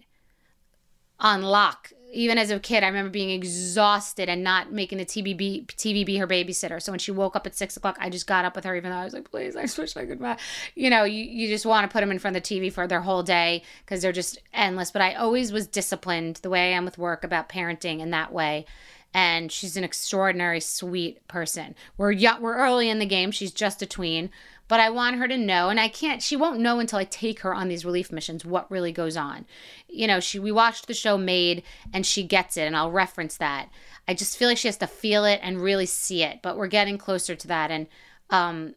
on 1.18 1.42
lock. 1.42 1.92
Even 2.14 2.36
as 2.36 2.50
a 2.50 2.60
kid, 2.60 2.84
I 2.84 2.88
remember 2.88 3.10
being 3.10 3.30
exhausted 3.30 4.28
and 4.28 4.44
not 4.44 4.70
making 4.70 4.98
the 4.98 5.06
TV 5.06 5.34
be, 5.36 5.64
TV 5.68 6.04
be 6.04 6.18
her 6.18 6.26
babysitter. 6.26 6.80
So 6.82 6.92
when 6.92 6.98
she 6.98 7.10
woke 7.10 7.34
up 7.34 7.46
at 7.46 7.54
six 7.54 7.76
o'clock, 7.76 7.96
I 7.98 8.10
just 8.10 8.26
got 8.26 8.44
up 8.44 8.54
with 8.54 8.64
her, 8.64 8.76
even 8.76 8.90
though 8.90 8.98
I 8.98 9.04
was 9.04 9.14
like, 9.14 9.30
please, 9.30 9.56
I 9.56 9.62
wish 9.62 9.96
I 9.96 10.04
could. 10.04 10.20
ma-" 10.20 10.36
You 10.74 10.90
know, 10.90 11.04
you, 11.04 11.24
you 11.24 11.48
just 11.48 11.64
want 11.64 11.88
to 11.88 11.92
put 11.92 12.00
them 12.00 12.10
in 12.10 12.18
front 12.18 12.36
of 12.36 12.42
the 12.42 12.48
TV 12.60 12.70
for 12.72 12.86
their 12.86 13.00
whole 13.00 13.22
day 13.22 13.62
because 13.84 14.02
they're 14.02 14.12
just 14.12 14.38
endless. 14.52 14.90
But 14.90 15.02
I 15.02 15.14
always 15.14 15.52
was 15.52 15.66
disciplined 15.66 16.36
the 16.42 16.50
way 16.50 16.72
I 16.72 16.76
am 16.76 16.84
with 16.84 16.98
work 16.98 17.24
about 17.24 17.48
parenting 17.48 18.00
in 18.00 18.10
that 18.10 18.32
way. 18.32 18.66
and 19.14 19.52
she's 19.52 19.76
an 19.76 19.84
extraordinary, 19.84 20.60
sweet 20.60 21.26
person. 21.28 21.74
We're 21.98 22.14
we're 22.40 22.56
early 22.56 22.88
in 22.88 22.98
the 22.98 23.06
game. 23.06 23.30
She's 23.30 23.52
just 23.52 23.82
a 23.82 23.86
tween, 23.86 24.30
but 24.72 24.80
I 24.80 24.88
want 24.88 25.16
her 25.16 25.28
to 25.28 25.36
know, 25.36 25.68
and 25.68 25.78
I 25.78 25.88
can't. 25.88 26.22
She 26.22 26.34
won't 26.34 26.58
know 26.58 26.78
until 26.78 26.98
I 26.98 27.04
take 27.04 27.40
her 27.40 27.52
on 27.52 27.68
these 27.68 27.84
relief 27.84 28.10
missions 28.10 28.42
what 28.42 28.70
really 28.70 28.90
goes 28.90 29.18
on. 29.18 29.44
You 29.86 30.06
know, 30.06 30.18
she 30.18 30.38
we 30.38 30.50
watched 30.50 30.86
the 30.86 30.94
show 30.94 31.18
Maid 31.18 31.62
and 31.92 32.06
she 32.06 32.22
gets 32.22 32.56
it, 32.56 32.62
and 32.62 32.74
I'll 32.74 32.90
reference 32.90 33.36
that. 33.36 33.68
I 34.08 34.14
just 34.14 34.34
feel 34.34 34.48
like 34.48 34.56
she 34.56 34.68
has 34.68 34.78
to 34.78 34.86
feel 34.86 35.26
it 35.26 35.40
and 35.42 35.60
really 35.60 35.84
see 35.84 36.22
it, 36.22 36.40
but 36.40 36.56
we're 36.56 36.68
getting 36.68 36.96
closer 36.96 37.34
to 37.36 37.48
that, 37.48 37.70
and 37.70 37.86
um, 38.30 38.74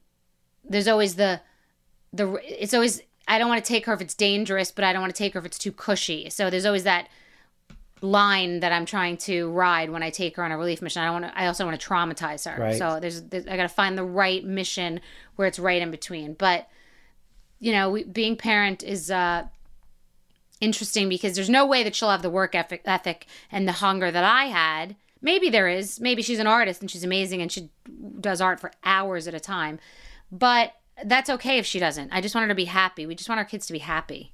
there's 0.65 0.89
always 0.89 1.15
the 1.15 1.39
the 2.11 2.41
it's 2.43 2.73
always 2.73 3.01
I 3.25 3.39
don't 3.39 3.47
want 3.47 3.63
to 3.63 3.73
take 3.73 3.85
her 3.85 3.93
if 3.93 4.01
it's 4.01 4.15
dangerous, 4.15 4.71
but 4.71 4.83
I 4.83 4.91
don't 4.91 5.01
want 5.01 5.15
to 5.15 5.17
take 5.17 5.31
her 5.31 5.39
if 5.39 5.45
it's 5.45 5.57
too 5.57 5.71
cushy. 5.71 6.29
So 6.29 6.49
there's 6.49 6.65
always 6.65 6.83
that 6.83 7.07
line 8.01 8.59
that 8.59 8.71
I'm 8.71 8.85
trying 8.85 9.17
to 9.17 9.49
ride 9.51 9.89
when 9.89 10.03
I 10.03 10.09
take 10.09 10.35
her 10.35 10.43
on 10.43 10.51
a 10.51 10.57
relief 10.57 10.81
mission. 10.81 11.01
I 11.01 11.05
don't 11.05 11.21
want 11.21 11.33
to. 11.33 11.39
I 11.39 11.47
also 11.47 11.65
want 11.65 11.79
to 11.79 11.87
traumatize 11.87 12.49
her. 12.49 12.61
Right. 12.61 12.77
So 12.77 12.99
there's, 12.99 13.21
there's 13.23 13.47
I 13.47 13.55
got 13.55 13.63
to 13.63 13.69
find 13.69 13.97
the 13.97 14.03
right 14.03 14.43
mission 14.43 15.01
where 15.35 15.47
it's 15.47 15.59
right 15.59 15.81
in 15.81 15.91
between. 15.91 16.33
But 16.33 16.67
you 17.59 17.71
know, 17.71 17.91
we, 17.91 18.03
being 18.03 18.35
parent 18.35 18.83
is 18.83 19.09
uh, 19.09 19.45
interesting 20.59 21.09
because 21.09 21.35
there's 21.35 21.49
no 21.49 21.65
way 21.65 21.83
that 21.83 21.95
she'll 21.95 22.11
have 22.11 22.21
the 22.21 22.29
work 22.29 22.55
ethic, 22.55 22.81
ethic 22.85 23.27
and 23.51 23.67
the 23.67 23.73
hunger 23.73 24.11
that 24.11 24.23
I 24.23 24.45
had. 24.45 24.95
Maybe 25.21 25.49
there 25.49 25.67
is. 25.67 25.99
Maybe 25.99 26.21
she's 26.21 26.39
an 26.39 26.47
artist 26.47 26.81
and 26.81 26.91
she's 26.91 27.03
amazing 27.03 27.41
and 27.41 27.51
she 27.51 27.69
does 28.19 28.41
art 28.41 28.59
for 28.59 28.71
hours 28.83 29.27
at 29.27 29.33
a 29.33 29.39
time. 29.39 29.79
But 30.31 30.73
that's 31.03 31.29
okay 31.29 31.57
if 31.57 31.65
she 31.65 31.79
doesn't. 31.79 32.11
I 32.11 32.21
just 32.21 32.35
want 32.35 32.43
her 32.43 32.49
to 32.49 32.55
be 32.55 32.65
happy. 32.65 33.05
We 33.05 33.15
just 33.15 33.29
want 33.29 33.39
our 33.39 33.45
kids 33.45 33.65
to 33.67 33.73
be 33.73 33.79
happy. 33.79 34.33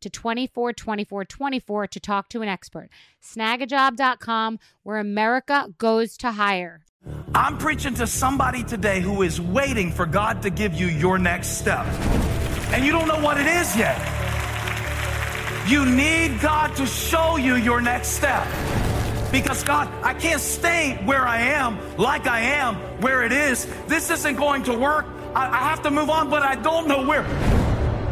to 0.00 0.10
24 0.10 0.72
24 0.72 1.24
24 1.24 1.86
to 1.86 2.00
talk 2.00 2.28
to 2.28 2.42
an 2.42 2.48
expert. 2.48 2.88
Snagajob.com, 3.22 4.58
where 4.82 4.98
America 4.98 5.74
goes 5.78 6.16
to 6.18 6.32
hire. 6.32 6.84
I'm 7.34 7.58
preaching 7.58 7.94
to 7.94 8.06
somebody 8.06 8.62
today 8.62 9.00
who 9.00 9.22
is 9.22 9.40
waiting 9.40 9.90
for 9.90 10.06
God 10.06 10.42
to 10.42 10.50
give 10.50 10.74
you 10.74 10.86
your 10.86 11.18
next 11.18 11.58
step. 11.58 11.86
And 12.72 12.84
you 12.84 12.92
don't 12.92 13.08
know 13.08 13.20
what 13.20 13.38
it 13.38 13.46
is 13.46 13.76
yet. 13.76 13.98
You 15.66 15.86
need 15.86 16.40
God 16.40 16.76
to 16.76 16.86
show 16.86 17.36
you 17.36 17.56
your 17.56 17.80
next 17.80 18.08
step. 18.08 18.46
Because 19.32 19.64
God, 19.64 19.88
I 20.02 20.14
can't 20.14 20.40
stay 20.40 21.00
where 21.04 21.26
I 21.26 21.38
am, 21.38 21.78
like 21.96 22.26
I 22.26 22.40
am, 22.40 22.76
where 23.00 23.24
it 23.24 23.32
is. 23.32 23.66
This 23.86 24.10
isn't 24.10 24.36
going 24.36 24.62
to 24.64 24.78
work. 24.78 25.06
I, 25.34 25.48
I 25.48 25.58
have 25.70 25.82
to 25.82 25.90
move 25.90 26.08
on, 26.08 26.30
but 26.30 26.42
I 26.42 26.54
don't 26.54 26.86
know 26.86 27.04
where. 27.04 27.24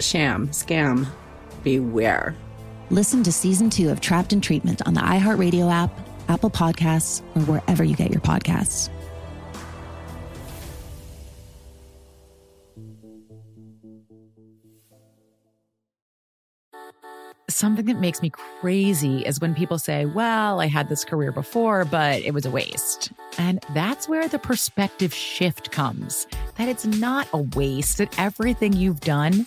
sham, 0.00 0.48
scam, 0.48 1.06
beware. 1.62 2.34
Listen 2.90 3.22
to 3.22 3.32
season 3.32 3.68
two 3.68 3.90
of 3.90 4.00
Trapped 4.00 4.32
in 4.32 4.40
Treatment 4.40 4.80
on 4.86 4.94
the 4.94 5.00
iHeartRadio 5.00 5.70
app, 5.70 5.90
Apple 6.28 6.50
Podcasts, 6.50 7.20
or 7.36 7.42
wherever 7.42 7.84
you 7.84 7.94
get 7.94 8.10
your 8.10 8.20
podcasts. 8.20 8.90
Something 17.50 17.86
that 17.86 17.98
makes 17.98 18.22
me 18.22 18.30
crazy 18.30 19.22
is 19.22 19.40
when 19.40 19.54
people 19.54 19.78
say, 19.78 20.04
Well, 20.06 20.60
I 20.60 20.66
had 20.66 20.88
this 20.88 21.04
career 21.04 21.32
before, 21.32 21.84
but 21.84 22.22
it 22.22 22.32
was 22.32 22.46
a 22.46 22.50
waste. 22.50 23.10
And 23.36 23.64
that's 23.74 24.08
where 24.08 24.28
the 24.28 24.38
perspective 24.38 25.12
shift 25.12 25.72
comes 25.72 26.26
that 26.56 26.68
it's 26.68 26.86
not 26.86 27.26
a 27.32 27.38
waste, 27.38 27.98
that 27.98 28.16
everything 28.18 28.74
you've 28.74 29.00
done 29.00 29.46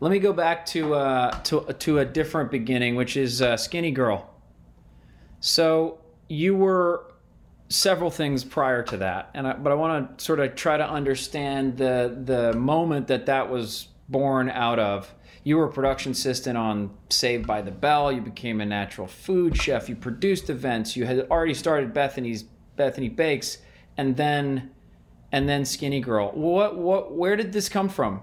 Let 0.00 0.12
me 0.12 0.20
go 0.20 0.32
back 0.32 0.64
to 0.66 0.94
uh, 0.94 1.30
to 1.42 1.72
to 1.72 1.98
a 1.98 2.04
different 2.04 2.50
beginning, 2.50 2.94
which 2.94 3.16
is 3.16 3.42
uh, 3.42 3.56
Skinny 3.56 3.90
Girl. 3.90 4.30
So 5.40 5.98
you 6.28 6.54
were 6.54 7.12
several 7.68 8.10
things 8.10 8.44
prior 8.44 8.82
to 8.84 8.98
that, 8.98 9.30
and 9.34 9.46
I, 9.46 9.52
but 9.54 9.72
I 9.72 9.74
want 9.74 10.18
to 10.18 10.24
sort 10.24 10.38
of 10.40 10.54
try 10.54 10.76
to 10.76 10.88
understand 10.88 11.78
the 11.78 12.16
the 12.24 12.52
moment 12.52 13.08
that 13.08 13.26
that 13.26 13.50
was 13.50 13.88
born 14.08 14.50
out 14.50 14.78
of. 14.78 15.12
You 15.42 15.56
were 15.56 15.64
a 15.64 15.72
production 15.72 16.12
assistant 16.12 16.56
on 16.56 16.90
Saved 17.10 17.46
by 17.46 17.62
the 17.62 17.70
Bell. 17.70 18.12
You 18.12 18.20
became 18.20 18.60
a 18.60 18.66
natural 18.66 19.06
food 19.06 19.56
chef. 19.56 19.88
You 19.88 19.96
produced 19.96 20.50
events. 20.50 20.96
You 20.96 21.06
had 21.06 21.26
already 21.30 21.54
started 21.54 21.92
Bethenny's 21.92 22.44
Bethenny 22.76 23.14
Bakes, 23.14 23.58
and 23.96 24.16
then 24.16 24.70
and 25.32 25.48
then 25.48 25.64
Skinny 25.64 26.00
Girl. 26.00 26.30
What 26.30 26.76
what 26.76 27.16
where 27.16 27.34
did 27.34 27.52
this 27.52 27.68
come 27.68 27.88
from? 27.88 28.22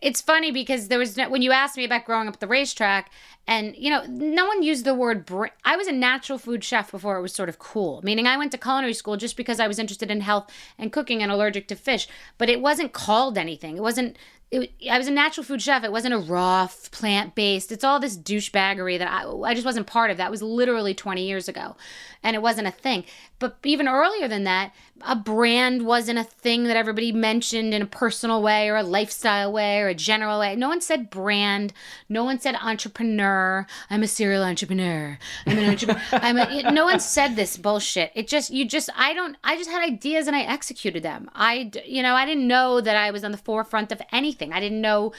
It's 0.00 0.20
funny 0.20 0.50
because 0.50 0.88
there 0.88 0.98
was 0.98 1.16
no, 1.16 1.28
when 1.28 1.42
you 1.42 1.52
asked 1.52 1.76
me 1.76 1.84
about 1.84 2.04
growing 2.04 2.28
up 2.28 2.34
at 2.34 2.40
the 2.40 2.46
racetrack 2.46 3.10
and 3.46 3.76
you 3.76 3.90
know 3.90 4.04
no 4.08 4.46
one 4.46 4.62
used 4.62 4.84
the 4.84 4.94
word 4.94 5.26
br- 5.26 5.46
i 5.64 5.76
was 5.76 5.86
a 5.86 5.92
natural 5.92 6.38
food 6.38 6.62
chef 6.62 6.90
before 6.90 7.18
it 7.18 7.22
was 7.22 7.34
sort 7.34 7.48
of 7.48 7.58
cool 7.58 8.00
meaning 8.02 8.26
i 8.26 8.36
went 8.36 8.52
to 8.52 8.58
culinary 8.58 8.94
school 8.94 9.16
just 9.16 9.36
because 9.36 9.58
i 9.58 9.66
was 9.68 9.78
interested 9.78 10.10
in 10.10 10.20
health 10.20 10.50
and 10.78 10.92
cooking 10.92 11.22
and 11.22 11.32
allergic 11.32 11.66
to 11.68 11.74
fish 11.74 12.06
but 12.38 12.48
it 12.48 12.60
wasn't 12.60 12.92
called 12.92 13.36
anything 13.36 13.76
it 13.76 13.82
wasn't 13.82 14.16
it, 14.52 14.70
I 14.90 14.98
was 14.98 15.08
a 15.08 15.10
natural 15.10 15.44
food 15.44 15.62
chef. 15.62 15.82
It 15.82 15.90
wasn't 15.90 16.12
a 16.12 16.18
raw 16.18 16.68
plant 16.90 17.34
based. 17.34 17.72
It's 17.72 17.82
all 17.82 17.98
this 17.98 18.18
douchebaggery 18.18 18.98
that 18.98 19.10
I, 19.10 19.26
I 19.26 19.54
just 19.54 19.64
wasn't 19.64 19.86
part 19.86 20.10
of. 20.10 20.18
That 20.18 20.30
was 20.30 20.42
literally 20.42 20.92
20 20.92 21.26
years 21.26 21.48
ago, 21.48 21.74
and 22.22 22.36
it 22.36 22.42
wasn't 22.42 22.68
a 22.68 22.70
thing. 22.70 23.04
But 23.42 23.58
even 23.64 23.86
earlier 23.86 24.28
than 24.28 24.44
that, 24.44 24.72
a 25.02 25.14
brand 25.16 25.84
wasn't 25.84 26.18
a 26.18 26.24
thing 26.24 26.64
that 26.64 26.76
everybody 26.76 27.12
mentioned 27.12 27.74
in 27.74 27.82
a 27.82 27.86
personal 27.86 28.40
way 28.40 28.68
or 28.68 28.76
a 28.76 28.82
lifestyle 28.82 29.52
way 29.52 29.80
or 29.80 29.88
a 29.88 29.94
general 29.94 30.40
way. 30.40 30.56
No 30.56 30.68
one 30.68 30.80
said 30.80 31.10
brand. 31.10 31.72
No 32.08 32.24
one 32.24 32.40
said 32.40 32.54
entrepreneur. 32.54 33.66
I'm 33.90 34.02
a 34.02 34.08
serial 34.08 34.44
entrepreneur. 34.44 35.18
I'm 35.46 35.58
an 35.58 35.70
entrepreneur. 35.70 36.02
I'm 36.12 36.38
a, 36.38 36.70
no 36.72 36.84
one 36.84 37.00
said 37.00 37.36
this 37.36 37.56
bullshit. 37.56 38.12
It 38.14 38.28
just 38.28 38.50
you 38.50 38.64
just 38.64 38.88
I 38.96 39.12
don't 39.12 39.36
I 39.44 39.56
just 39.56 39.70
had 39.70 39.82
ideas 39.84 40.26
and 40.26 40.34
I 40.34 40.42
executed 40.42 41.02
them. 41.02 41.28
I 41.34 41.70
you 41.84 42.02
know 42.02 42.14
I 42.14 42.24
didn't 42.24 42.46
know 42.46 42.80
that 42.80 42.96
I 42.96 43.10
was 43.10 43.24
on 43.24 43.32
the 43.32 43.38
forefront 43.38 43.92
of 43.92 44.00
anything 44.10 44.22
anything. 44.22 44.52
I 44.52 44.60
didn't 44.60 44.80
know 44.80 45.12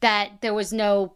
that 0.00 0.40
there 0.40 0.54
was 0.54 0.72
no 0.72 1.14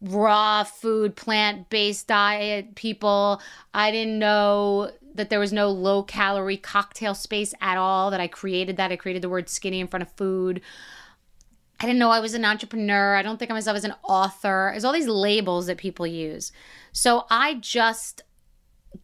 raw 0.00 0.62
food, 0.62 1.16
plant 1.16 1.68
based 1.70 2.06
diet 2.06 2.74
people. 2.76 3.40
I 3.74 3.90
didn't 3.90 4.18
know 4.18 4.92
that 5.18 5.28
there 5.28 5.38
was 5.38 5.52
no 5.52 5.70
low 5.70 6.02
calorie 6.02 6.56
cocktail 6.56 7.14
space 7.14 7.52
at 7.60 7.76
all, 7.76 8.10
that 8.10 8.20
I 8.20 8.26
created 8.26 8.78
that. 8.78 8.90
I 8.90 8.96
created 8.96 9.22
the 9.22 9.28
word 9.28 9.50
skinny 9.50 9.80
in 9.80 9.86
front 9.86 10.02
of 10.02 10.12
food. 10.12 10.62
I 11.80 11.86
didn't 11.86 11.98
know 11.98 12.10
I 12.10 12.20
was 12.20 12.34
an 12.34 12.44
entrepreneur. 12.44 13.14
I 13.14 13.22
don't 13.22 13.38
think 13.38 13.50
of 13.50 13.54
myself 13.54 13.76
as 13.76 13.84
an 13.84 13.94
author. 14.02 14.70
There's 14.72 14.84
all 14.84 14.92
these 14.92 15.06
labels 15.06 15.66
that 15.66 15.76
people 15.76 16.06
use. 16.06 16.50
So 16.92 17.26
I 17.30 17.54
just 17.54 18.22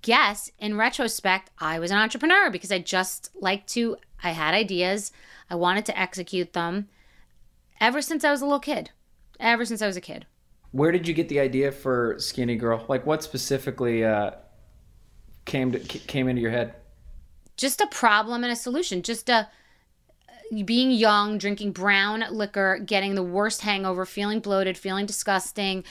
guess 0.03 0.51
in 0.59 0.77
retrospect, 0.77 1.51
I 1.59 1.79
was 1.79 1.91
an 1.91 1.99
entrepreneur 1.99 2.51
because 2.51 2.73
I 2.73 2.79
just 2.79 3.31
like 3.35 3.67
to, 3.69 3.97
I 4.23 4.31
had 4.31 4.55
ideas, 4.55 5.13
I 5.51 5.55
wanted 5.55 5.85
to 5.87 5.99
execute 5.99 6.53
them 6.53 6.89
ever 7.81 8.01
since 8.01 8.25
I 8.25 8.31
was 8.31 8.41
a 8.41 8.45
little 8.45 8.61
kid. 8.61 8.91
Ever 9.39 9.65
since 9.65 9.83
I 9.83 9.87
was 9.87 9.97
a 9.97 10.01
kid. 10.01 10.27
Where 10.71 10.91
did 10.91 11.07
you 11.07 11.15
get 11.15 11.29
the 11.29 11.39
idea 11.39 11.71
for 11.71 12.17
Skinny 12.19 12.57
Girl? 12.57 12.85
Like, 12.89 13.07
what 13.07 13.23
specifically 13.23 14.05
uh, 14.05 14.33
came 15.45 15.73
to, 15.73 15.79
came 15.79 16.29
into 16.29 16.43
your 16.43 16.51
head? 16.51 16.75
Just 17.57 17.81
a 17.81 17.87
problem 17.87 18.43
and 18.45 18.53
a 18.53 18.57
solution. 18.57 19.03
Just 19.03 19.29
a 19.29 19.49
being 20.65 20.91
young, 20.91 21.39
drinking 21.39 21.73
brown 21.73 22.25
liquor, 22.31 22.79
getting 22.85 23.15
the 23.15 23.23
worst 23.23 23.63
hangover, 23.63 24.05
feeling 24.05 24.41
bloated, 24.41 24.77
feeling 24.77 25.07
disgusting, 25.07 25.85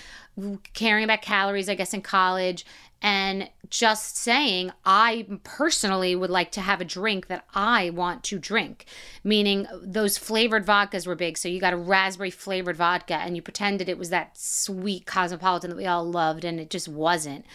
caring 0.74 1.04
about 1.04 1.22
calories, 1.22 1.70
I 1.70 1.76
guess, 1.76 1.94
in 1.94 2.02
college, 2.02 2.66
and 3.02 3.50
just 3.74 4.16
saying, 4.18 4.72
I 4.86 5.26
personally 5.44 6.16
would 6.16 6.30
like 6.30 6.52
to 6.52 6.62
have 6.62 6.80
a 6.80 6.86
drink 6.86 7.26
that 7.26 7.44
I 7.56 7.90
want 7.90 8.24
to 8.26 8.38
drink, 8.38 8.86
meaning 9.24 9.66
those 9.82 10.16
flavored 10.16 10.64
vodkas 10.64 11.08
were 11.08 11.16
big. 11.16 11.40
So 11.40 11.50
you 11.50 11.60
got 11.60 11.74
a 11.74 11.78
raspberry 11.78 12.30
flavored 12.30 12.78
vodka 12.78 13.16
and 13.16 13.36
you 13.36 13.42
pretended 13.42 13.90
it 13.90 13.98
was 13.98 14.12
that 14.12 14.38
sweet 14.38 15.08
cosmopolitan 15.08 15.72
that 15.72 15.76
we 15.76 15.88
all 15.88 16.06
loved, 16.06 16.46
and 16.46 16.60
it 16.60 16.70
just 16.70 16.88
wasn't. 16.88 17.46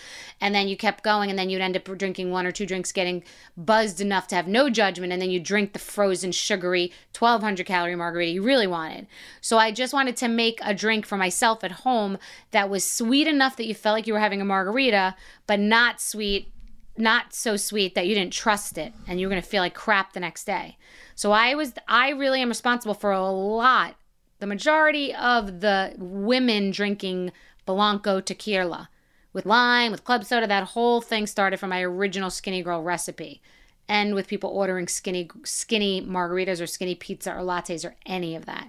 And 0.40 0.52
then 0.52 0.66
you 0.66 0.76
kept 0.76 1.04
going, 1.04 1.30
and 1.30 1.38
then 1.38 1.50
you'd 1.50 1.60
end 1.60 1.76
up 1.76 1.84
drinking 1.84 2.32
one 2.32 2.46
or 2.46 2.52
two 2.52 2.66
drinks, 2.66 2.90
getting 2.90 3.22
buzzed 3.56 4.00
enough 4.00 4.26
to 4.28 4.34
have 4.34 4.48
no 4.48 4.68
judgment, 4.68 5.12
and 5.12 5.22
then 5.22 5.30
you 5.30 5.38
drink 5.38 5.72
the 5.72 5.78
frozen, 5.78 6.32
sugary, 6.32 6.92
1200 7.16 7.64
calorie 7.64 7.94
margarita 7.94 8.32
you 8.32 8.42
really 8.42 8.66
wanted. 8.66 9.06
So 9.40 9.56
I 9.56 9.70
just 9.70 9.94
wanted 9.94 10.16
to 10.16 10.26
make 10.26 10.58
a 10.64 10.74
drink 10.74 11.06
for 11.06 11.16
myself 11.16 11.62
at 11.62 11.70
home 11.70 12.18
that 12.50 12.68
was 12.68 12.84
sweet 12.84 13.28
enough 13.28 13.56
that 13.56 13.66
you 13.66 13.74
felt 13.74 13.94
like 13.94 14.08
you 14.08 14.14
were 14.14 14.18
having 14.18 14.40
a 14.40 14.44
margarita 14.44 15.14
but 15.48 15.58
not 15.58 16.00
sweet, 16.00 16.52
not 16.96 17.34
so 17.34 17.56
sweet 17.56 17.96
that 17.96 18.06
you 18.06 18.14
didn't 18.14 18.32
trust 18.32 18.78
it 18.78 18.92
and 19.08 19.18
you 19.18 19.26
were 19.26 19.30
going 19.30 19.42
to 19.42 19.48
feel 19.48 19.62
like 19.62 19.74
crap 19.74 20.12
the 20.12 20.20
next 20.20 20.44
day. 20.44 20.76
So 21.16 21.32
I 21.32 21.56
was, 21.56 21.72
I 21.88 22.10
really 22.10 22.40
am 22.40 22.48
responsible 22.48 22.94
for 22.94 23.10
a 23.10 23.28
lot, 23.28 23.96
the 24.38 24.46
majority 24.46 25.12
of 25.12 25.60
the 25.60 25.94
women 25.98 26.70
drinking 26.70 27.32
Blanco 27.66 28.20
tequila 28.20 28.88
with 29.32 29.46
lime, 29.46 29.90
with 29.90 30.04
club 30.04 30.24
soda. 30.24 30.46
That 30.46 30.64
whole 30.64 31.00
thing 31.00 31.26
started 31.26 31.58
from 31.58 31.70
my 31.70 31.82
original 31.82 32.30
Skinny 32.30 32.62
Girl 32.62 32.82
recipe 32.82 33.42
and 33.88 34.14
with 34.14 34.28
people 34.28 34.50
ordering 34.50 34.86
skinny 34.86 35.30
skinny 35.44 36.02
margaritas 36.02 36.60
or 36.60 36.66
skinny 36.66 36.94
pizza 36.94 37.32
or 37.32 37.40
lattes 37.40 37.84
or 37.84 37.96
any 38.06 38.36
of 38.36 38.46
that. 38.46 38.68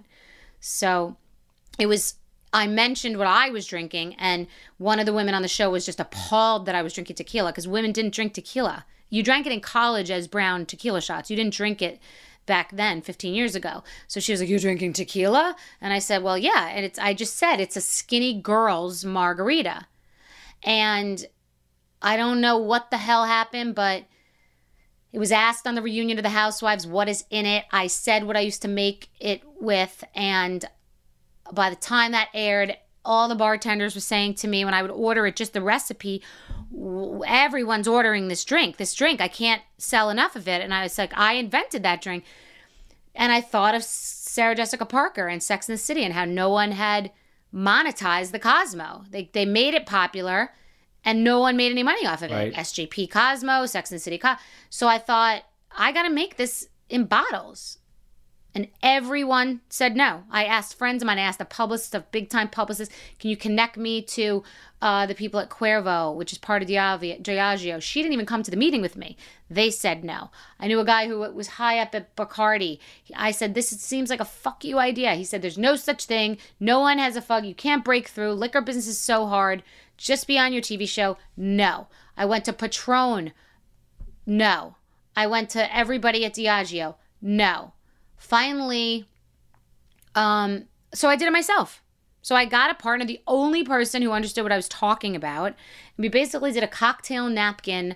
So 0.60 1.18
it 1.78 1.88
was 1.88 2.16
I 2.52 2.68
mentioned 2.68 3.18
what 3.18 3.28
I 3.28 3.50
was 3.50 3.68
drinking, 3.68 4.16
and 4.16 4.48
one 4.78 5.00
of 5.00 5.06
the 5.06 5.14
women 5.14 5.34
on 5.34 5.42
the 5.42 5.48
show 5.48 5.70
was 5.70 5.86
just 5.86 6.00
appalled 6.00 6.66
that 6.66 6.76
I 6.76 6.82
was 6.82 6.94
drinking 6.94 7.18
tequila 7.18 7.52
because 7.52 7.68
women 7.68 7.92
didn't 7.92 8.14
drink 8.14 8.34
tequila. 8.34 8.86
You 9.10 9.24
drank 9.24 9.46
it 9.46 9.54
in 9.54 9.62
college 9.62 10.12
as 10.12 10.28
brown 10.28 10.66
tequila 10.66 11.02
shots. 11.02 11.30
You 11.30 11.36
didn't 11.36 11.54
drink 11.54 11.82
it 11.82 12.00
back 12.50 12.76
then 12.76 13.02
15 13.02 13.36
years 13.36 13.56
ago. 13.56 13.84
So 14.08 14.20
she 14.20 14.32
was 14.32 14.42
like 14.42 14.50
you're 14.50 14.60
drinking 14.60 14.94
tequila? 14.94 15.56
And 15.80 15.94
i 15.94 16.00
said 16.00 16.24
well 16.24 16.38
yeah. 16.38 16.70
And 16.74 16.84
it's 16.84 16.98
i 16.98 17.14
just 17.14 17.38
said 17.38 17.60
it's 17.60 17.78
a 17.78 17.82
skinny 17.82 18.42
girl's 18.42 19.06
margarita. 19.06 19.86
And 20.64 21.26
i 22.02 22.18
don't 22.18 22.42
know 22.42 22.58
what 22.58 22.90
the 22.90 22.98
hell 22.98 23.26
happened 23.26 23.76
but 23.76 24.06
it 25.14 25.20
was 25.20 25.32
asked 25.32 25.68
on 25.68 25.76
the 25.76 25.82
reunion 25.82 26.18
of 26.18 26.24
the 26.24 26.30
housewives 26.30 26.88
what 26.88 27.08
is 27.08 27.24
in 27.30 27.46
it. 27.46 27.66
I 27.72 27.86
said 27.86 28.24
what 28.24 28.36
i 28.36 28.42
used 28.42 28.64
to 28.64 28.68
make 28.68 29.10
it 29.20 29.44
with 29.60 30.04
and 30.16 30.66
by 31.52 31.70
the 31.70 31.76
time 31.76 32.12
that 32.12 32.30
aired, 32.34 32.78
all 33.06 33.28
the 33.28 33.36
bartenders 33.36 33.96
were 33.96 34.02
saying 34.02 34.36
to 34.36 34.48
me 34.48 34.66
when 34.66 34.74
I 34.74 34.82
would 34.82 34.92
order 34.92 35.26
it, 35.26 35.36
just 35.36 35.54
the 35.54 35.62
recipe, 35.62 36.22
everyone's 37.26 37.88
ordering 37.88 38.28
this 38.28 38.44
drink. 38.44 38.78
This 38.78 38.94
drink, 38.94 39.22
I 39.22 39.28
can't 39.28 39.62
sell 39.78 40.10
enough 40.10 40.36
of 40.36 40.48
it. 40.48 40.62
And 40.62 40.74
I 40.74 40.84
was 40.84 40.98
like, 40.98 41.18
I 41.18 41.34
invented 41.34 41.84
that 41.84 42.02
drink. 42.02 42.24
And 43.16 43.32
I 43.32 43.42
thought 43.42 43.76
of 43.76 43.84
Sarah 43.84 44.56
Jessica 44.56 44.86
Parker 44.86 45.28
and 45.28 45.42
Sex 45.42 45.68
and 45.68 45.74
the 45.78 45.82
City 45.82 46.04
and 46.04 46.14
how 46.14 46.26
no 46.26 46.50
one 46.50 46.72
had 46.72 47.12
monetized 47.54 48.32
the 48.32 48.40
Cosmo. 48.40 49.04
They, 49.10 49.30
they 49.34 49.46
made 49.46 49.74
it 49.74 49.86
popular 49.86 50.52
and 51.04 51.24
no 51.24 51.40
one 51.40 51.58
made 51.58 51.72
any 51.72 51.84
money 51.84 52.06
off 52.06 52.22
of 52.22 52.32
it. 52.32 52.36
Right. 52.36 52.54
SJP 52.54 53.10
Cosmo, 53.10 53.66
Sex 53.66 53.92
and 53.92 53.98
the 54.00 54.04
City. 54.04 54.18
Co- 54.18 54.36
so 54.70 54.88
I 54.88 55.00
thought, 55.00 55.44
I 55.76 55.92
got 55.92 56.04
to 56.04 56.10
make 56.10 56.38
this 56.38 56.70
in 56.90 57.06
bottles. 57.06 57.79
And 58.60 58.68
everyone 58.84 59.62
said 59.70 59.96
no. 59.96 60.26
I 60.30 60.44
asked 60.44 60.78
friends 60.78 61.02
of 61.02 61.08
mine, 61.08 61.18
I 61.18 61.22
asked 61.22 61.40
a 61.40 61.46
publicist, 61.46 61.96
a 61.96 62.02
big 62.02 62.30
time 62.30 62.50
publicist, 62.50 62.92
can 63.18 63.30
you 63.30 63.38
connect 63.38 63.78
me 63.78 64.02
to 64.02 64.44
uh, 64.82 65.06
the 65.06 65.16
people 65.16 65.40
at 65.40 65.50
Cuervo, 65.50 66.14
which 66.14 66.34
is 66.34 66.38
part 66.38 66.62
of 66.62 66.68
Diageo? 66.68 67.82
She 67.82 68.02
didn't 68.02 68.12
even 68.12 68.26
come 68.26 68.44
to 68.44 68.52
the 68.52 68.58
meeting 68.58 68.82
with 68.82 68.98
me. 68.98 69.16
They 69.50 69.72
said 69.72 70.04
no. 70.04 70.30
I 70.60 70.68
knew 70.68 70.82
a 70.82 70.86
guy 70.86 71.08
who 71.08 71.20
was 71.20 71.48
high 71.48 71.80
up 71.80 71.96
at 71.96 72.14
Bacardi. 72.18 72.80
I 73.16 73.32
said, 73.32 73.54
This 73.54 73.70
seems 73.70 74.10
like 74.10 74.20
a 74.20 74.26
fuck 74.26 74.66
you 74.66 74.78
idea. 74.78 75.16
He 75.16 75.24
said, 75.24 75.42
There's 75.42 75.58
no 75.58 75.78
such 75.78 76.04
thing. 76.04 76.38
No 76.60 76.82
one 76.82 76.98
has 76.98 77.16
a 77.16 77.22
fuck. 77.22 77.46
You 77.46 77.56
can't 77.56 77.86
break 77.86 78.10
through. 78.10 78.34
Liquor 78.34 78.60
business 78.60 78.88
is 78.88 79.00
so 79.00 79.26
hard. 79.26 79.64
Just 79.96 80.28
be 80.28 80.38
on 80.38 80.52
your 80.52 80.62
TV 80.62 80.86
show. 80.86 81.16
No. 81.38 81.88
I 82.18 82.26
went 82.26 82.44
to 82.44 82.52
Patron. 82.52 83.32
No. 84.26 84.76
I 85.16 85.28
went 85.28 85.50
to 85.52 85.74
everybody 85.74 86.26
at 86.26 86.34
Diageo. 86.34 86.96
No 87.22 87.72
finally, 88.20 89.06
um, 90.14 90.66
so 90.94 91.10
I 91.10 91.16
did 91.16 91.28
it 91.28 91.32
myself. 91.32 91.82
So 92.22 92.36
I 92.36 92.46
got 92.46 92.70
a 92.70 92.76
partner, 92.76 93.06
the 93.06 93.22
only 93.26 93.64
person 93.64 94.02
who 94.02 94.12
understood 94.12 94.44
what 94.44 94.52
I 94.52 94.58
was 94.58 94.68
talking 94.68 95.16
about. 95.16 95.56
We 95.98 96.10
basically 96.10 96.52
did 96.52 96.64
a 96.64 96.68
cocktail 96.68 97.30
napkin 97.30 97.96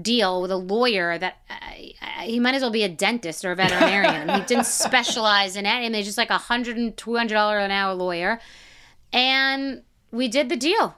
deal 0.00 0.40
with 0.40 0.50
a 0.50 0.56
lawyer 0.56 1.18
that 1.18 1.38
uh, 1.50 2.22
he 2.22 2.40
might 2.40 2.54
as 2.54 2.62
well 2.62 2.70
be 2.70 2.82
a 2.82 2.88
dentist 2.88 3.44
or 3.44 3.52
a 3.52 3.56
veterinarian. 3.56 4.28
he 4.28 4.40
didn't 4.42 4.66
specialize 4.66 5.54
in 5.54 5.66
it, 5.66 5.84
and 5.84 5.94
he's 5.94 6.06
just 6.06 6.18
like 6.18 6.30
a 6.30 6.38
hundred 6.38 6.76
and 6.76 6.96
two 6.96 7.16
hundred 7.16 7.34
dollar 7.34 7.58
an 7.58 7.70
hour 7.70 7.94
lawyer. 7.94 8.40
And 9.12 9.82
we 10.10 10.28
did 10.28 10.48
the 10.48 10.56
deal, 10.56 10.96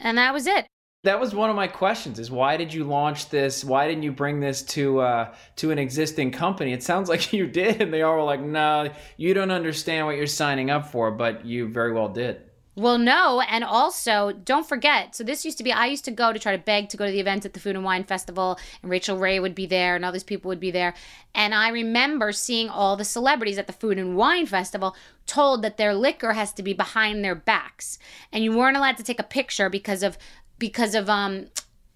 and 0.00 0.18
that 0.18 0.34
was 0.34 0.46
it. 0.46 0.66
That 1.08 1.20
was 1.20 1.34
one 1.34 1.48
of 1.48 1.56
my 1.56 1.68
questions: 1.68 2.18
is 2.18 2.30
why 2.30 2.58
did 2.58 2.74
you 2.74 2.84
launch 2.84 3.30
this? 3.30 3.64
Why 3.64 3.88
didn't 3.88 4.02
you 4.02 4.12
bring 4.12 4.40
this 4.40 4.60
to 4.74 5.00
uh, 5.00 5.34
to 5.56 5.70
an 5.70 5.78
existing 5.78 6.32
company? 6.32 6.74
It 6.74 6.82
sounds 6.82 7.08
like 7.12 7.32
you 7.32 7.46
did, 7.46 7.80
and 7.80 7.90
they 7.90 8.02
all 8.02 8.16
were 8.16 8.24
like, 8.24 8.42
"No, 8.42 8.90
you 9.16 9.32
don't 9.32 9.50
understand 9.50 10.04
what 10.04 10.16
you're 10.16 10.26
signing 10.26 10.68
up 10.68 10.92
for," 10.92 11.10
but 11.10 11.46
you 11.46 11.66
very 11.66 11.94
well 11.94 12.10
did. 12.10 12.42
Well, 12.76 12.98
no, 12.98 13.40
and 13.40 13.64
also 13.64 14.30
don't 14.30 14.68
forget. 14.68 15.16
So 15.16 15.24
this 15.24 15.46
used 15.46 15.56
to 15.58 15.64
be 15.64 15.72
I 15.72 15.86
used 15.86 16.04
to 16.04 16.10
go 16.10 16.30
to 16.30 16.38
try 16.38 16.54
to 16.54 16.62
beg 16.62 16.90
to 16.90 16.98
go 16.98 17.06
to 17.06 17.10
the 17.10 17.20
events 17.20 17.46
at 17.46 17.54
the 17.54 17.58
Food 17.58 17.74
and 17.74 17.86
Wine 17.86 18.04
Festival, 18.04 18.58
and 18.82 18.90
Rachael 18.90 19.16
Ray 19.16 19.40
would 19.40 19.54
be 19.54 19.64
there, 19.64 19.96
and 19.96 20.04
all 20.04 20.12
these 20.12 20.22
people 20.22 20.50
would 20.50 20.60
be 20.60 20.70
there. 20.70 20.92
And 21.34 21.54
I 21.54 21.70
remember 21.70 22.32
seeing 22.32 22.68
all 22.68 22.96
the 22.96 23.04
celebrities 23.04 23.56
at 23.56 23.66
the 23.66 23.72
Food 23.72 23.96
and 23.96 24.14
Wine 24.14 24.44
Festival 24.44 24.94
told 25.26 25.62
that 25.62 25.78
their 25.78 25.94
liquor 25.94 26.34
has 26.34 26.52
to 26.52 26.62
be 26.62 26.74
behind 26.74 27.24
their 27.24 27.34
backs, 27.34 27.98
and 28.30 28.44
you 28.44 28.52
weren't 28.54 28.76
allowed 28.76 28.98
to 28.98 29.02
take 29.02 29.18
a 29.18 29.24
picture 29.24 29.68
because 29.70 30.04
of 30.04 30.18
because 30.58 30.94
of 30.94 31.08
um 31.08 31.46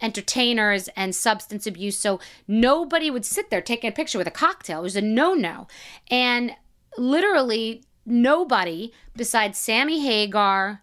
entertainers 0.00 0.88
and 0.96 1.14
substance 1.14 1.66
abuse. 1.66 1.98
So 1.98 2.20
nobody 2.48 3.10
would 3.10 3.24
sit 3.24 3.50
there 3.50 3.62
taking 3.62 3.88
a 3.88 3.92
picture 3.92 4.18
with 4.18 4.26
a 4.26 4.32
cocktail. 4.32 4.80
It 4.80 4.82
was 4.82 4.96
a 4.96 5.00
no 5.00 5.34
no, 5.34 5.68
and 6.10 6.52
literally 6.98 7.84
nobody 8.04 8.92
besides 9.16 9.58
Sammy 9.58 10.00
Hagar. 10.00 10.82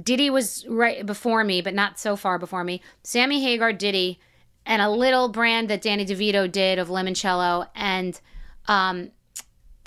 Diddy 0.00 0.30
was 0.30 0.64
right 0.68 1.04
before 1.04 1.42
me, 1.42 1.60
but 1.60 1.74
not 1.74 1.98
so 1.98 2.14
far 2.14 2.38
before 2.38 2.62
me. 2.62 2.80
Sammy 3.02 3.42
Hagar, 3.42 3.72
Diddy, 3.72 4.20
and 4.64 4.80
a 4.80 4.88
little 4.88 5.28
brand 5.28 5.68
that 5.68 5.82
Danny 5.82 6.06
DeVito 6.06 6.50
did 6.50 6.78
of 6.78 6.88
limoncello, 6.88 7.68
and 7.74 8.20
um, 8.66 9.10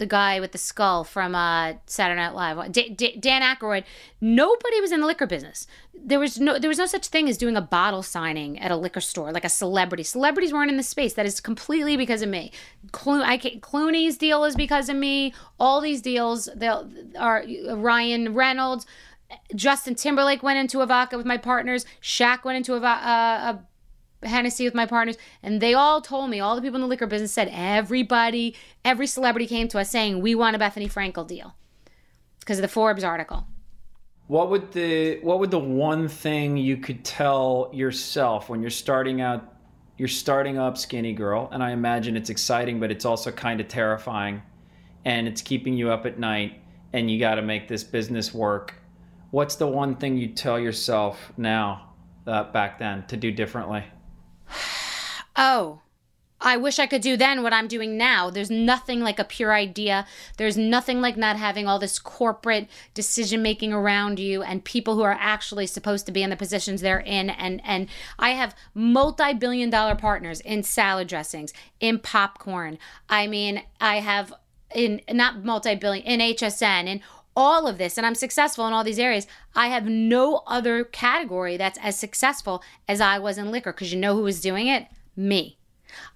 the 0.04 0.08
guy 0.08 0.42
with 0.42 0.52
the 0.52 0.58
skull 0.58 1.06
from 1.06 1.34
uh, 1.34 1.74
Saturday 1.86 2.20
Night 2.20 2.36
Live, 2.36 2.74
D- 2.74 2.90
D- 2.90 3.16
Dan 3.18 3.42
Aykroyd. 3.42 3.86
Nobody 4.20 4.82
was 4.82 4.92
in 4.92 5.00
the 5.00 5.08
liquor 5.08 5.26
business. 5.26 5.66
There 5.94 6.20
was 6.20 6.42
no 6.42 6.60
there 6.60 6.68
was 6.68 6.78
no 6.78 6.86
such 6.86 7.08
thing 7.08 7.30
as 7.30 7.38
doing 7.38 7.56
a 7.56 7.62
bottle 7.62 8.04
signing 8.04 8.60
at 8.60 8.70
a 8.70 8.76
liquor 8.76 9.00
store 9.00 9.32
like 9.32 9.46
a 9.46 9.50
celebrity. 9.50 10.04
Celebrities 10.04 10.52
weren't 10.52 10.70
in 10.70 10.76
the 10.76 10.84
space. 10.84 11.14
That 11.14 11.26
is 11.26 11.40
completely 11.40 11.96
because 11.96 12.22
of 12.22 12.28
me. 12.28 12.52
Clo- 12.92 13.24
Clooney's 13.24 14.18
deal 14.18 14.44
is 14.44 14.58
because 14.58 14.90
of 14.90 14.98
me. 14.98 15.34
All 15.58 15.80
these 15.80 16.02
deals 16.02 16.50
are 17.18 17.46
Ryan 17.74 18.34
Reynolds. 18.34 18.86
Justin 19.56 19.96
Timberlake 19.96 20.44
went 20.44 20.60
into 20.60 20.82
a 20.82 20.86
vodka 20.86 21.16
with 21.16 21.26
my 21.26 21.38
partners. 21.38 21.86
Shaq 22.02 22.44
went 22.44 22.58
into 22.58 22.74
a, 22.76 22.80
uh, 22.82 23.54
a 23.54 23.60
Hennessy 24.26 24.66
with 24.66 24.74
my 24.74 24.86
partners, 24.86 25.18
and 25.42 25.62
they 25.62 25.74
all 25.74 26.02
told 26.02 26.30
me, 26.30 26.40
all 26.40 26.56
the 26.56 26.62
people 26.62 26.76
in 26.76 26.82
the 26.82 26.88
liquor 26.88 27.08
business 27.08 27.34
said, 27.34 27.50
everybody, 27.52 28.56
every 28.84 29.08
celebrity 29.08 29.48
came 29.48 29.68
to 29.70 29.80
us 29.80 29.90
saying, 29.90 30.22
we 30.22 30.36
want 30.36 30.56
a 30.56 30.60
Bethenny 30.60 30.92
Frankel 30.92 31.28
deal 31.28 31.56
because 32.40 32.58
of 32.58 32.62
the 32.62 32.68
Forbes 32.68 33.04
article. 33.04 33.48
What 34.28 34.50
would 34.50 34.72
the 34.72 35.20
what 35.22 35.40
would 35.40 35.52
the 35.52 35.60
one 35.60 36.08
thing 36.08 36.56
you 36.58 36.78
could 36.78 37.04
tell 37.04 37.70
yourself 37.74 38.50
when 38.50 38.62
you're 38.62 38.72
starting 38.72 39.20
out 39.20 39.54
you're 39.98 40.08
starting 40.08 40.58
up 40.58 40.78
skinny 40.78 41.14
girl 41.14 41.50
and 41.52 41.62
I 41.62 41.72
imagine 41.72 42.16
it's 42.16 42.30
exciting 42.30 42.80
but 42.80 42.90
it's 42.90 43.06
also 43.06 43.32
kind 43.32 43.60
of 43.60 43.68
terrifying 43.68 44.42
and 45.06 45.28
it's 45.28 45.42
keeping 45.42 45.74
you 45.74 45.92
up 45.92 46.06
at 46.06 46.20
night 46.20 46.62
and 46.94 47.12
you 47.12 47.20
got 47.20 47.36
to 47.36 47.42
make 47.42 47.68
this 47.68 47.84
business 47.84 48.34
work. 48.34 48.76
What's 49.32 49.56
the 49.56 49.68
one 49.68 49.96
thing 49.96 50.18
you 50.18 50.28
tell 50.28 50.60
yourself 50.60 51.34
now 51.38 51.94
uh, 52.26 52.46
back 52.46 52.80
then 52.80 53.06
to 53.08 53.18
do 53.18 53.32
differently? 53.32 53.84
Oh, 55.36 55.82
I 56.44 56.58
wish 56.58 56.78
I 56.78 56.88
could 56.88 57.02
do 57.02 57.16
then 57.16 57.42
what 57.42 57.54
I'm 57.54 57.68
doing 57.68 57.98
now. 57.98 58.30
There's 58.30 58.52
nothing 58.52 59.00
like 59.00 59.18
a 59.18 59.24
pure 59.24 59.54
idea. 59.54 60.06
There's 60.38 60.58
nothing 60.58 61.00
like 61.00 61.16
not 61.16 61.38
having 61.38 61.68
all 61.68 61.80
this 61.80 61.98
corporate 61.98 62.68
decision 62.94 63.42
making 63.42 63.72
around 63.72 64.20
you 64.20 64.44
and 64.44 64.64
people 64.64 64.96
who 64.96 65.04
are 65.04 65.18
actually 65.18 65.68
supposed 65.68 66.06
to 66.06 66.12
be 66.12 66.22
in 66.22 66.30
the 66.30 66.36
positions 66.36 66.82
they're 66.82 67.00
in. 67.00 67.30
And 67.30 67.62
and 67.64 67.88
I 68.20 68.32
have 68.32 68.56
multi 68.74 69.34
billion 69.34 69.70
dollar 69.70 69.96
partners 69.96 70.42
in 70.42 70.64
salad 70.64 71.08
dressings, 71.08 71.54
in 71.80 72.00
popcorn. 72.00 72.78
I 73.10 73.26
mean, 73.26 73.64
I 73.80 74.02
have 74.02 74.34
in 74.76 75.02
not 75.10 75.46
multi 75.46 75.76
billion 75.76 76.06
in 76.06 76.20
HSN 76.20 76.88
in 76.88 77.02
all 77.36 77.68
of 77.68 77.78
this 77.78 77.98
and 77.98 78.06
I'm 78.06 78.16
successful 78.16 78.68
in 78.68 78.74
all 78.74 78.84
these 78.84 79.00
areas, 79.00 79.28
I 79.56 79.68
have 79.68 79.86
no 79.86 80.44
other 80.48 80.84
category 80.84 81.58
that's 81.58 81.80
as 81.82 81.98
successful 81.98 82.64
as 82.88 83.02
I 83.02 83.20
was 83.20 83.38
in 83.38 83.52
liquor 83.52 83.74
because 83.74 83.94
you 83.94 84.00
know 84.00 84.16
who 84.16 84.24
was 84.24 84.42
doing 84.42 84.68
it? 84.68 84.88
me. 85.16 85.58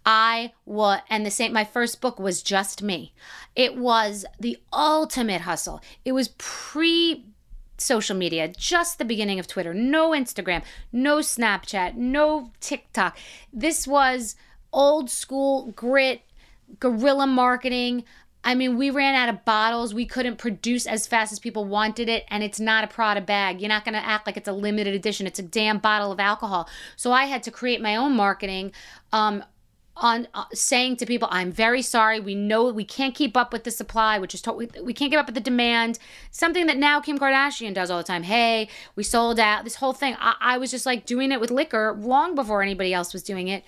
I 0.05 0.53
was, 0.65 1.01
and 1.09 1.25
the 1.25 1.31
same, 1.31 1.53
my 1.53 1.63
first 1.63 2.01
book 2.01 2.19
was 2.19 2.41
just 2.41 2.81
me. 2.81 3.13
It 3.55 3.77
was 3.77 4.25
the 4.39 4.57
ultimate 4.73 5.41
hustle. 5.41 5.81
It 6.03 6.13
was 6.13 6.29
pre 6.37 7.25
social 7.77 8.17
media, 8.17 8.47
just 8.47 8.97
the 8.97 9.05
beginning 9.05 9.39
of 9.39 9.47
Twitter, 9.47 9.71
no 9.71 10.09
Instagram, 10.11 10.63
no 10.91 11.19
Snapchat, 11.19 11.95
no 11.95 12.51
TikTok. 12.59 13.15
This 13.53 13.85
was 13.87 14.35
old 14.73 15.11
school 15.11 15.71
grit, 15.75 16.21
guerrilla 16.79 17.27
marketing. 17.27 18.03
I 18.47 18.55
mean, 18.55 18.77
we 18.77 18.91
ran 18.91 19.13
out 19.13 19.27
of 19.27 19.43
bottles. 19.43 19.93
We 19.93 20.05
couldn't 20.05 20.37
produce 20.37 20.87
as 20.87 21.05
fast 21.05 21.33
as 21.33 21.37
people 21.37 21.65
wanted 21.65 22.07
it, 22.07 22.23
and 22.29 22.41
it's 22.41 22.61
not 22.61 22.85
a 22.85 22.87
Prada 22.87 23.19
bag. 23.19 23.59
You're 23.59 23.67
not 23.67 23.83
going 23.83 23.93
to 23.93 24.05
act 24.05 24.25
like 24.25 24.37
it's 24.37 24.47
a 24.47 24.53
limited 24.53 24.95
edition. 24.95 25.27
It's 25.27 25.37
a 25.37 25.43
damn 25.43 25.79
bottle 25.79 26.13
of 26.13 26.19
alcohol. 26.21 26.69
So 26.95 27.11
I 27.11 27.25
had 27.25 27.43
to 27.43 27.51
create 27.51 27.81
my 27.81 27.97
own 27.97 28.15
marketing. 28.15 28.71
Um, 29.11 29.43
on 29.97 30.27
uh, 30.33 30.45
saying 30.53 30.95
to 30.95 31.05
people, 31.05 31.27
I'm 31.29 31.51
very 31.51 31.81
sorry. 31.81 32.21
We 32.21 32.35
know 32.35 32.71
we 32.71 32.85
can't 32.85 33.13
keep 33.15 33.35
up 33.35 33.51
with 33.51 33.65
the 33.65 33.71
supply, 33.71 34.17
which 34.17 34.33
is 34.33 34.41
we, 34.45 34.69
we 34.81 34.93
can't 34.93 35.11
keep 35.11 35.19
up 35.19 35.25
with 35.25 35.35
the 35.35 35.41
demand. 35.41 35.99
Something 36.31 36.67
that 36.67 36.77
now 36.77 37.01
Kim 37.01 37.17
Kardashian 37.17 37.73
does 37.73 37.91
all 37.91 37.97
the 37.97 38.03
time. 38.03 38.23
Hey, 38.23 38.69
we 38.95 39.03
sold 39.03 39.39
out. 39.39 39.65
This 39.65 39.75
whole 39.75 39.93
thing. 39.93 40.15
I, 40.19 40.35
I 40.39 40.57
was 40.57 40.71
just 40.71 40.85
like 40.85 41.05
doing 41.05 41.33
it 41.33 41.41
with 41.41 41.51
liquor 41.51 41.97
long 41.99 42.33
before 42.33 42.61
anybody 42.61 42.93
else 42.93 43.11
was 43.11 43.23
doing 43.23 43.49
it. 43.49 43.65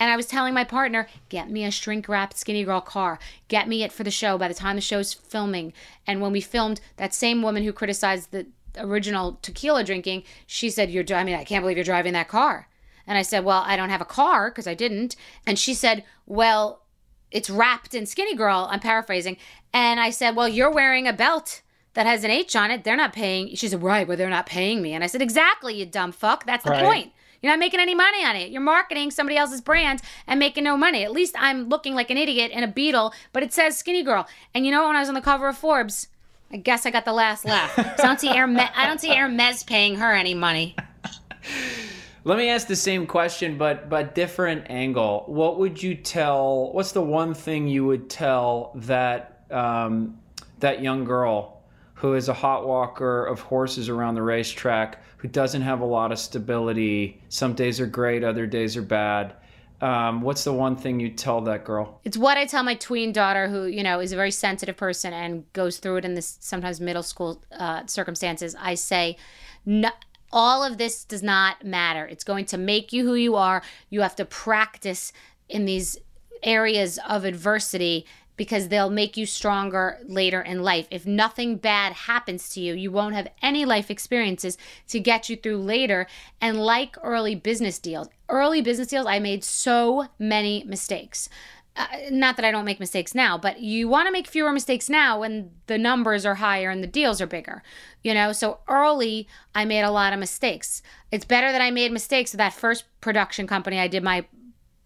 And 0.00 0.10
I 0.10 0.16
was 0.16 0.26
telling 0.26 0.54
my 0.54 0.64
partner, 0.64 1.06
get 1.28 1.50
me 1.50 1.64
a 1.64 1.70
shrink 1.70 2.08
wrapped 2.08 2.38
skinny 2.38 2.64
girl 2.64 2.80
car. 2.80 3.18
Get 3.48 3.68
me 3.68 3.82
it 3.82 3.92
for 3.92 4.02
the 4.02 4.10
show 4.10 4.38
by 4.38 4.48
the 4.48 4.54
time 4.54 4.76
the 4.76 4.82
show's 4.82 5.12
filming. 5.12 5.74
And 6.06 6.22
when 6.22 6.32
we 6.32 6.40
filmed, 6.40 6.80
that 6.96 7.12
same 7.12 7.42
woman 7.42 7.62
who 7.62 7.72
criticized 7.74 8.30
the 8.30 8.46
original 8.78 9.38
tequila 9.42 9.84
drinking, 9.84 10.22
she 10.46 10.70
said, 10.70 10.90
You're 10.90 11.04
I 11.14 11.22
mean, 11.22 11.36
I 11.36 11.44
can't 11.44 11.62
believe 11.62 11.76
you're 11.76 11.84
driving 11.84 12.14
that 12.14 12.28
car. 12.28 12.66
And 13.06 13.18
I 13.18 13.22
said, 13.22 13.44
Well, 13.44 13.62
I 13.66 13.76
don't 13.76 13.90
have 13.90 14.00
a 14.00 14.06
car 14.06 14.50
because 14.50 14.66
I 14.66 14.74
didn't. 14.74 15.16
And 15.46 15.58
she 15.58 15.74
said, 15.74 16.02
Well, 16.26 16.82
it's 17.30 17.50
wrapped 17.50 17.94
in 17.94 18.06
skinny 18.06 18.34
girl. 18.34 18.68
I'm 18.70 18.80
paraphrasing. 18.80 19.36
And 19.74 20.00
I 20.00 20.08
said, 20.08 20.34
Well, 20.34 20.48
you're 20.48 20.72
wearing 20.72 21.06
a 21.06 21.12
belt 21.12 21.60
that 21.92 22.06
has 22.06 22.24
an 22.24 22.30
H 22.30 22.56
on 22.56 22.70
it. 22.70 22.84
They're 22.84 22.96
not 22.96 23.12
paying. 23.12 23.54
She 23.54 23.68
said, 23.68 23.82
Right, 23.82 24.06
but 24.06 24.16
they're 24.16 24.30
not 24.30 24.46
paying 24.46 24.80
me. 24.80 24.94
And 24.94 25.04
I 25.04 25.08
said, 25.08 25.20
Exactly, 25.20 25.74
you 25.74 25.84
dumb 25.84 26.12
fuck. 26.12 26.46
That's 26.46 26.64
the 26.64 26.70
right. 26.70 26.84
point. 26.84 27.12
You're 27.42 27.52
not 27.52 27.58
making 27.58 27.80
any 27.80 27.94
money 27.94 28.24
on 28.24 28.36
it. 28.36 28.50
You're 28.50 28.60
marketing 28.60 29.10
somebody 29.10 29.36
else's 29.36 29.60
brand 29.60 30.02
and 30.26 30.38
making 30.38 30.64
no 30.64 30.76
money. 30.76 31.04
At 31.04 31.12
least 31.12 31.34
I'm 31.38 31.68
looking 31.68 31.94
like 31.94 32.10
an 32.10 32.18
idiot 32.18 32.50
in 32.50 32.62
a 32.62 32.68
beetle, 32.68 33.14
but 33.32 33.42
it 33.42 33.52
says 33.52 33.78
skinny 33.78 34.02
girl. 34.02 34.26
And 34.54 34.66
you 34.66 34.72
know 34.72 34.86
when 34.86 34.96
I 34.96 35.00
was 35.00 35.08
on 35.08 35.14
the 35.14 35.20
cover 35.20 35.48
of 35.48 35.56
Forbes, 35.56 36.08
I 36.52 36.56
guess 36.56 36.84
I 36.84 36.90
got 36.90 37.04
the 37.04 37.12
last 37.12 37.44
laugh. 37.44 37.74
So 37.74 37.82
I 37.82 38.06
don't 38.06 38.20
see 38.20 38.28
Hermes, 38.28 38.68
I 38.74 38.86
don't 38.86 39.00
see 39.00 39.14
Hermes 39.14 39.62
paying 39.62 39.96
her 39.96 40.12
any 40.12 40.34
money. 40.34 40.76
Let 42.24 42.36
me 42.36 42.50
ask 42.50 42.66
the 42.66 42.76
same 42.76 43.06
question, 43.06 43.56
but 43.56 43.88
but 43.88 44.14
different 44.14 44.66
angle. 44.68 45.24
What 45.26 45.58
would 45.58 45.82
you 45.82 45.94
tell? 45.94 46.70
What's 46.72 46.92
the 46.92 47.00
one 47.00 47.32
thing 47.32 47.66
you 47.66 47.86
would 47.86 48.10
tell 48.10 48.72
that 48.74 49.44
um, 49.50 50.18
that 50.58 50.82
young 50.82 51.04
girl 51.04 51.59
who 52.00 52.14
is 52.14 52.30
a 52.30 52.34
hot 52.34 52.66
walker 52.66 53.26
of 53.26 53.40
horses 53.40 53.90
around 53.90 54.14
the 54.14 54.22
racetrack 54.22 55.02
who 55.18 55.28
doesn't 55.28 55.60
have 55.60 55.80
a 55.80 55.84
lot 55.84 56.10
of 56.10 56.18
stability. 56.18 57.22
Some 57.28 57.52
days 57.52 57.78
are 57.78 57.86
great, 57.86 58.24
other 58.24 58.46
days 58.46 58.74
are 58.74 58.82
bad. 58.82 59.34
Um, 59.82 60.22
what's 60.22 60.44
the 60.44 60.52
one 60.52 60.76
thing 60.76 60.98
you 60.98 61.10
tell 61.10 61.42
that 61.42 61.64
girl? 61.64 62.00
It's 62.04 62.16
what 62.16 62.38
I 62.38 62.46
tell 62.46 62.62
my 62.62 62.74
tween 62.74 63.12
daughter, 63.12 63.48
who 63.48 63.66
you 63.66 63.82
know 63.82 64.00
is 64.00 64.12
a 64.12 64.16
very 64.16 64.30
sensitive 64.30 64.78
person 64.78 65.12
and 65.12 65.50
goes 65.52 65.76
through 65.76 65.96
it 65.96 66.06
in 66.06 66.14
this 66.14 66.38
sometimes 66.40 66.80
middle 66.80 67.02
school 67.02 67.42
uh, 67.52 67.84
circumstances. 67.86 68.56
I 68.58 68.76
say, 68.76 69.18
no, 69.66 69.90
all 70.32 70.64
of 70.64 70.78
this 70.78 71.04
does 71.04 71.22
not 71.22 71.66
matter. 71.66 72.06
It's 72.06 72.24
going 72.24 72.46
to 72.46 72.56
make 72.56 72.94
you 72.94 73.04
who 73.04 73.14
you 73.14 73.36
are. 73.36 73.62
You 73.90 74.00
have 74.00 74.16
to 74.16 74.24
practice 74.24 75.12
in 75.50 75.66
these 75.66 75.98
areas 76.42 76.98
of 77.06 77.26
adversity 77.26 78.06
because 78.40 78.68
they'll 78.68 78.88
make 78.88 79.18
you 79.18 79.26
stronger 79.26 79.98
later 80.06 80.40
in 80.40 80.62
life. 80.62 80.86
If 80.90 81.04
nothing 81.04 81.58
bad 81.58 81.92
happens 81.92 82.48
to 82.54 82.60
you, 82.62 82.72
you 82.72 82.90
won't 82.90 83.14
have 83.14 83.28
any 83.42 83.66
life 83.66 83.90
experiences 83.90 84.56
to 84.88 84.98
get 84.98 85.28
you 85.28 85.36
through 85.36 85.58
later. 85.58 86.06
And 86.40 86.58
like 86.58 86.96
early 87.02 87.34
business 87.34 87.78
deals, 87.78 88.08
early 88.30 88.62
business 88.62 88.88
deals, 88.88 89.04
I 89.04 89.18
made 89.18 89.44
so 89.44 90.06
many 90.18 90.64
mistakes. 90.64 91.28
Uh, 91.76 91.84
not 92.10 92.36
that 92.36 92.46
I 92.46 92.50
don't 92.50 92.64
make 92.64 92.80
mistakes 92.80 93.14
now, 93.14 93.36
but 93.36 93.60
you 93.60 93.88
want 93.88 94.06
to 94.08 94.12
make 94.12 94.26
fewer 94.26 94.52
mistakes 94.52 94.88
now 94.88 95.20
when 95.20 95.50
the 95.66 95.76
numbers 95.76 96.24
are 96.24 96.36
higher 96.36 96.70
and 96.70 96.82
the 96.82 96.88
deals 96.88 97.20
are 97.20 97.26
bigger. 97.26 97.62
You 98.02 98.14
know, 98.14 98.32
so 98.32 98.60
early 98.68 99.28
I 99.54 99.66
made 99.66 99.82
a 99.82 99.90
lot 99.90 100.14
of 100.14 100.18
mistakes. 100.18 100.80
It's 101.12 101.26
better 101.26 101.52
that 101.52 101.60
I 101.60 101.70
made 101.70 101.92
mistakes 101.92 102.32
with 102.32 102.38
that 102.38 102.54
first 102.54 102.84
production 103.02 103.46
company 103.46 103.78
I 103.78 103.86
did 103.86 104.02
my 104.02 104.24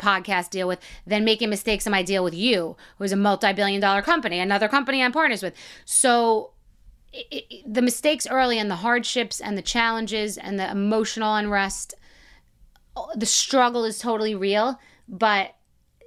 podcast 0.05 0.50
deal 0.50 0.68
with 0.68 0.80
than 1.07 1.24
making 1.24 1.50
mistakes 1.50 1.86
in 1.86 1.92
my 1.92 2.02
deal 2.02 2.22
with 2.22 2.34
you, 2.34 2.76
who's 2.98 3.12
a 3.12 3.16
multi-billion 3.16 3.80
dollar 3.80 4.02
company, 4.02 4.38
another 4.38 4.68
company 4.68 5.02
I'm 5.02 5.12
partners 5.12 5.42
with. 5.42 5.55
So 5.84 6.50
it, 7.12 7.46
it, 7.50 7.74
the 7.74 7.82
mistakes 7.82 8.26
early 8.28 8.59
and 8.59 8.70
the 8.70 8.76
hardships 8.76 9.40
and 9.40 9.57
the 9.57 9.62
challenges 9.62 10.36
and 10.36 10.59
the 10.59 10.70
emotional 10.70 11.34
unrest, 11.34 11.94
oh, 12.96 13.11
the 13.14 13.26
struggle 13.26 13.84
is 13.84 13.98
totally 13.98 14.34
real. 14.34 14.78
But 15.09 15.55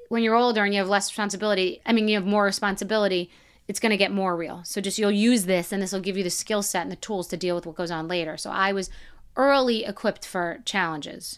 when 0.10 0.24
you're 0.24 0.36
older 0.36 0.64
and 0.64 0.74
you 0.74 0.80
have 0.80 0.90
less 0.90 1.12
responsibility, 1.12 1.82
I 1.86 1.94
mean, 1.94 2.08
you 2.08 2.16
have 2.16 2.26
more 2.26 2.44
responsibility, 2.44 3.30
it's 3.68 3.80
going 3.80 3.92
to 3.92 3.98
get 3.98 4.12
more 4.12 4.36
real. 4.36 4.62
So 4.64 4.82
just 4.82 4.98
you'll 4.98 5.12
use 5.12 5.46
this 5.46 5.72
and 5.72 5.82
this 5.82 5.92
will 5.92 6.00
give 6.00 6.18
you 6.18 6.24
the 6.24 6.30
skill 6.30 6.62
set 6.62 6.84
and 6.84 6.92
the 6.92 6.96
tools 6.98 7.28
to 7.30 7.38
deal 7.38 7.56
with 7.56 7.66
what 7.66 7.76
goes 7.76 7.92
on 7.92 8.08
later. 8.08 8.38
So 8.38 8.50
I 8.50 8.72
was 8.74 8.90
early 9.36 9.86
equipped 9.86 10.26
for 10.26 10.60
challenges. 10.66 11.38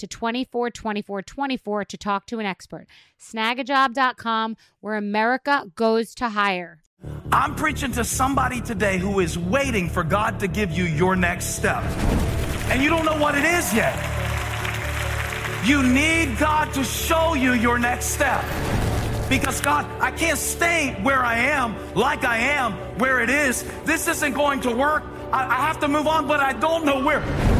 to 0.00 0.06
24 0.06 0.70
24 0.70 1.22
24 1.22 1.84
to 1.84 1.96
talk 1.96 2.26
to 2.26 2.38
an 2.38 2.46
expert. 2.46 2.86
Snagajob.com, 3.20 4.56
where 4.80 4.96
America 4.96 5.70
goes 5.74 6.14
to 6.16 6.30
hire. 6.30 6.80
I'm 7.32 7.54
preaching 7.54 7.92
to 7.92 8.04
somebody 8.04 8.60
today 8.60 8.98
who 8.98 9.20
is 9.20 9.38
waiting 9.38 9.88
for 9.88 10.02
God 10.02 10.40
to 10.40 10.48
give 10.48 10.72
you 10.72 10.84
your 10.84 11.16
next 11.16 11.56
step. 11.56 11.82
And 12.70 12.82
you 12.82 12.90
don't 12.90 13.04
know 13.04 13.18
what 13.18 13.34
it 13.34 13.44
is 13.44 13.72
yet. 13.72 13.94
You 15.64 15.82
need 15.82 16.38
God 16.38 16.72
to 16.74 16.84
show 16.84 17.34
you 17.34 17.52
your 17.52 17.78
next 17.78 18.06
step. 18.06 18.42
Because 19.28 19.60
God, 19.60 19.86
I 20.00 20.10
can't 20.10 20.38
stay 20.38 20.96
where 21.02 21.22
I 21.24 21.36
am, 21.36 21.76
like 21.94 22.24
I 22.24 22.38
am, 22.38 22.72
where 22.98 23.20
it 23.20 23.30
is. 23.30 23.64
This 23.84 24.08
isn't 24.08 24.32
going 24.32 24.60
to 24.62 24.74
work. 24.74 25.04
I, 25.32 25.44
I 25.44 25.54
have 25.66 25.78
to 25.80 25.88
move 25.88 26.06
on, 26.06 26.26
but 26.26 26.40
I 26.40 26.52
don't 26.54 26.84
know 26.84 27.04
where. 27.04 27.59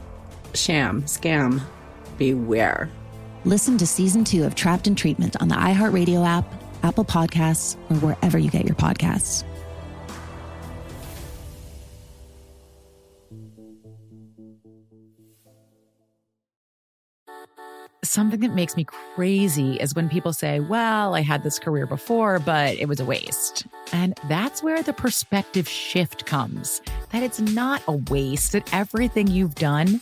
sham, 0.55 1.03
scam, 1.03 1.61
beware. 2.17 2.89
Listen 3.43 3.77
to 3.79 3.87
season 3.87 4.23
two 4.23 4.43
of 4.43 4.53
Trapped 4.53 4.87
in 4.87 4.95
Treatment 4.95 5.35
on 5.41 5.47
the 5.47 5.55
iHeartRadio 5.55 6.25
app, 6.25 6.45
Apple 6.83 7.05
Podcasts, 7.05 7.75
or 7.89 7.95
wherever 7.97 8.37
you 8.37 8.51
get 8.51 8.65
your 8.65 8.75
podcasts. 8.75 9.43
Something 18.03 18.41
that 18.41 18.53
makes 18.53 18.75
me 18.75 18.83
crazy 18.83 19.75
is 19.75 19.95
when 19.95 20.09
people 20.09 20.33
say, 20.33 20.59
Well, 20.59 21.15
I 21.15 21.21
had 21.21 21.43
this 21.43 21.57
career 21.57 21.85
before, 21.85 22.39
but 22.39 22.75
it 22.75 22.87
was 22.87 22.99
a 22.99 23.05
waste. 23.05 23.65
And 23.93 24.19
that's 24.27 24.61
where 24.61 24.83
the 24.83 24.91
perspective 24.91 25.67
shift 25.67 26.25
comes 26.25 26.81
that 27.11 27.23
it's 27.23 27.39
not 27.39 27.81
a 27.87 27.93
waste, 27.93 28.51
that 28.51 28.73
everything 28.73 29.27
you've 29.27 29.55
done 29.55 30.01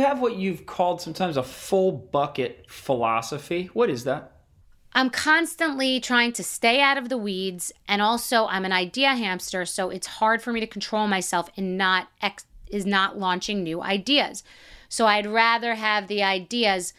Have 0.00 0.20
what 0.20 0.36
you've 0.36 0.66
called 0.66 1.00
sometimes 1.00 1.36
a 1.36 1.42
full 1.42 1.92
bucket 1.92 2.66
philosophy. 2.68 3.70
What 3.72 3.90
is 3.90 4.04
that? 4.04 4.32
I'm 4.92 5.10
constantly 5.10 6.00
trying 6.00 6.32
to 6.32 6.42
stay 6.42 6.80
out 6.80 6.98
of 6.98 7.08
the 7.08 7.16
weeds 7.16 7.72
and 7.86 8.02
also 8.02 8.46
I'm 8.46 8.64
an 8.64 8.72
idea 8.72 9.14
hamster 9.14 9.64
so 9.64 9.88
it's 9.88 10.06
hard 10.06 10.42
for 10.42 10.52
me 10.52 10.60
to 10.60 10.66
control 10.66 11.06
myself 11.06 11.48
and 11.56 11.78
not 11.78 12.08
ex- 12.20 12.46
is 12.68 12.84
not 12.84 13.16
launching 13.18 13.62
new 13.62 13.82
ideas. 13.82 14.42
So 14.88 15.06
I'd 15.06 15.26
rather 15.26 15.74
have 15.76 16.08
the 16.08 16.22
ideas 16.24 16.92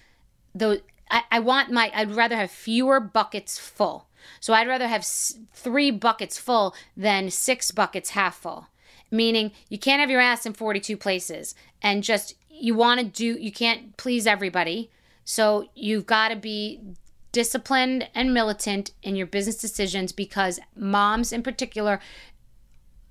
though 0.55 0.77
I, 1.09 1.23
I 1.31 1.39
want 1.39 1.71
my 1.71 1.91
I'd 1.93 2.15
rather 2.15 2.37
have 2.37 2.51
fewer 2.51 3.01
buckets 3.01 3.59
full. 3.59 4.07
So 4.39 4.53
I'd 4.53 4.67
rather 4.67 4.87
have 4.87 5.01
s- 5.01 5.37
3 5.53 5.91
buckets 5.91 6.37
full 6.37 6.73
than 6.95 7.29
6 7.29 7.71
buckets 7.71 8.11
half 8.11 8.37
full. 8.37 8.67
Meaning 9.09 9.51
you 9.67 9.77
can't 9.77 9.99
have 9.99 10.09
your 10.09 10.21
ass 10.21 10.45
in 10.45 10.53
42 10.53 10.95
places 10.95 11.55
and 11.81 12.03
just 12.03 12.35
you 12.51 12.75
want 12.75 12.99
to 12.99 13.05
do 13.05 13.39
you 13.39 13.51
can't 13.51 13.97
please 13.97 14.27
everybody. 14.27 14.91
So 15.23 15.69
you've 15.75 16.05
got 16.05 16.29
to 16.29 16.35
be 16.35 16.81
disciplined 17.31 18.09
and 18.13 18.33
militant 18.33 18.91
in 19.01 19.15
your 19.15 19.27
business 19.27 19.55
decisions 19.55 20.11
because 20.11 20.59
moms 20.75 21.31
in 21.31 21.43
particular 21.43 21.99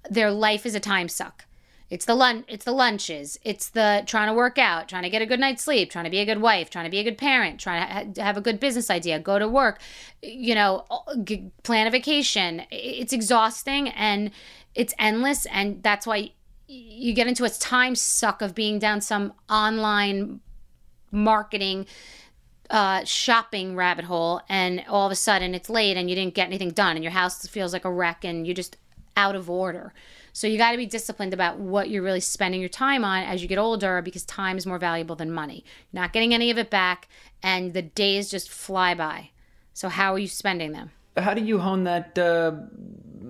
their 0.09 0.30
life 0.30 0.66
is 0.66 0.74
a 0.74 0.80
time 0.80 1.09
suck. 1.09 1.45
It's 1.88 2.05
the 2.05 2.14
lunch 2.14 2.45
it's 2.49 2.64
the 2.64 2.72
lunches, 2.72 3.38
it's 3.43 3.68
the 3.68 4.05
trying 4.07 4.28
to 4.28 4.34
work 4.34 4.59
out, 4.59 4.88
trying 4.88 5.03
to 5.03 5.11
get 5.11 5.22
a 5.22 5.26
good 5.26 5.41
night's 5.41 5.64
sleep, 5.64 5.91
trying 5.91 6.05
to 6.05 6.11
be 6.11 6.20
a 6.20 6.24
good 6.24 6.41
wife, 6.41 6.70
trying 6.70 6.84
to 6.84 6.91
be 6.91 6.99
a 6.99 7.05
good 7.05 7.18
parent, 7.18 7.59
trying 7.59 8.12
to 8.12 8.22
have 8.22 8.36
a 8.36 8.41
good 8.41 8.61
business 8.61 8.91
idea, 8.91 9.18
go 9.18 9.38
to 9.38 9.49
work, 9.49 9.80
you 10.22 10.55
know, 10.55 10.84
plan 11.64 11.88
a 11.88 11.91
vacation. 11.91 12.62
It's 12.70 13.12
exhausting 13.12 13.88
and 13.88 14.30
it's 14.74 14.95
endless 14.99 15.47
and 15.47 15.82
that's 15.82 16.07
why 16.07 16.32
you 16.71 17.12
get 17.12 17.27
into 17.27 17.45
a 17.45 17.51
time 17.51 17.95
suck 17.97 18.43
of 18.43 18.55
being 18.55 18.79
down 18.79 19.01
some 19.01 19.33
online 19.49 20.41
marketing 21.11 21.87
uh, 22.71 23.05
shopping 23.05 23.75
rabbit 23.75 24.05
hole 24.05 24.41
and 24.49 24.85
all 24.89 25.07
of 25.07 25.12
a 25.12 25.16
sudden 25.16 25.55
it's 25.55 25.68
late 25.68 25.97
and 25.97 26.09
you 26.09 26.14
didn't 26.14 26.35
get 26.35 26.47
anything 26.47 26.71
done 26.71 26.95
and 26.95 27.03
your 27.03 27.11
house 27.11 27.45
feels 27.49 27.73
like 27.73 27.85
a 27.85 27.91
wreck 27.91 28.25
and 28.25 28.47
you're 28.47 28.55
just 28.55 28.77
out 29.16 29.35
of 29.35 29.51
order. 29.51 29.93
So 30.33 30.47
you 30.47 30.57
got 30.57 30.71
to 30.71 30.77
be 30.77 30.87
disciplined 30.87 31.35
about 31.35 31.59
what 31.59 31.91
you're 31.91 32.05
really 32.05 32.21
spending 32.21 32.61
your 32.61 32.68
time 32.68 33.05
on 33.05 33.25
as 33.25 33.43
you 33.43 33.49
get 33.49 33.59
older 33.59 34.01
because 34.01 34.25
time 34.25 34.57
is 34.57 34.64
more 34.64 34.79
valuable 34.79 35.16
than 35.16 35.33
money. 35.33 35.64
You're 35.91 36.03
not 36.03 36.12
getting 36.12 36.33
any 36.33 36.53
of 36.53 36.59
it 36.59 36.71
back 36.71 37.09
and 37.43 37.75
the 37.75 37.83
days 37.83 38.31
just 38.31 38.49
fly 38.49 38.95
by. 38.95 39.31
So 39.75 39.89
how 39.89 40.14
are 40.14 40.18
you 40.18 40.29
spending 40.29 40.71
them? 40.71 40.93
How 41.21 41.35
do 41.35 41.43
you 41.43 41.59
hone 41.59 41.85
that 41.85 42.18
uh, 42.18 42.53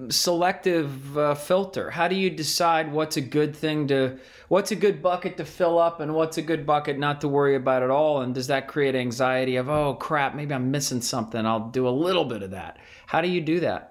selective 0.08 1.16
uh, 1.16 1.34
filter? 1.34 1.90
How 1.90 2.08
do 2.08 2.14
you 2.14 2.30
decide 2.30 2.92
what's 2.92 3.16
a 3.16 3.20
good 3.20 3.54
thing 3.54 3.88
to, 3.88 4.18
what's 4.48 4.70
a 4.70 4.76
good 4.76 5.02
bucket 5.02 5.36
to 5.36 5.44
fill 5.44 5.78
up 5.78 6.00
and 6.00 6.14
what's 6.14 6.38
a 6.38 6.42
good 6.42 6.66
bucket 6.66 6.98
not 6.98 7.20
to 7.20 7.28
worry 7.28 7.54
about 7.54 7.82
at 7.82 7.90
all? 7.90 8.22
And 8.22 8.34
does 8.34 8.46
that 8.48 8.68
create 8.68 8.94
anxiety 8.94 9.56
of, 9.56 9.68
oh 9.68 9.94
crap, 9.94 10.34
maybe 10.34 10.54
I'm 10.54 10.70
missing 10.70 11.00
something? 11.00 11.44
I'll 11.44 11.68
do 11.68 11.88
a 11.88 11.90
little 11.90 12.24
bit 12.24 12.42
of 12.42 12.50
that. 12.52 12.78
How 13.06 13.20
do 13.20 13.28
you 13.28 13.40
do 13.40 13.60
that? 13.60 13.90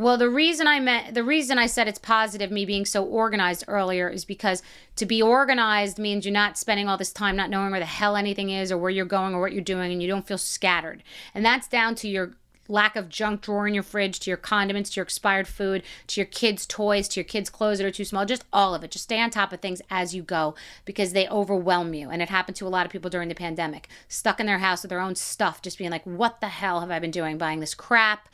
Well, 0.00 0.16
the 0.16 0.30
reason 0.30 0.66
I 0.66 0.80
meant 0.80 1.14
the 1.14 1.22
reason 1.22 1.58
I 1.58 1.66
said 1.66 1.86
it's 1.86 1.98
positive 1.98 2.50
me 2.50 2.64
being 2.64 2.86
so 2.86 3.04
organized 3.04 3.64
earlier 3.68 4.08
is 4.08 4.24
because 4.24 4.62
to 4.96 5.04
be 5.04 5.20
organized 5.20 5.98
means 5.98 6.24
you're 6.24 6.32
not 6.32 6.56
spending 6.56 6.88
all 6.88 6.96
this 6.96 7.12
time 7.12 7.36
not 7.36 7.50
knowing 7.50 7.70
where 7.70 7.80
the 7.80 7.84
hell 7.84 8.16
anything 8.16 8.48
is 8.48 8.72
or 8.72 8.78
where 8.78 8.90
you're 8.90 9.04
going 9.04 9.34
or 9.34 9.42
what 9.42 9.52
you're 9.52 9.62
doing 9.62 9.92
and 9.92 10.00
you 10.00 10.08
don't 10.08 10.26
feel 10.26 10.38
scattered. 10.38 11.02
And 11.34 11.44
that's 11.44 11.68
down 11.68 11.96
to 11.96 12.08
your 12.08 12.34
lack 12.70 12.96
of 12.96 13.08
junk 13.08 13.42
drawer 13.42 13.66
in 13.66 13.74
your 13.74 13.82
fridge, 13.82 14.20
to 14.20 14.30
your 14.30 14.36
condiments, 14.36 14.90
to 14.90 14.96
your 14.96 15.04
expired 15.04 15.48
food, 15.48 15.82
to 16.06 16.20
your 16.20 16.26
kids' 16.26 16.66
toys, 16.66 17.08
to 17.08 17.20
your 17.20 17.24
kids' 17.24 17.50
clothes 17.50 17.78
that 17.78 17.86
are 17.86 17.90
too 17.90 18.04
small, 18.04 18.24
just 18.24 18.44
all 18.52 18.74
of 18.74 18.84
it. 18.84 18.90
Just 18.90 19.04
stay 19.04 19.20
on 19.20 19.30
top 19.30 19.52
of 19.52 19.60
things 19.60 19.82
as 19.90 20.14
you 20.14 20.22
go 20.22 20.54
because 20.84 21.12
they 21.12 21.28
overwhelm 21.28 21.92
you. 21.92 22.08
And 22.10 22.22
it 22.22 22.28
happened 22.28 22.56
to 22.56 22.66
a 22.66 22.68
lot 22.68 22.86
of 22.86 22.92
people 22.92 23.10
during 23.10 23.28
the 23.28 23.34
pandemic, 23.34 23.88
stuck 24.08 24.40
in 24.40 24.46
their 24.46 24.58
house 24.58 24.82
with 24.82 24.90
their 24.90 25.00
own 25.00 25.16
stuff, 25.16 25.62
just 25.62 25.78
being 25.78 25.90
like, 25.90 26.04
what 26.04 26.40
the 26.40 26.48
hell 26.48 26.80
have 26.80 26.90
I 26.90 26.98
been 26.98 27.10
doing? 27.10 27.36
Buying 27.36 27.60
this 27.60 27.74
crap, 27.74 28.28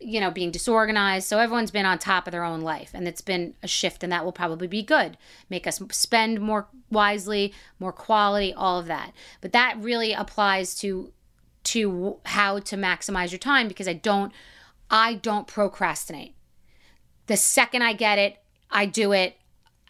you 0.00 0.20
know, 0.20 0.30
being 0.30 0.50
disorganized. 0.50 1.26
So 1.26 1.38
everyone's 1.38 1.70
been 1.70 1.86
on 1.86 1.98
top 1.98 2.26
of 2.26 2.32
their 2.32 2.44
own 2.44 2.60
life. 2.60 2.90
And 2.94 3.08
it's 3.08 3.20
been 3.20 3.54
a 3.62 3.68
shift, 3.68 4.02
and 4.04 4.12
that 4.12 4.24
will 4.24 4.32
probably 4.32 4.68
be 4.68 4.82
good. 4.82 5.16
Make 5.50 5.66
us 5.66 5.80
spend 5.90 6.40
more 6.40 6.68
wisely, 6.90 7.52
more 7.80 7.92
quality, 7.92 8.52
all 8.54 8.78
of 8.78 8.86
that. 8.86 9.12
But 9.40 9.52
that 9.52 9.76
really 9.78 10.12
applies 10.12 10.74
to 10.80 11.12
to 11.64 12.18
how 12.24 12.58
to 12.60 12.76
maximize 12.76 13.30
your 13.30 13.38
time 13.38 13.68
because 13.68 13.88
I 13.88 13.92
don't 13.92 14.32
I 14.90 15.14
don't 15.14 15.46
procrastinate. 15.46 16.34
The 17.26 17.36
second 17.36 17.82
I 17.82 17.92
get 17.92 18.18
it, 18.18 18.38
I 18.70 18.86
do 18.86 19.12
it 19.12 19.36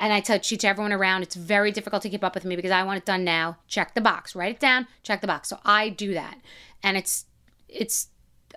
and 0.01 0.12
I 0.12 0.21
tell 0.21 0.39
teach 0.39 0.64
everyone 0.64 0.93
around. 0.93 1.23
It's 1.23 1.37
very 1.37 1.71
difficult 1.71 2.03
to 2.03 2.11
keep 2.11 2.25
up 2.25 2.35
with 2.35 2.45
me 2.45 2.57
because 2.57 2.71
I 2.71 2.83
want 2.83 2.99
it 2.99 3.05
done 3.05 3.25
now. 3.25 3.59
Check 3.69 3.95
the 3.95 4.01
box, 4.01 4.35
write 4.35 4.57
it 4.57 4.61
down, 4.61 4.87
check 5.03 5.21
the 5.21 5.27
box. 5.27 5.49
So 5.49 5.59
I 5.64 5.89
do 5.89 6.14
that. 6.14 6.39
And 6.83 6.97
it's 6.97 7.27
it's 7.69 8.09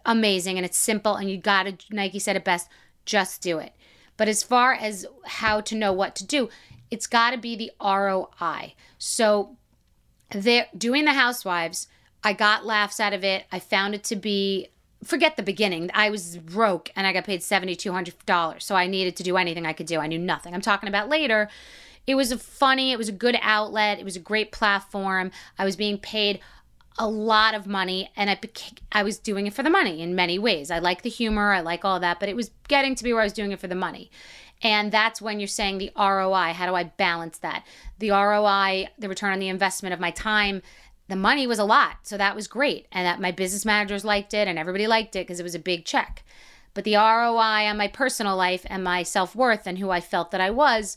amazing 0.05 0.57
and 0.57 0.65
it's 0.65 0.77
simple 0.77 1.15
and 1.15 1.29
you 1.29 1.37
got 1.37 1.63
to 1.63 1.77
Nike 1.91 2.19
said 2.19 2.35
it 2.35 2.45
best, 2.45 2.69
just 3.05 3.41
do 3.41 3.59
it. 3.59 3.73
But 4.17 4.27
as 4.27 4.43
far 4.43 4.73
as 4.73 5.05
how 5.25 5.61
to 5.61 5.75
know 5.75 5.93
what 5.93 6.15
to 6.17 6.25
do, 6.25 6.49
it's 6.89 7.07
got 7.07 7.31
to 7.31 7.37
be 7.37 7.55
the 7.55 7.71
ROI. 7.81 8.75
So 8.97 9.57
they're 10.31 10.67
doing 10.77 11.05
the 11.05 11.13
housewives 11.13 11.87
I 12.23 12.33
got 12.33 12.65
laughs 12.65 12.99
out 12.99 13.13
of 13.13 13.23
it. 13.23 13.45
I 13.51 13.59
found 13.59 13.95
it 13.95 14.03
to 14.05 14.15
be 14.15 14.69
forget 15.03 15.35
the 15.35 15.43
beginning. 15.43 15.89
I 15.93 16.09
was 16.09 16.37
broke 16.37 16.91
and 16.95 17.07
I 17.07 17.13
got 17.13 17.25
paid 17.25 17.43
seventy 17.43 17.75
two 17.75 17.91
hundred 17.91 18.15
dollars, 18.25 18.65
so 18.65 18.75
I 18.75 18.87
needed 18.87 19.15
to 19.17 19.23
do 19.23 19.37
anything 19.37 19.65
I 19.65 19.73
could 19.73 19.87
do. 19.87 19.99
I 19.99 20.07
knew 20.07 20.19
nothing. 20.19 20.53
I'm 20.53 20.61
talking 20.61 20.89
about 20.89 21.09
later. 21.09 21.49
It 22.07 22.15
was 22.15 22.31
a 22.31 22.37
funny. 22.37 22.91
It 22.91 22.97
was 22.97 23.09
a 23.09 23.13
good 23.13 23.37
outlet. 23.41 23.99
It 23.99 24.05
was 24.05 24.15
a 24.15 24.19
great 24.19 24.51
platform. 24.51 25.31
I 25.57 25.65
was 25.65 25.75
being 25.75 25.97
paid 25.97 26.39
a 26.97 27.07
lot 27.07 27.53
of 27.53 27.65
money, 27.67 28.11
and 28.15 28.29
I 28.29 28.35
became, 28.35 28.75
I 28.91 29.03
was 29.03 29.17
doing 29.17 29.47
it 29.47 29.53
for 29.53 29.63
the 29.63 29.69
money 29.69 30.01
in 30.01 30.13
many 30.13 30.37
ways. 30.37 30.69
I 30.69 30.79
like 30.79 31.03
the 31.03 31.09
humor. 31.09 31.53
I 31.53 31.61
like 31.61 31.85
all 31.85 31.99
that, 31.99 32.19
but 32.19 32.29
it 32.29 32.35
was 32.35 32.51
getting 32.67 32.95
to 32.95 33.03
be 33.03 33.13
where 33.13 33.21
I 33.21 33.25
was 33.25 33.33
doing 33.33 33.51
it 33.51 33.59
for 33.59 33.67
the 33.67 33.75
money. 33.75 34.11
And 34.63 34.91
that's 34.91 35.21
when 35.21 35.39
you're 35.39 35.47
saying 35.47 35.77
the 35.79 35.91
ROI. 35.97 36.53
How 36.53 36.67
do 36.67 36.75
I 36.75 36.83
balance 36.83 37.39
that? 37.39 37.65
The 37.97 38.11
ROI, 38.11 38.89
the 38.99 39.09
return 39.09 39.33
on 39.33 39.39
the 39.39 39.47
investment 39.47 39.93
of 39.93 39.99
my 39.99 40.11
time 40.11 40.61
the 41.11 41.17
money 41.17 41.45
was 41.45 41.59
a 41.59 41.65
lot. 41.65 41.97
So 42.03 42.17
that 42.17 42.37
was 42.37 42.47
great. 42.47 42.87
And 42.89 43.05
that 43.05 43.19
my 43.19 43.31
business 43.31 43.65
managers 43.65 44.05
liked 44.05 44.33
it 44.33 44.47
and 44.47 44.57
everybody 44.57 44.87
liked 44.87 45.13
it 45.17 45.27
because 45.27 45.41
it 45.41 45.43
was 45.43 45.53
a 45.53 45.59
big 45.59 45.83
check. 45.83 46.23
But 46.73 46.85
the 46.85 46.95
ROI 46.95 47.67
on 47.67 47.75
my 47.75 47.89
personal 47.89 48.37
life 48.37 48.65
and 48.67 48.81
my 48.81 49.03
self 49.03 49.35
worth 49.35 49.67
and 49.67 49.77
who 49.77 49.89
I 49.89 49.99
felt 49.99 50.31
that 50.31 50.39
I 50.39 50.51
was 50.51 50.95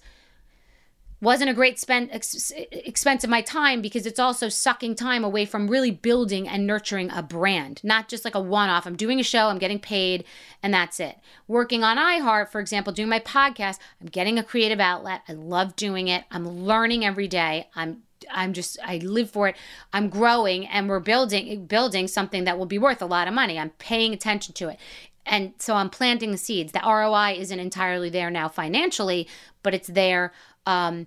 wasn't 1.21 1.51
a 1.51 1.55
great 1.55 1.81
spend 1.81 2.11
ex- 2.13 2.53
expense 2.71 3.25
of 3.25 3.31
my 3.31 3.41
time 3.41 3.83
because 3.83 4.07
it's 4.07 4.21
also 4.21 4.49
sucking 4.49 4.95
time 4.95 5.25
away 5.25 5.47
from 5.47 5.67
really 5.67 5.91
building 5.91 6.47
and 6.47 6.65
nurturing 6.65 7.11
a 7.11 7.21
brand, 7.21 7.81
not 7.83 8.09
just 8.09 8.25
like 8.25 8.37
a 8.37 8.41
one 8.41 8.69
off. 8.69 8.87
I'm 8.87 8.95
doing 8.95 9.19
a 9.19 9.25
show, 9.25 9.49
I'm 9.49 9.59
getting 9.59 9.81
paid, 9.81 10.23
and 10.63 10.73
that's 10.73 11.01
it. 11.01 11.19
Working 11.49 11.83
on 11.83 11.97
iHeart, 11.97 12.51
for 12.51 12.61
example, 12.61 12.93
doing 12.93 13.09
my 13.09 13.21
podcast, 13.21 13.79
I'm 14.01 14.07
getting 14.07 14.39
a 14.39 14.45
creative 14.45 14.79
outlet. 14.79 15.23
I 15.29 15.33
love 15.33 15.75
doing 15.75 16.07
it. 16.07 16.23
I'm 16.31 16.47
learning 16.47 17.05
every 17.05 17.27
day. 17.27 17.69
I'm 17.75 18.03
I'm 18.31 18.53
just 18.53 18.79
I 18.85 18.99
live 18.99 19.31
for 19.31 19.49
it. 19.49 19.57
I'm 19.93 20.09
growing 20.09 20.67
and 20.67 20.89
we're 20.89 21.01
building 21.01 21.67
building 21.67 22.09
something 22.09 22.45
that 22.45 22.59
will 22.59 22.67
be 22.67 22.79
worth 22.79 23.03
a 23.03 23.07
lot 23.07 23.29
of 23.29 23.35
money. 23.35 23.59
I'm 23.59 23.71
paying 23.71 24.13
attention 24.13 24.55
to 24.55 24.69
it. 24.69 24.79
And 25.27 25.55
so 25.59 25.75
I'm 25.75 25.91
planting 25.91 26.33
the 26.33 26.39
seeds. 26.39 26.73
The 26.73 26.83
ROI 26.85 27.37
isn't 27.39 27.59
entirely 27.59 28.11
there 28.11 28.31
now 28.31 28.49
financially, 28.49 29.27
but 29.63 29.75
it's 29.75 29.89
there 29.89 30.33
um, 30.67 31.07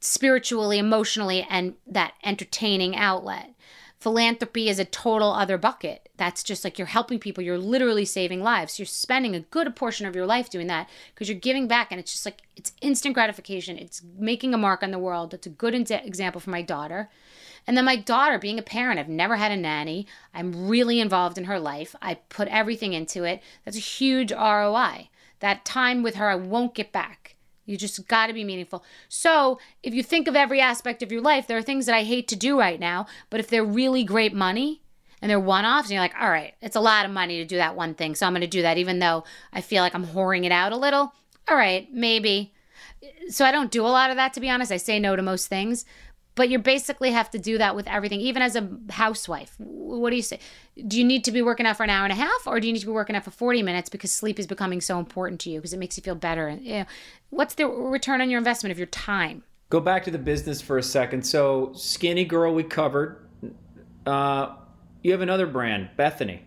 spiritually, 0.00 0.78
emotionally, 0.78 1.46
and 1.48 1.74
that 1.86 2.14
entertaining 2.22 2.96
outlet. 2.96 3.50
Philanthropy 3.98 4.68
is 4.68 4.78
a 4.78 4.84
total 4.84 5.32
other 5.32 5.56
bucket. 5.56 6.08
That's 6.16 6.42
just 6.42 6.64
like 6.64 6.78
you're 6.78 6.86
helping 6.86 7.18
people, 7.18 7.42
you're 7.42 7.58
literally 7.58 8.04
saving 8.04 8.42
lives. 8.42 8.78
You're 8.78 8.86
spending 8.86 9.34
a 9.34 9.40
good 9.40 9.74
portion 9.74 10.06
of 10.06 10.14
your 10.14 10.26
life 10.26 10.50
doing 10.50 10.66
that 10.66 10.88
because 11.14 11.28
you're 11.28 11.38
giving 11.38 11.66
back 11.66 11.90
and 11.90 11.98
it's 11.98 12.12
just 12.12 12.26
like 12.26 12.42
it's 12.56 12.72
instant 12.80 13.14
gratification. 13.14 13.78
It's 13.78 14.02
making 14.18 14.52
a 14.52 14.58
mark 14.58 14.82
on 14.82 14.90
the 14.90 14.98
world. 14.98 15.30
That's 15.30 15.46
a 15.46 15.50
good 15.50 15.74
example 15.74 16.40
for 16.40 16.50
my 16.50 16.62
daughter. 16.62 17.08
And 17.66 17.76
then 17.76 17.84
my 17.84 17.96
daughter, 17.96 18.38
being 18.38 18.58
a 18.58 18.62
parent, 18.62 19.00
I've 19.00 19.08
never 19.08 19.36
had 19.36 19.50
a 19.50 19.56
nanny. 19.56 20.06
I'm 20.32 20.68
really 20.68 21.00
involved 21.00 21.36
in 21.36 21.44
her 21.44 21.58
life. 21.58 21.96
I 22.00 22.14
put 22.14 22.48
everything 22.48 22.92
into 22.92 23.24
it. 23.24 23.42
That's 23.64 23.76
a 23.76 23.80
huge 23.80 24.30
ROI. 24.30 25.08
That 25.40 25.64
time 25.64 26.02
with 26.02 26.14
her, 26.14 26.28
I 26.28 26.36
won't 26.36 26.74
get 26.74 26.92
back. 26.92 27.35
You 27.66 27.76
just 27.76 28.06
got 28.08 28.28
to 28.28 28.32
be 28.32 28.44
meaningful. 28.44 28.84
So, 29.08 29.58
if 29.82 29.92
you 29.92 30.02
think 30.02 30.28
of 30.28 30.36
every 30.36 30.60
aspect 30.60 31.02
of 31.02 31.12
your 31.12 31.20
life, 31.20 31.46
there 31.46 31.58
are 31.58 31.62
things 31.62 31.86
that 31.86 31.94
I 31.94 32.04
hate 32.04 32.28
to 32.28 32.36
do 32.36 32.58
right 32.58 32.80
now, 32.80 33.06
but 33.28 33.40
if 33.40 33.48
they're 33.48 33.64
really 33.64 34.04
great 34.04 34.32
money 34.32 34.82
and 35.20 35.30
they're 35.30 35.40
one 35.40 35.64
offs, 35.64 35.88
and 35.88 35.92
you're 35.92 36.00
like, 36.00 36.14
all 36.20 36.30
right, 36.30 36.54
it's 36.62 36.76
a 36.76 36.80
lot 36.80 37.04
of 37.04 37.10
money 37.10 37.38
to 37.38 37.44
do 37.44 37.56
that 37.56 37.76
one 37.76 37.94
thing. 37.94 38.14
So, 38.14 38.26
I'm 38.26 38.32
going 38.32 38.40
to 38.40 38.46
do 38.46 38.62
that, 38.62 38.78
even 38.78 39.00
though 39.00 39.24
I 39.52 39.60
feel 39.60 39.82
like 39.82 39.94
I'm 39.94 40.06
whoring 40.06 40.46
it 40.46 40.52
out 40.52 40.72
a 40.72 40.76
little. 40.76 41.12
All 41.48 41.56
right, 41.56 41.92
maybe. 41.92 42.54
So, 43.28 43.44
I 43.44 43.52
don't 43.52 43.70
do 43.70 43.84
a 43.84 43.88
lot 43.88 44.10
of 44.10 44.16
that, 44.16 44.32
to 44.34 44.40
be 44.40 44.48
honest. 44.48 44.70
I 44.70 44.78
say 44.78 44.98
no 44.98 45.16
to 45.16 45.22
most 45.22 45.48
things. 45.48 45.84
But 46.36 46.50
you 46.50 46.58
basically 46.58 47.12
have 47.12 47.30
to 47.30 47.38
do 47.38 47.56
that 47.56 47.74
with 47.74 47.88
everything, 47.88 48.20
even 48.20 48.42
as 48.42 48.56
a 48.56 48.68
housewife. 48.90 49.54
What 49.58 50.10
do 50.10 50.16
you 50.16 50.22
say? 50.22 50.38
Do 50.86 50.98
you 50.98 51.04
need 51.04 51.24
to 51.24 51.32
be 51.32 51.40
working 51.40 51.64
out 51.64 51.78
for 51.78 51.84
an 51.84 51.88
hour 51.88 52.04
and 52.04 52.12
a 52.12 52.16
half, 52.16 52.46
or 52.46 52.60
do 52.60 52.66
you 52.66 52.74
need 52.74 52.80
to 52.80 52.86
be 52.86 52.92
working 52.92 53.16
out 53.16 53.24
for 53.24 53.30
40 53.30 53.62
minutes 53.62 53.88
because 53.88 54.12
sleep 54.12 54.38
is 54.38 54.46
becoming 54.46 54.82
so 54.82 54.98
important 54.98 55.40
to 55.40 55.50
you 55.50 55.60
because 55.60 55.72
it 55.72 55.78
makes 55.78 55.96
you 55.96 56.02
feel 56.02 56.14
better? 56.14 56.50
You 56.50 56.80
know, 56.80 56.84
what's 57.30 57.54
the 57.54 57.66
return 57.66 58.20
on 58.20 58.30
your 58.30 58.38
investment 58.38 58.72
of 58.72 58.78
your 58.78 58.86
time? 58.86 59.42
Go 59.68 59.80
back 59.80 60.04
to 60.04 60.10
the 60.10 60.18
business 60.18 60.60
for 60.60 60.78
a 60.78 60.82
second. 60.82 61.26
So, 61.26 61.72
Skinny 61.74 62.24
Girl, 62.24 62.54
we 62.54 62.62
covered. 62.62 63.28
Uh, 64.04 64.56
you 65.02 65.12
have 65.12 65.20
another 65.20 65.46
brand, 65.46 65.90
Bethenny. 65.98 66.40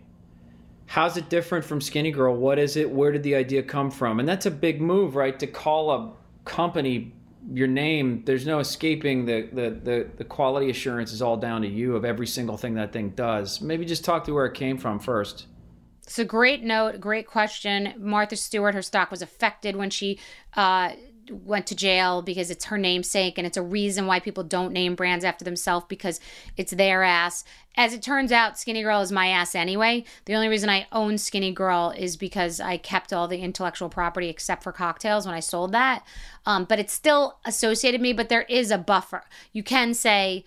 how's 0.86 1.16
it 1.16 1.28
different 1.28 1.64
from 1.64 1.80
Skinny 1.80 2.10
Girl? 2.10 2.34
What 2.34 2.58
is 2.58 2.76
it? 2.76 2.90
Where 2.90 3.12
did 3.12 3.22
the 3.22 3.34
idea 3.34 3.62
come 3.62 3.90
from? 3.90 4.20
And 4.20 4.28
that's 4.28 4.46
a 4.46 4.50
big 4.50 4.80
move, 4.80 5.16
right? 5.16 5.38
To 5.38 5.46
call 5.46 5.90
a 5.90 6.12
company 6.44 7.12
your 7.52 7.68
name, 7.68 8.22
there's 8.26 8.46
no 8.46 8.58
escaping 8.58 9.24
the, 9.24 9.48
the, 9.52 9.70
the, 9.70 10.10
the, 10.18 10.24
quality 10.24 10.70
assurance 10.70 11.12
is 11.12 11.22
all 11.22 11.36
down 11.36 11.62
to 11.62 11.68
you 11.68 11.96
of 11.96 12.04
every 12.04 12.26
single 12.26 12.56
thing 12.56 12.74
that 12.74 12.92
thing 12.92 13.10
does. 13.10 13.60
Maybe 13.60 13.84
just 13.84 14.04
talk 14.04 14.24
to 14.24 14.34
where 14.34 14.46
it 14.46 14.54
came 14.54 14.76
from 14.76 14.98
first. 14.98 15.46
It's 16.10 16.18
a 16.18 16.24
great 16.24 16.64
note, 16.64 16.98
great 16.98 17.28
question. 17.28 17.94
Martha 17.96 18.34
Stewart, 18.34 18.74
her 18.74 18.82
stock 18.82 19.12
was 19.12 19.22
affected 19.22 19.76
when 19.76 19.90
she 19.90 20.18
uh, 20.54 20.90
went 21.30 21.68
to 21.68 21.76
jail 21.76 22.20
because 22.20 22.50
it's 22.50 22.64
her 22.64 22.76
namesake 22.76 23.38
and 23.38 23.46
it's 23.46 23.56
a 23.56 23.62
reason 23.62 24.08
why 24.08 24.18
people 24.18 24.42
don't 24.42 24.72
name 24.72 24.96
brands 24.96 25.24
after 25.24 25.44
themselves 25.44 25.86
because 25.88 26.18
it's 26.56 26.72
their 26.72 27.04
ass. 27.04 27.44
As 27.76 27.94
it 27.94 28.02
turns 28.02 28.32
out, 28.32 28.58
Skinny 28.58 28.82
Girl 28.82 29.00
is 29.02 29.12
my 29.12 29.28
ass 29.28 29.54
anyway. 29.54 30.02
The 30.24 30.34
only 30.34 30.48
reason 30.48 30.68
I 30.68 30.88
own 30.90 31.16
Skinny 31.16 31.52
Girl 31.52 31.94
is 31.96 32.16
because 32.16 32.58
I 32.58 32.76
kept 32.76 33.12
all 33.12 33.28
the 33.28 33.38
intellectual 33.38 33.88
property 33.88 34.28
except 34.28 34.64
for 34.64 34.72
cocktails 34.72 35.26
when 35.26 35.36
I 35.36 35.40
sold 35.40 35.70
that. 35.70 36.04
Um, 36.44 36.64
but 36.64 36.80
it 36.80 36.90
still 36.90 37.38
associated 37.44 38.00
me, 38.00 38.12
but 38.14 38.28
there 38.28 38.46
is 38.48 38.72
a 38.72 38.78
buffer. 38.78 39.22
You 39.52 39.62
can 39.62 39.94
say, 39.94 40.44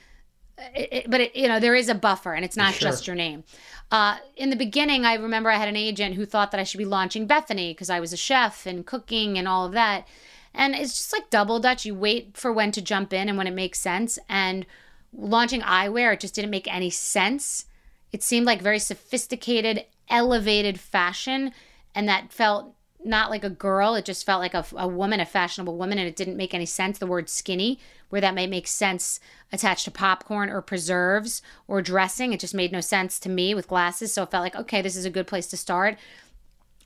it, 0.76 1.10
but 1.10 1.22
it, 1.22 1.36
you 1.36 1.48
know 1.48 1.60
there 1.60 1.76
is 1.76 1.90
a 1.90 1.96
buffer 1.96 2.34
and 2.34 2.46
it's 2.46 2.58
not 2.58 2.74
sure. 2.74 2.90
just 2.90 3.08
your 3.08 3.16
name 3.16 3.44
uh, 3.92 4.18
in 4.36 4.50
the 4.50 4.56
beginning 4.56 5.06
i 5.06 5.14
remember 5.16 5.50
i 5.50 5.58
had 5.58 5.68
an 5.68 5.76
agent 5.76 6.16
who 6.16 6.26
thought 6.26 6.52
that 6.52 6.60
i 6.60 6.64
should 6.64 6.78
be 6.78 6.86
launching 6.86 7.28
bethenny 7.28 7.72
because 7.72 7.90
i 7.90 8.00
was 8.00 8.14
a 8.14 8.18
chef 8.18 8.66
and 8.66 8.86
cooking 8.86 9.38
and 9.38 9.48
all 9.48 9.66
of 9.66 9.72
that 9.72 10.08
and 10.54 10.76
it's 10.76 10.96
just 10.96 11.14
like 11.14 11.30
double 11.30 11.60
dutch. 11.60 11.86
You 11.86 11.96
wait 11.96 12.38
for 12.38 12.54
when 12.54 12.72
to 12.74 12.82
jump 12.82 13.12
in 13.12 13.28
and 13.28 13.38
when 13.38 13.48
it 13.48 13.54
makes 13.54 13.80
sense. 13.80 14.20
And 14.30 14.66
launching 15.12 15.62
eyewear, 15.62 16.14
it 16.14 16.20
just 16.20 16.36
didn't 16.36 16.52
make 16.52 16.74
any 16.74 16.90
sense. 16.90 17.66
It 18.12 18.22
seemed 18.22 18.46
like 18.46 18.62
very 18.62 18.80
sophisticated, 18.80 19.86
elevated 20.10 20.80
fashion. 20.80 21.54
And 21.96 22.08
that 22.08 22.32
felt 22.32 22.76
not 23.04 23.32
like 23.32 23.44
a 23.44 23.50
girl. 23.50 23.96
It 23.96 24.06
just 24.06 24.26
felt 24.26 24.42
like 24.42 24.54
a, 24.54 24.66
a 24.76 24.88
woman, 24.88 25.20
a 25.20 25.26
fashionable 25.26 25.78
woman. 25.78 25.98
And 25.98 26.08
it 26.08 26.16
didn't 26.16 26.38
make 26.38 26.54
any 26.54 26.68
sense. 26.68 27.00
The 27.00 27.08
word 27.08 27.30
skinny, 27.30 27.80
where 28.14 28.22
that 28.22 28.36
might 28.36 28.48
make 28.48 28.68
sense 28.68 29.20
attached 29.52 29.86
to 29.86 29.90
popcorn 29.90 30.48
or 30.48 30.62
preserves 30.62 31.42
or 31.68 31.82
dressing, 31.82 32.32
it 32.32 32.40
just 32.40 32.54
made 32.54 32.72
no 32.72 32.80
sense 32.80 33.18
to 33.18 33.28
me 33.28 33.56
with 33.56 33.68
glasses. 33.68 34.14
So 34.14 34.22
it 34.22 34.30
felt 34.30 34.44
like, 34.44 34.56
okay, 34.56 34.84
this 34.84 34.96
is 34.96 35.04
a 35.04 35.10
good 35.10 35.26
place 35.26 35.48
to 35.48 35.58
start 35.58 35.98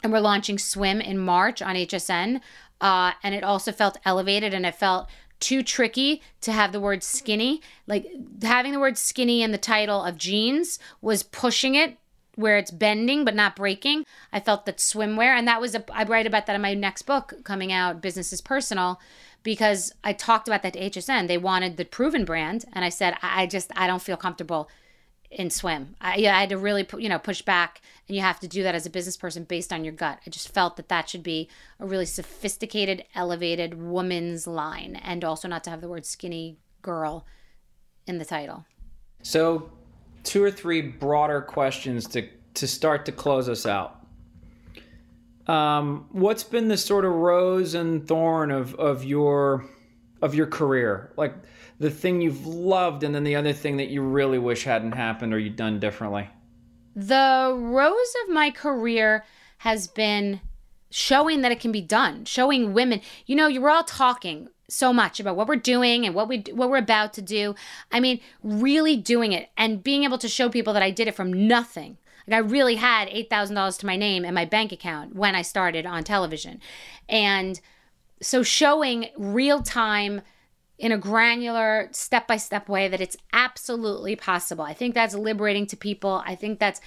and 0.01 0.13
we're 0.13 0.21
launching 0.21 0.57
swim 0.57 1.01
in 1.01 1.17
march 1.17 1.61
on 1.61 1.75
hsn 1.75 2.39
uh, 2.79 3.11
and 3.23 3.35
it 3.35 3.43
also 3.43 3.73
felt 3.73 3.97
elevated 4.05 4.53
and 4.53 4.65
it 4.65 4.75
felt 4.75 5.09
too 5.41 5.63
tricky 5.63 6.21
to 6.39 6.53
have 6.53 6.71
the 6.71 6.79
word 6.79 7.03
skinny. 7.03 7.61
Like 7.87 8.07
having 8.41 8.71
the 8.71 8.79
word 8.79 8.97
skinny 8.97 9.43
in 9.43 9.51
the 9.51 9.57
title 9.57 10.01
of 10.01 10.17
jeans 10.17 10.79
was 11.01 11.23
pushing 11.23 11.75
it 11.75 11.97
where 12.35 12.57
it's 12.57 12.71
bending 12.71 13.25
but 13.25 13.35
not 13.35 13.55
breaking. 13.55 14.05
I 14.31 14.39
felt 14.39 14.65
that 14.67 14.77
swimwear, 14.77 15.37
and 15.37 15.47
that 15.47 15.59
was 15.59 15.73
a, 15.75 15.83
I 15.91 16.03
write 16.03 16.27
about 16.27 16.45
that 16.45 16.55
in 16.55 16.61
my 16.61 16.75
next 16.75 17.01
book 17.01 17.33
coming 17.43 17.71
out, 17.73 18.01
Business 18.01 18.31
is 18.31 18.41
Personal, 18.41 18.99
because 19.47 19.93
I 20.03 20.11
talked 20.11 20.49
about 20.49 20.61
that 20.63 20.73
to 20.73 20.89
HSN. 20.89 21.29
They 21.29 21.37
wanted 21.37 21.77
the 21.77 21.85
proven 21.85 22.25
brand, 22.25 22.65
and 22.73 22.83
I 22.83 22.89
said 22.89 23.15
I 23.21 23.47
just 23.47 23.71
I 23.77 23.87
don't 23.87 24.01
feel 24.01 24.17
comfortable 24.17 24.69
in 25.31 25.49
swim. 25.49 25.95
I, 26.01 26.15
I 26.15 26.41
had 26.41 26.49
to 26.49 26.57
really, 26.57 26.85
you 26.97 27.07
know, 27.07 27.17
push 27.17 27.41
back, 27.41 27.79
and 28.09 28.17
you 28.17 28.21
have 28.21 28.41
to 28.41 28.47
do 28.49 28.61
that 28.63 28.75
as 28.75 28.85
a 28.85 28.89
business 28.89 29.15
person 29.15 29.45
based 29.45 29.71
on 29.71 29.85
your 29.85 29.93
gut. 29.93 30.19
I 30.27 30.31
just 30.31 30.53
felt 30.53 30.75
that 30.75 30.89
that 30.89 31.07
should 31.07 31.23
be 31.23 31.47
a 31.79 31.85
really 31.85 32.05
sophisticated, 32.05 33.05
elevated 33.15 33.81
woman's 33.81 34.47
line, 34.47 34.97
and 34.97 35.23
also 35.23 35.47
not 35.47 35.63
to 35.63 35.69
have 35.69 35.79
the 35.79 35.87
word 35.87 36.05
skinny 36.05 36.57
girl 36.81 37.25
in 38.05 38.17
the 38.17 38.25
title. 38.25 38.65
So, 39.23 39.71
two 40.25 40.43
or 40.43 40.51
three 40.51 40.81
broader 40.81 41.39
questions 41.39 42.05
to 42.09 42.27
to 42.55 42.67
start 42.67 43.05
to 43.05 43.13
close 43.13 43.47
us 43.47 43.65
out. 43.65 43.96
Um, 45.47 46.07
what's 46.11 46.43
been 46.43 46.67
the 46.67 46.77
sort 46.77 47.05
of 47.05 47.13
rose 47.13 47.73
and 47.73 48.07
thorn 48.07 48.51
of 48.51 48.75
of 48.75 49.03
your 49.03 49.65
of 50.21 50.35
your 50.35 50.47
career? 50.47 51.13
Like 51.17 51.33
the 51.79 51.89
thing 51.89 52.21
you've 52.21 52.45
loved 52.45 53.03
and 53.03 53.15
then 53.15 53.23
the 53.23 53.35
other 53.35 53.53
thing 53.53 53.77
that 53.77 53.89
you 53.89 54.01
really 54.01 54.39
wish 54.39 54.63
hadn't 54.63 54.93
happened 54.93 55.33
or 55.33 55.39
you'd 55.39 55.55
done 55.55 55.79
differently? 55.79 56.27
The 56.95 57.53
rose 57.55 58.13
of 58.25 58.33
my 58.33 58.51
career 58.51 59.23
has 59.59 59.87
been 59.87 60.41
showing 60.89 61.41
that 61.41 61.51
it 61.51 61.59
can 61.59 61.71
be 61.71 61.81
done, 61.81 62.25
showing 62.25 62.73
women. 62.73 63.01
You 63.25 63.35
know, 63.35 63.47
you 63.47 63.61
were 63.61 63.69
all 63.69 63.83
talking 63.83 64.49
so 64.69 64.91
much 64.91 65.19
about 65.19 65.35
what 65.35 65.47
we're 65.47 65.55
doing 65.55 66.05
and 66.05 66.13
what 66.13 66.27
we 66.27 66.43
what 66.51 66.69
we're 66.69 66.77
about 66.77 67.13
to 67.13 67.21
do. 67.21 67.55
I 67.91 67.99
mean, 67.99 68.19
really 68.43 68.97
doing 68.97 69.31
it 69.31 69.49
and 69.57 69.83
being 69.83 70.03
able 70.03 70.17
to 70.17 70.27
show 70.27 70.49
people 70.49 70.73
that 70.73 70.83
I 70.83 70.91
did 70.91 71.07
it 71.07 71.15
from 71.15 71.47
nothing. 71.47 71.97
Like 72.27 72.35
I 72.35 72.39
really 72.39 72.75
had 72.75 73.07
$8,000 73.09 73.79
to 73.79 73.85
my 73.85 73.95
name 73.95 74.25
in 74.25 74.33
my 74.33 74.45
bank 74.45 74.71
account 74.71 75.15
when 75.15 75.35
I 75.35 75.41
started 75.41 75.85
on 75.85 76.03
television. 76.03 76.59
And 77.07 77.59
so 78.21 78.43
showing 78.43 79.07
real 79.17 79.61
time 79.61 80.21
in 80.77 80.91
a 80.91 80.97
granular, 80.97 81.89
step 81.91 82.27
by 82.27 82.37
step 82.37 82.69
way 82.69 82.87
that 82.87 83.01
it's 83.01 83.17
absolutely 83.33 84.15
possible. 84.15 84.63
I 84.63 84.73
think 84.73 84.93
that's 84.93 85.15
liberating 85.15 85.65
to 85.67 85.77
people. 85.77 86.21
I 86.25 86.35
think 86.35 86.59
that's 86.59 86.81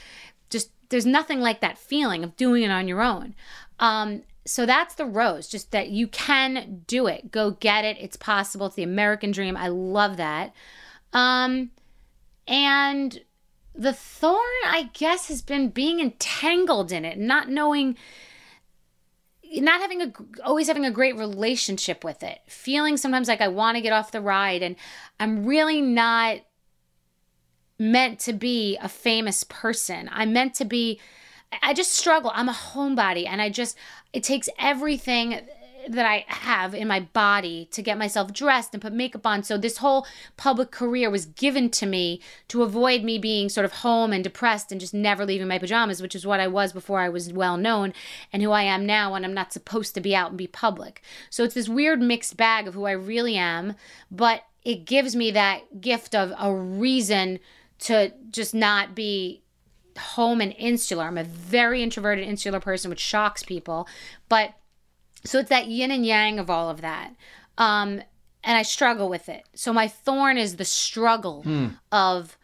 just, 0.49 0.71
there's 0.91 1.07
nothing 1.07 1.41
like 1.41 1.61
that 1.61 1.79
feeling 1.79 2.23
of 2.23 2.37
doing 2.37 2.63
it 2.63 2.71
on 2.71 2.87
your 2.87 3.03
own. 3.03 3.35
Um, 3.81 4.23
so 4.47 4.65
that's 4.65 4.95
the 4.95 5.05
rose, 5.05 5.49
just 5.49 5.71
that 5.73 5.91
you 5.91 6.07
can 6.09 6.83
do 6.87 7.07
it. 7.07 7.31
Go 7.31 7.53
get 7.53 7.85
it. 7.85 7.97
It's 8.01 8.17
possible. 8.17 8.67
It's 8.67 8.77
the 8.77 8.83
American 8.83 9.33
dream. 9.33 9.57
I 9.57 9.69
love 9.69 10.17
that. 10.19 10.55
Um, 11.13 11.71
and 12.47 13.21
the 13.75 13.93
thorn, 13.93 14.39
I 14.67 14.91
guess, 14.93 15.29
has 15.29 15.43
been 15.43 15.69
being 15.69 16.01
entangled 16.01 16.93
in 16.93 17.05
it, 17.05 17.19
not 17.19 17.49
knowing 17.49 17.97
not 19.53 19.81
having 19.81 20.01
a 20.01 20.13
always 20.45 20.69
having 20.69 20.85
a 20.85 20.93
great 20.93 21.17
relationship 21.17 22.05
with 22.05 22.23
it 22.23 22.39
feeling 22.47 22.97
sometimes 22.97 23.27
like 23.27 23.41
i 23.41 23.49
want 23.49 23.75
to 23.75 23.81
get 23.81 23.93
off 23.93 24.13
the 24.13 24.21
ride 24.21 24.63
and 24.63 24.77
i'm 25.19 25.45
really 25.45 25.81
not 25.81 26.39
meant 27.81 28.19
to 28.21 28.35
be 28.35 28.77
a 28.83 28.89
famous 28.89 29.43
person. 29.45 30.09
I'm 30.13 30.33
meant 30.33 30.55
to 30.57 30.65
be 30.65 31.01
i 31.63 31.73
just 31.73 31.93
struggle. 31.93 32.31
I'm 32.33 32.49
a 32.49 32.53
homebody 32.53 33.27
and 33.27 33.41
i 33.43 33.49
just 33.49 33.77
it 34.13 34.23
takes 34.23 34.49
everything 34.59 35.41
that 35.89 36.07
I 36.07 36.25
have 36.29 36.75
in 36.75 36.89
my 36.89 37.01
body 37.01 37.69
to 37.73 37.83
get 37.83 37.99
myself 37.99 38.33
dressed 38.33 38.73
and 38.73 38.83
put 38.83 38.93
makeup 38.93 39.27
on. 39.27 39.43
So 39.43 39.57
this 39.57 39.79
whole 39.79 40.07
public 40.37 40.71
career 40.71 41.11
was 41.11 41.27
given 41.27 41.71
to 41.71 41.87
me 41.87 42.21
to 42.49 42.63
avoid 42.63 43.03
me 43.03 43.19
being 43.19 43.49
sort 43.49 43.65
of 43.65 43.73
home 43.73 44.13
and 44.13 44.23
depressed 44.23 44.71
and 44.71 44.81
just 44.81 44.95
never 44.95 45.25
leaving 45.25 45.49
my 45.49 45.59
pajamas, 45.59 46.03
which 46.03 46.15
is 46.15 46.27
what 46.27 46.41
I 46.41 46.47
was 46.47 46.73
before 46.73 47.01
I 47.01 47.09
was 47.09 47.33
well 47.33 47.57
known 47.57 47.93
and 48.33 48.43
who 48.43 48.51
I 48.51 48.63
am 48.63 48.87
now 48.87 49.13
when 49.13 49.25
I'm 49.25 49.35
not 49.35 49.53
supposed 49.53 49.95
to 49.95 50.01
be 50.01 50.15
out 50.15 50.31
and 50.31 50.39
be 50.39 50.47
public. 50.47 51.03
So 51.31 51.45
it's 51.45 51.55
this 51.55 51.69
weird 51.69 52.01
mixed 52.01 52.37
bag 52.37 52.69
of 52.69 52.75
who 52.75 52.85
I 52.85 52.93
really 52.93 53.37
am, 53.37 53.75
but 54.11 54.45
it 54.65 54.85
gives 54.85 55.17
me 55.17 55.31
that 55.31 55.81
gift 55.81 56.15
of 56.15 56.33
a 56.39 56.53
reason 56.53 57.39
to 57.81 58.13
just 58.31 58.55
not 58.55 58.95
be 58.95 59.43
home 59.99 60.41
and 60.41 60.55
insular. 60.59 61.05
I'm 61.05 61.19
a 61.19 61.25
very 61.25 61.83
introverted, 61.83 62.27
insular 62.27 62.61
person, 62.61 62.91
which 62.91 63.01
shocks 63.01 63.43
people, 63.43 63.89
but 64.29 64.55
so 65.25 65.39
it's 65.39 65.49
that 65.49 65.69
yin 65.69 65.91
and 65.91 66.05
yang 66.05 66.39
of 66.39 66.49
all 66.51 66.71
of 66.71 66.81
that. 66.81 67.15
Um, 67.59 68.03
and 68.43 68.57
I 68.57 68.63
struggle 68.63 69.09
with 69.09 69.29
it. 69.29 69.45
So 69.55 69.73
my 69.73 69.87
thorn 69.87 70.39
is 70.39 70.57
the 70.57 70.65
struggle 70.65 71.43
hmm. 71.43 71.69
of 71.93 72.37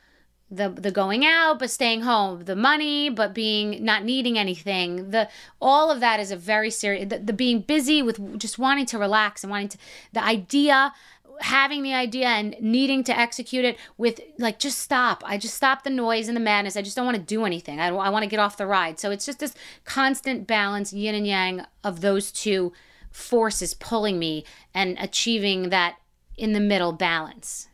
the 0.49 0.69
the 0.69 0.93
going 0.93 1.25
out 1.25 1.59
but 1.59 1.71
staying 1.71 2.03
home, 2.03 2.45
the 2.45 2.55
money 2.55 3.09
but 3.11 3.35
being 3.35 3.85
not 3.85 4.05
needing 4.05 4.39
anything. 4.39 5.11
The 5.11 5.29
all 5.61 5.91
of 5.91 6.01
that 6.01 6.21
is 6.21 6.31
a 6.31 6.37
very 6.37 6.71
serious 6.71 7.09
the, 7.09 7.19
the 7.19 7.33
being 7.33 7.61
busy 7.61 8.03
with 8.03 8.39
just 8.39 8.59
wanting 8.59 8.87
to 8.87 8.99
relax 8.99 9.43
and 9.43 9.51
wanting 9.51 9.69
to 9.69 9.79
the 10.13 10.23
idea 10.23 10.93
having 11.41 11.83
the 11.83 11.95
idea 11.95 12.27
and 12.27 12.57
needing 12.61 13.05
to 13.05 13.19
execute 13.19 13.65
it 13.65 13.77
with 13.97 14.21
like 14.39 14.59
just 14.59 14.79
stop 14.79 15.23
i 15.27 15.37
just 15.37 15.55
stop 15.55 15.85
the 15.85 15.91
noise 15.91 16.29
and 16.29 16.37
the 16.37 16.41
madness 16.41 16.77
i 16.77 16.83
just 16.83 16.97
don't 16.97 17.05
want 17.05 17.17
to 17.17 17.23
do 17.23 17.45
anything 17.45 17.81
i, 17.81 17.89
I 17.89 18.09
want 18.11 18.23
to 18.23 18.29
get 18.29 18.41
off 18.41 18.57
the 18.57 18.67
ride 18.67 18.99
so 18.99 19.11
it's 19.11 19.27
just 19.27 19.39
this 19.39 19.55
constant 19.85 20.47
balance 20.47 20.93
yin 20.93 21.15
and 21.15 21.27
yang 21.27 21.67
of 21.85 22.01
those 22.01 22.33
two 22.33 22.73
forces 23.11 23.75
pulling 23.75 24.19
me 24.19 24.45
and 24.75 24.97
achieving 25.01 25.71
that 25.71 25.97
in 26.37 26.53
the 26.53 26.61
middle 26.61 26.93
balance 26.93 27.69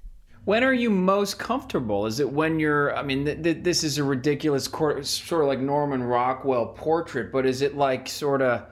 when 0.44 0.64
are 0.64 0.74
you 0.74 0.90
most 0.90 1.38
comfortable? 1.38 2.04
Is 2.04 2.18
it 2.18 2.28
when 2.28 2.58
you're? 2.58 2.96
I 2.96 3.04
mean, 3.04 3.24
th- 3.24 3.44
th- 3.44 3.62
this 3.62 3.84
is 3.84 3.98
a 3.98 4.02
ridiculous, 4.02 4.64
sort 4.64 5.42
of 5.42 5.46
like 5.46 5.60
Norman 5.60 6.02
Rockwell 6.02 6.66
portrait, 6.66 7.30
but 7.30 7.46
is 7.46 7.62
it 7.62 7.76
like 7.76 8.08
sort 8.08 8.42
of 8.42 8.64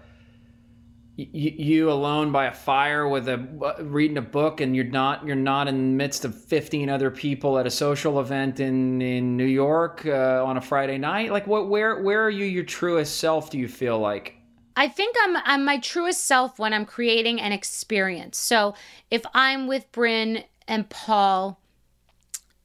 you 1.32 1.90
alone 1.90 2.32
by 2.32 2.46
a 2.46 2.52
fire 2.52 3.08
with 3.08 3.28
a 3.28 3.34
uh, 3.62 3.82
reading 3.82 4.16
a 4.16 4.22
book 4.22 4.60
and 4.60 4.74
you're 4.74 4.84
not 4.84 5.26
you're 5.26 5.36
not 5.36 5.68
in 5.68 5.76
the 5.76 5.96
midst 5.96 6.24
of 6.24 6.34
15 6.34 6.88
other 6.88 7.10
people 7.10 7.58
at 7.58 7.66
a 7.66 7.70
social 7.70 8.20
event 8.20 8.60
in 8.60 9.02
in 9.02 9.36
New 9.36 9.44
York 9.44 10.06
uh, 10.06 10.44
on 10.44 10.56
a 10.56 10.60
Friday 10.60 10.98
night 10.98 11.30
like 11.30 11.46
what 11.46 11.68
where 11.68 12.02
where 12.02 12.24
are 12.24 12.30
you 12.30 12.44
your 12.44 12.64
truest 12.64 13.18
self 13.18 13.50
do 13.50 13.58
you 13.58 13.68
feel 13.68 13.98
like 13.98 14.36
I 14.76 14.88
think 14.88 15.16
I'm 15.22 15.36
I'm 15.44 15.64
my 15.64 15.78
truest 15.78 16.26
self 16.26 16.58
when 16.58 16.72
I'm 16.72 16.86
creating 16.86 17.40
an 17.40 17.52
experience. 17.52 18.38
So 18.38 18.74
if 19.10 19.22
I'm 19.34 19.66
with 19.66 19.90
Bryn 19.92 20.44
and 20.66 20.88
Paul 20.88 21.60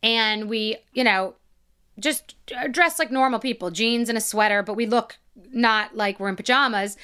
and 0.01 0.47
we, 0.47 0.77
you 0.93 1.03
know, 1.03 1.35
just 1.99 2.35
dress 2.71 2.99
like 2.99 3.11
normal 3.11 3.39
people, 3.39 3.71
jeans 3.71 4.07
and 4.07 4.17
a 4.17 4.21
sweater, 4.21 4.61
but 4.63 4.75
we 4.75 4.85
look 4.85 5.17
not 5.51 5.95
like 5.95 6.19
we're 6.19 6.29
in 6.29 6.35
pajamas. 6.35 6.95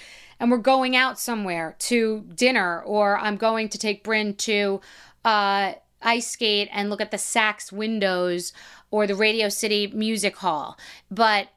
And 0.42 0.50
we're 0.50 0.58
going 0.58 0.96
out 0.96 1.20
somewhere 1.20 1.76
to 1.80 2.26
dinner, 2.34 2.82
or 2.82 3.20
I'm 3.20 3.38
going 3.38 3.70
to 3.70 3.78
take 3.78 4.04
Bryn 4.04 4.34
to 4.38 4.82
uh, 5.24 5.74
ice 6.02 6.32
skate 6.32 6.68
and 6.72 6.90
look 6.90 7.00
at 7.00 7.12
the 7.12 7.18
Saks 7.18 7.72
windows 7.72 8.52
or 8.90 9.06
the 9.06 9.14
Radio 9.14 9.50
City 9.50 9.86
Music 9.86 10.36
Hall. 10.38 10.80
But 11.12 11.50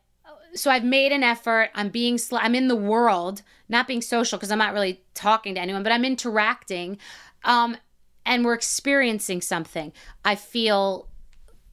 so 0.54 0.70
I've 0.70 0.84
made 0.84 1.12
an 1.12 1.22
effort. 1.22 1.70
I'm 1.74 1.88
being, 1.88 2.18
sl- 2.18 2.36
I'm 2.36 2.54
in 2.54 2.68
the 2.68 2.76
world, 2.76 3.40
not 3.70 3.88
being 3.88 4.02
social 4.02 4.36
because 4.36 4.50
I'm 4.50 4.58
not 4.58 4.74
really 4.74 5.02
talking 5.14 5.54
to 5.54 5.60
anyone, 5.62 5.82
but 5.82 5.90
I'm 5.90 6.04
interacting. 6.04 6.98
Um, 7.42 7.78
and 8.26 8.44
we're 8.44 8.52
experiencing 8.52 9.40
something. 9.40 9.94
I 10.26 10.34
feel 10.34 11.08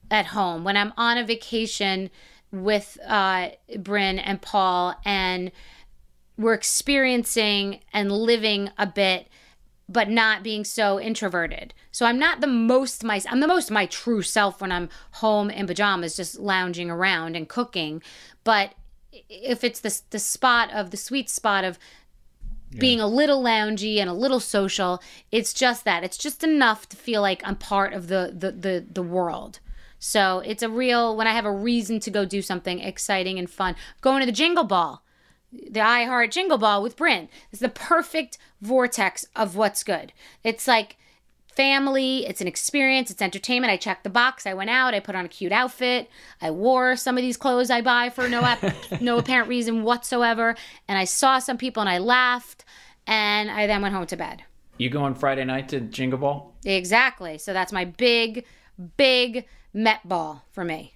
at 0.09 0.28
home 0.28 0.64
when 0.64 0.78
I'm 0.78 0.93
on 0.95 1.18
a 1.18 1.26
vacation 1.26 2.09
with 2.53 2.97
uh, 3.05 3.49
Bryn 3.78 4.18
and 4.18 4.41
Paul, 4.41 4.95
and 5.05 5.51
we're 6.38 6.53
experiencing 6.53 7.82
and 7.93 8.11
living 8.11 8.69
a 8.77 8.88
bit, 8.88 9.27
but 9.88 10.09
not 10.09 10.43
being 10.43 10.63
so 10.63 10.99
introverted. 10.99 11.73
So 11.91 12.05
I'm 12.05 12.17
not 12.17 12.41
the 12.41 12.47
most 12.47 13.03
my 13.03 13.21
I'm 13.29 13.41
the 13.41 13.47
most 13.47 13.69
my 13.71 13.86
true 13.86 14.21
self 14.21 14.61
when 14.61 14.71
I'm 14.71 14.89
home 15.13 15.49
in 15.49 15.67
pajamas, 15.67 16.15
just 16.15 16.39
lounging 16.39 16.89
around 16.89 17.36
and 17.36 17.47
cooking. 17.47 18.01
But 18.43 18.73
if 19.29 19.63
it's 19.63 19.82
the 19.82 20.01
the 20.09 20.19
spot 20.19 20.71
of 20.71 20.91
the 20.91 20.97
sweet 20.97 21.29
spot 21.29 21.63
of 21.63 21.77
being 22.77 23.01
a 23.01 23.07
little 23.07 23.43
loungy 23.43 23.97
and 23.97 24.09
a 24.09 24.13
little 24.13 24.39
social, 24.39 25.01
it's 25.29 25.53
just 25.53 25.84
that. 25.84 26.05
It's 26.05 26.17
just 26.17 26.41
enough 26.41 26.88
to 26.89 26.97
feel 26.97 27.21
like 27.21 27.41
I'm 27.45 27.57
part 27.57 27.93
of 27.93 28.07
the 28.07 28.34
the 28.38 28.51
the, 28.51 28.86
the 28.89 29.03
world. 29.03 29.59
So 29.99 30.39
it's 30.39 30.63
a 30.63 30.69
real 30.69 31.15
when 31.15 31.27
I 31.27 31.34
have 31.34 31.45
a 31.45 31.51
reason 31.51 31.99
to 32.01 32.09
go 32.09 32.25
do 32.25 32.41
something 32.41 32.79
exciting 32.79 33.38
and 33.38 33.49
fun. 33.49 33.75
Going 33.99 34.21
to 34.21 34.25
the 34.25 34.32
Jingle 34.32 34.63
Ball, 34.63 35.03
the 35.52 35.80
iHeart 35.80 36.32
Jingle 36.32 36.58
Ball 36.58 36.82
with 36.82 36.95
Bryn. 36.95 37.30
It's 37.52 37.62
the 37.62 37.70
perfect 37.70 38.38
vortex 38.62 39.26
of 39.36 39.56
what's 39.56 39.84
good. 39.84 40.14
It's 40.43 40.68
like 40.68 40.97
family, 41.47 42.26
it's 42.26 42.41
an 42.41 42.47
experience, 42.47 43.12
it's 43.12 43.22
entertainment. 43.22 43.72
I 43.72 43.78
checked 43.78 44.04
the 44.04 44.10
box, 44.10 44.45
I 44.45 44.54
went 44.54 44.70
out, 44.70 44.93
I 44.93 44.99
put 44.99 45.16
on 45.16 45.26
a 45.26 45.30
cute 45.30 45.52
outfit, 45.52 46.10
I 46.41 46.52
wore 46.52 46.95
some 46.95 47.18
of 47.18 47.22
these 47.22 47.38
clothes 47.38 47.70
I 47.70 47.82
buy 47.82 48.10
for 48.10 48.30
no 48.30 48.41
ap- 48.41 48.74
no 49.02 49.18
apparent 49.18 49.49
reason 49.49 49.84
whatsoever, 49.84 50.56
and 50.88 50.97
I 50.97 51.04
saw 51.04 51.39
some 51.39 51.58
people 51.58 51.82
and 51.82 51.89
I 51.89 51.97
laughed, 51.97 52.64
and 53.06 53.52
I 53.52 53.68
then 53.68 53.82
went 53.82 53.93
home 53.93 54.06
to 54.08 54.18
bed. 54.18 54.43
You 54.78 54.89
going 54.89 55.14
Friday 55.14 55.43
night 55.43 55.70
to 55.70 55.82
Jingle 55.82 56.20
Ball? 56.20 56.56
Exactly. 56.66 57.38
So 57.38 57.54
that's 57.54 57.72
my 57.72 57.86
big, 57.86 58.45
big 58.97 59.45
Met 59.74 60.08
Ball 60.08 60.43
for 60.52 60.64
me. 60.64 60.95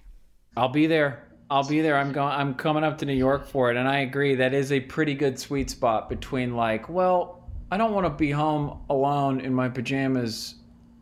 I'll 0.56 0.68
be 0.68 0.86
there. 0.86 1.25
I'll 1.50 1.66
be 1.66 1.80
there. 1.80 1.96
I'm 1.96 2.12
going. 2.12 2.32
I'm 2.32 2.54
coming 2.54 2.82
up 2.84 2.98
to 2.98 3.06
New 3.06 3.12
York 3.14 3.46
for 3.46 3.70
it, 3.70 3.76
and 3.76 3.88
I 3.88 3.98
agree 4.00 4.34
that 4.36 4.52
is 4.52 4.72
a 4.72 4.80
pretty 4.80 5.14
good 5.14 5.38
sweet 5.38 5.70
spot 5.70 6.08
between 6.08 6.54
like, 6.56 6.88
well, 6.88 7.44
I 7.70 7.76
don't 7.76 7.92
want 7.92 8.06
to 8.06 8.10
be 8.10 8.30
home 8.30 8.80
alone 8.90 9.40
in 9.40 9.54
my 9.54 9.68
pajamas 9.68 10.56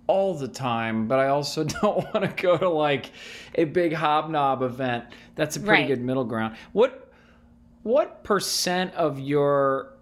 all 0.07 0.35
the 0.35 0.49
time, 0.49 1.09
but 1.09 1.19
I 1.19 1.29
also 1.29 1.65
don't 1.83 1.97
want 2.13 2.23
to 2.37 2.43
go 2.43 2.59
to 2.59 2.69
like 2.69 3.11
a 3.55 3.65
big 3.65 3.95
hobnob 3.95 4.63
event. 4.63 5.05
That's 5.35 5.57
a 5.57 5.61
pretty 5.61 5.83
Right. 5.85 5.89
good 5.89 6.03
middle 6.03 6.25
ground. 6.25 6.57
What 6.73 7.11
what 7.83 8.23
percent 8.25 8.93
of 8.95 9.19
your 9.19 9.95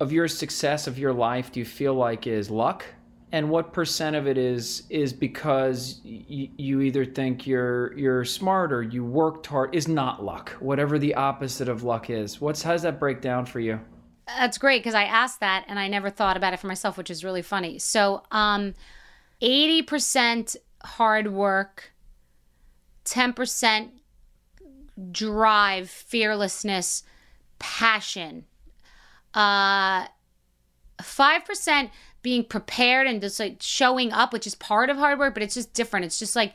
of 0.00 0.12
your 0.12 0.28
success 0.28 0.86
of 0.86 0.98
your 0.98 1.12
life 1.12 1.52
do 1.52 1.60
you 1.60 1.66
feel 1.66 1.92
like 1.94 2.26
is 2.26 2.48
luck? 2.50 2.84
And 3.30 3.50
what 3.50 3.72
percent 3.72 4.16
of 4.16 4.26
it 4.26 4.38
is 4.38 4.84
is 4.88 5.12
because 5.12 6.00
y- 6.04 6.50
you 6.56 6.80
either 6.80 7.04
think 7.04 7.46
you're 7.46 7.96
you're 7.96 8.24
smart 8.24 8.72
or 8.72 8.82
you 8.82 9.04
worked 9.04 9.46
hard 9.46 9.74
is 9.74 9.86
not 9.86 10.24
luck. 10.24 10.50
Whatever 10.60 10.98
the 10.98 11.14
opposite 11.14 11.68
of 11.68 11.82
luck 11.82 12.08
is. 12.08 12.40
What's 12.40 12.62
how 12.62 12.72
does 12.72 12.82
that 12.82 12.98
break 12.98 13.20
down 13.20 13.44
for 13.44 13.60
you? 13.60 13.80
That's 14.26 14.58
great 14.58 14.80
because 14.80 14.94
I 14.94 15.04
asked 15.04 15.40
that 15.40 15.64
and 15.68 15.78
I 15.78 15.88
never 15.88 16.10
thought 16.10 16.36
about 16.36 16.52
it 16.52 16.60
for 16.60 16.66
myself, 16.66 16.96
which 16.98 17.10
is 17.10 17.24
really 17.24 17.42
funny. 17.42 17.78
So, 17.78 18.22
um, 18.30 18.74
80% 19.40 20.56
hard 20.82 21.32
work, 21.32 21.92
10% 23.04 23.90
drive, 25.12 25.88
fearlessness, 25.88 27.04
passion, 27.58 28.44
uh, 29.34 30.06
5% 31.00 31.90
being 32.28 32.44
prepared 32.44 33.06
and 33.06 33.22
just 33.22 33.40
like 33.40 33.56
showing 33.60 34.12
up, 34.12 34.34
which 34.34 34.46
is 34.46 34.54
part 34.54 34.90
of 34.90 34.98
hard 34.98 35.18
work, 35.18 35.32
but 35.32 35.42
it's 35.42 35.54
just 35.54 35.72
different. 35.72 36.04
It's 36.04 36.18
just 36.18 36.36
like 36.36 36.54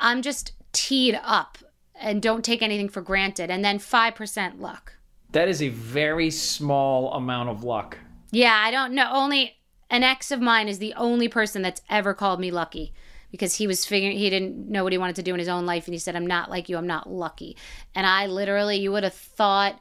I'm 0.00 0.22
just 0.22 0.52
teed 0.72 1.20
up 1.22 1.58
and 2.00 2.22
don't 2.22 2.42
take 2.42 2.62
anything 2.62 2.88
for 2.88 3.02
granted. 3.02 3.50
And 3.50 3.62
then 3.62 3.78
5% 3.78 4.58
luck. 4.58 4.94
That 5.32 5.48
is 5.48 5.60
a 5.60 5.68
very 5.68 6.30
small 6.30 7.12
amount 7.12 7.50
of 7.50 7.62
luck. 7.62 7.98
Yeah, 8.30 8.58
I 8.58 8.70
don't 8.70 8.94
know. 8.94 9.10
Only 9.12 9.58
an 9.90 10.02
ex 10.02 10.30
of 10.30 10.40
mine 10.40 10.66
is 10.66 10.78
the 10.78 10.94
only 10.94 11.28
person 11.28 11.60
that's 11.60 11.82
ever 11.90 12.14
called 12.14 12.40
me 12.40 12.50
lucky 12.50 12.94
because 13.30 13.56
he 13.56 13.66
was 13.66 13.84
figuring 13.84 14.16
he 14.16 14.30
didn't 14.30 14.66
know 14.66 14.82
what 14.82 14.94
he 14.94 14.98
wanted 14.98 15.16
to 15.16 15.22
do 15.22 15.34
in 15.34 15.38
his 15.38 15.48
own 15.48 15.66
life 15.66 15.86
and 15.86 15.92
he 15.92 15.98
said 15.98 16.16
I'm 16.16 16.26
not 16.26 16.48
like 16.48 16.70
you, 16.70 16.78
I'm 16.78 16.86
not 16.86 17.10
lucky. 17.10 17.54
And 17.94 18.06
I 18.06 18.24
literally 18.28 18.78
you 18.78 18.92
would 18.92 19.04
have 19.04 19.12
thought 19.12 19.78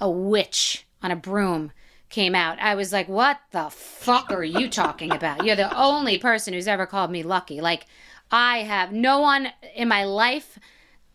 a 0.00 0.10
witch 0.10 0.86
on 1.02 1.10
a 1.10 1.16
broom 1.16 1.72
came 2.10 2.34
out. 2.34 2.58
I 2.60 2.74
was 2.74 2.92
like, 2.92 3.08
"What 3.08 3.38
the 3.52 3.70
fuck 3.70 4.30
are 4.30 4.44
you 4.44 4.68
talking 4.68 5.12
about? 5.12 5.44
You're 5.44 5.56
the 5.56 5.76
only 5.76 6.18
person 6.18 6.52
who's 6.52 6.68
ever 6.68 6.86
called 6.86 7.10
me 7.10 7.22
lucky." 7.22 7.60
Like 7.60 7.86
I 8.30 8.58
have 8.58 8.92
no 8.92 9.20
one 9.20 9.48
in 9.74 9.88
my 9.88 10.04
life 10.04 10.58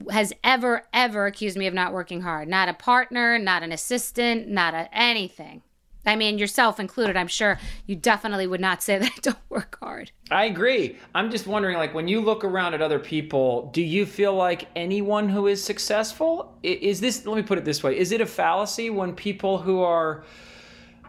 has 0.10 0.34
ever 0.44 0.84
ever 0.94 1.26
accused 1.26 1.58
me 1.58 1.68
of 1.68 1.74
not 1.74 1.94
working 1.94 2.22
hard. 2.22 2.48
Not 2.48 2.70
a 2.70 2.74
partner, 2.74 3.40
not 3.40 3.64
an 3.64 3.72
assistant, 3.72 4.48
not 4.48 4.74
a 4.74 4.90
anything. 4.94 5.62
I 6.06 6.16
mean, 6.16 6.38
yourself 6.38 6.80
included. 6.80 7.18
I'm 7.18 7.28
sure 7.28 7.60
you 7.88 7.96
definitely 7.96 8.46
would 8.48 8.62
not 8.62 8.84
say 8.84 8.98
that 9.00 9.12
I 9.12 9.20
don't 9.22 9.38
work 9.50 9.78
hard. 9.82 10.12
I 10.30 10.46
agree. 10.46 10.98
I'm 11.14 11.32
just 11.32 11.48
wondering, 11.48 11.78
like, 11.78 11.94
when 11.94 12.08
you 12.08 12.22
look 12.22 12.44
around 12.44 12.74
at 12.74 12.82
other 12.82 13.00
people, 13.00 13.72
do 13.74 13.82
you 13.82 14.06
feel 14.06 14.36
like 14.36 14.68
anyone 14.76 15.30
who 15.30 15.48
is 15.48 15.64
successful 15.64 16.58
is 16.64 17.02
this? 17.02 17.26
Let 17.26 17.36
me 17.36 17.44
put 17.44 17.58
it 17.58 17.66
this 17.66 17.84
way: 17.84 17.98
Is 17.98 18.12
it 18.12 18.22
a 18.22 18.26
fallacy 18.26 18.90
when 18.90 19.14
people 19.14 19.58
who 19.58 19.82
are 19.82 20.24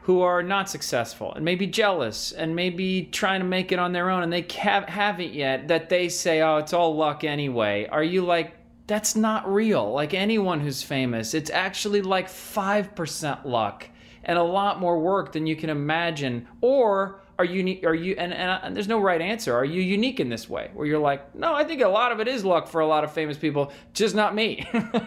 who 0.07 0.21
are 0.21 0.41
not 0.41 0.71
successful 0.71 1.35
and 1.35 1.45
maybe 1.45 1.67
jealous 1.67 2.31
and 2.31 2.55
maybe 2.55 3.09
trying 3.11 3.41
to 3.41 3.47
make 3.47 3.73
it 3.73 3.81
on 3.81 3.93
their 3.93 4.09
own 4.09 4.23
and 4.23 4.33
they 4.33 4.43
ca- 4.43 4.87
haven't 4.87 5.35
yet 5.35 5.67
that 5.67 5.89
they 5.89 6.09
say, 6.09 6.41
"Oh, 6.41 6.59
it's 6.59 6.73
all 6.73 6.95
luck 6.95 7.25
anyway." 7.25 7.89
Are 7.91 8.05
you 8.05 8.25
like? 8.25 8.55
That's 8.87 9.17
not 9.17 9.53
real. 9.53 9.93
Like 9.93 10.15
anyone 10.15 10.61
who's 10.61 10.81
famous, 10.81 11.35
it's 11.35 11.51
actually 11.51 12.03
like 12.03 12.29
5% 12.29 13.45
luck 13.45 13.89
and 14.23 14.39
a 14.39 14.45
lot 14.45 14.79
more 14.79 15.01
work 15.01 15.33
than 15.33 15.45
you 15.45 15.57
can 15.57 15.71
imagine. 15.71 16.47
Or 16.61 17.21
are 17.37 17.45
you 17.45 17.81
are 17.85 17.93
you 17.93 18.15
and, 18.17 18.33
and, 18.33 18.61
and 18.63 18.77
there's 18.77 18.87
no 18.87 19.01
right 19.01 19.21
answer. 19.21 19.57
Are 19.57 19.65
you 19.65 19.83
unique 19.83 20.21
in 20.21 20.29
this 20.29 20.49
way 20.49 20.71
where 20.75 20.87
you're 20.87 21.01
like, 21.01 21.35
no, 21.35 21.53
I 21.53 21.65
think 21.65 21.83
a 21.83 21.89
lot 21.89 22.13
of 22.13 22.21
it 22.21 22.29
is 22.29 22.45
luck 22.45 22.69
for 22.69 22.81
a 22.81 22.87
lot 22.87 23.03
of 23.03 23.11
famous 23.11 23.37
people, 23.39 23.73
just 23.93 24.15
not 24.15 24.37
me. 24.37 24.69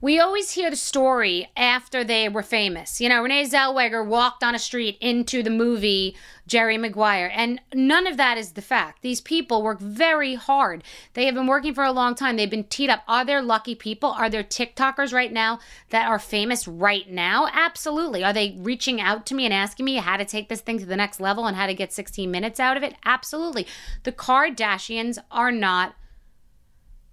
We 0.00 0.20
always 0.20 0.52
hear 0.52 0.70
the 0.70 0.76
story 0.76 1.50
after 1.56 2.04
they 2.04 2.28
were 2.28 2.44
famous. 2.44 3.00
You 3.00 3.08
know, 3.08 3.20
Renee 3.20 3.46
Zellweger 3.46 4.06
walked 4.06 4.44
on 4.44 4.54
a 4.54 4.58
street 4.58 4.96
into 5.00 5.42
the 5.42 5.50
movie 5.50 6.16
Jerry 6.46 6.78
Maguire, 6.78 7.32
and 7.34 7.60
none 7.74 8.06
of 8.06 8.16
that 8.16 8.38
is 8.38 8.52
the 8.52 8.62
fact. 8.62 9.02
These 9.02 9.20
people 9.20 9.60
work 9.60 9.80
very 9.80 10.36
hard. 10.36 10.84
They 11.14 11.26
have 11.26 11.34
been 11.34 11.48
working 11.48 11.74
for 11.74 11.82
a 11.82 11.90
long 11.90 12.14
time. 12.14 12.36
They've 12.36 12.48
been 12.48 12.62
teed 12.64 12.90
up. 12.90 13.02
Are 13.08 13.24
there 13.24 13.42
lucky 13.42 13.74
people? 13.74 14.10
Are 14.10 14.30
there 14.30 14.44
TikTokers 14.44 15.12
right 15.12 15.32
now 15.32 15.58
that 15.90 16.06
are 16.06 16.20
famous 16.20 16.68
right 16.68 17.10
now? 17.10 17.48
Absolutely. 17.52 18.22
Are 18.22 18.32
they 18.32 18.56
reaching 18.60 19.00
out 19.00 19.26
to 19.26 19.34
me 19.34 19.46
and 19.46 19.52
asking 19.52 19.84
me 19.84 19.96
how 19.96 20.16
to 20.16 20.24
take 20.24 20.48
this 20.48 20.60
thing 20.60 20.78
to 20.78 20.86
the 20.86 20.96
next 20.96 21.18
level 21.18 21.44
and 21.44 21.56
how 21.56 21.66
to 21.66 21.74
get 21.74 21.92
16 21.92 22.30
minutes 22.30 22.60
out 22.60 22.76
of 22.76 22.84
it? 22.84 22.94
Absolutely. 23.04 23.66
The 24.04 24.12
Kardashians 24.12 25.18
are 25.32 25.50
not 25.50 25.96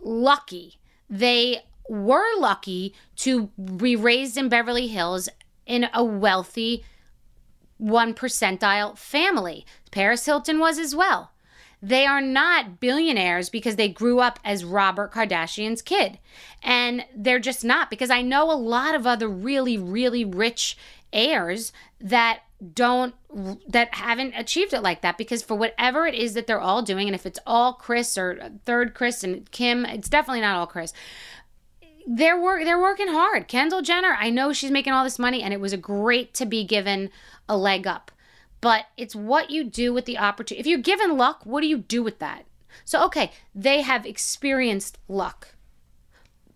lucky. 0.03 0.79
They 1.09 1.63
were 1.89 2.39
lucky 2.39 2.93
to 3.17 3.47
be 3.77 3.95
raised 3.95 4.37
in 4.37 4.49
Beverly 4.49 4.87
Hills 4.87 5.29
in 5.65 5.87
a 5.93 6.03
wealthy 6.03 6.83
one 7.77 8.13
percentile 8.13 8.97
family. 8.97 9.65
Paris 9.91 10.25
Hilton 10.25 10.59
was 10.59 10.79
as 10.79 10.95
well. 10.95 11.31
They 11.81 12.05
are 12.05 12.21
not 12.21 12.79
billionaires 12.79 13.49
because 13.49 13.75
they 13.75 13.89
grew 13.89 14.19
up 14.19 14.39
as 14.43 14.65
Robert 14.65 15.13
Kardashian's 15.13 15.81
kid. 15.81 16.17
And 16.63 17.05
they're 17.15 17.39
just 17.39 17.63
not 17.63 17.89
because 17.89 18.09
I 18.09 18.21
know 18.21 18.51
a 18.51 18.53
lot 18.53 18.95
of 18.95 19.05
other 19.05 19.27
really, 19.27 19.77
really 19.77 20.25
rich 20.25 20.77
heirs 21.13 21.71
that 21.99 22.39
don't 22.73 23.13
that 23.67 23.93
haven't 23.95 24.33
achieved 24.35 24.73
it 24.73 24.81
like 24.81 25.01
that 25.01 25.17
because 25.17 25.43
for 25.43 25.55
whatever 25.55 26.07
it 26.07 26.15
is 26.15 26.33
that 26.33 26.47
they're 26.47 26.61
all 26.61 26.81
doing 26.81 27.07
and 27.07 27.13
if 27.13 27.25
it's 27.25 27.39
all 27.45 27.73
Kris 27.73 28.17
or 28.17 28.39
third 28.63 28.93
Kris 28.93 29.25
and 29.25 29.49
Kim 29.51 29.85
it's 29.85 30.07
definitely 30.07 30.39
not 30.39 30.55
all 30.55 30.65
Kris 30.65 30.93
they're 32.07 32.39
work 32.39 32.63
they're 32.63 32.79
working 32.79 33.07
hard. 33.09 33.47
Kendall 33.47 33.81
Jenner, 33.81 34.15
I 34.19 34.29
know 34.29 34.53
she's 34.53 34.71
making 34.71 34.93
all 34.93 35.03
this 35.03 35.19
money 35.19 35.41
and 35.43 35.53
it 35.53 35.59
was 35.59 35.73
a 35.73 35.77
great 35.77 36.33
to 36.35 36.45
be 36.45 36.63
given 36.63 37.09
a 37.49 37.57
leg 37.57 37.87
up. 37.87 38.11
But 38.61 38.85
it's 38.97 39.15
what 39.15 39.49
you 39.51 39.63
do 39.63 39.93
with 39.93 40.05
the 40.05 40.17
opportunity. 40.17 40.59
If 40.61 40.67
you're 40.67 40.79
given 40.79 41.17
luck, 41.17 41.41
what 41.45 41.61
do 41.61 41.67
you 41.67 41.79
do 41.79 42.03
with 42.03 42.19
that? 42.19 42.45
So 42.83 43.03
okay, 43.05 43.31
they 43.53 43.81
have 43.81 44.05
experienced 44.05 44.97
luck. 45.07 45.55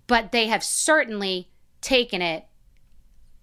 but 0.08 0.32
they 0.32 0.48
have 0.48 0.64
certainly 0.64 1.50
taken 1.82 2.22
it 2.22 2.46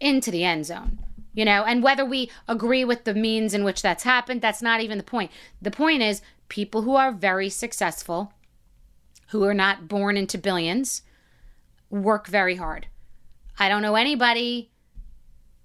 into 0.00 0.30
the 0.30 0.44
end 0.44 0.66
zone. 0.66 0.98
You 1.32 1.44
know, 1.44 1.64
and 1.64 1.82
whether 1.82 2.04
we 2.04 2.30
agree 2.48 2.84
with 2.84 3.04
the 3.04 3.14
means 3.14 3.54
in 3.54 3.62
which 3.62 3.82
that's 3.82 4.04
happened, 4.04 4.40
that's 4.40 4.62
not 4.62 4.80
even 4.80 4.98
the 4.98 5.04
point. 5.04 5.30
The 5.60 5.70
point 5.70 6.02
is 6.02 6.22
people 6.48 6.82
who 6.82 6.96
are 6.96 7.12
very 7.12 7.50
successful, 7.50 8.32
who 9.28 9.44
are 9.44 9.54
not 9.54 9.86
born 9.86 10.16
into 10.16 10.38
billions, 10.38 11.02
work 12.02 12.26
very 12.26 12.56
hard. 12.56 12.86
I 13.58 13.68
don't 13.68 13.82
know 13.82 13.96
anybody 13.96 14.70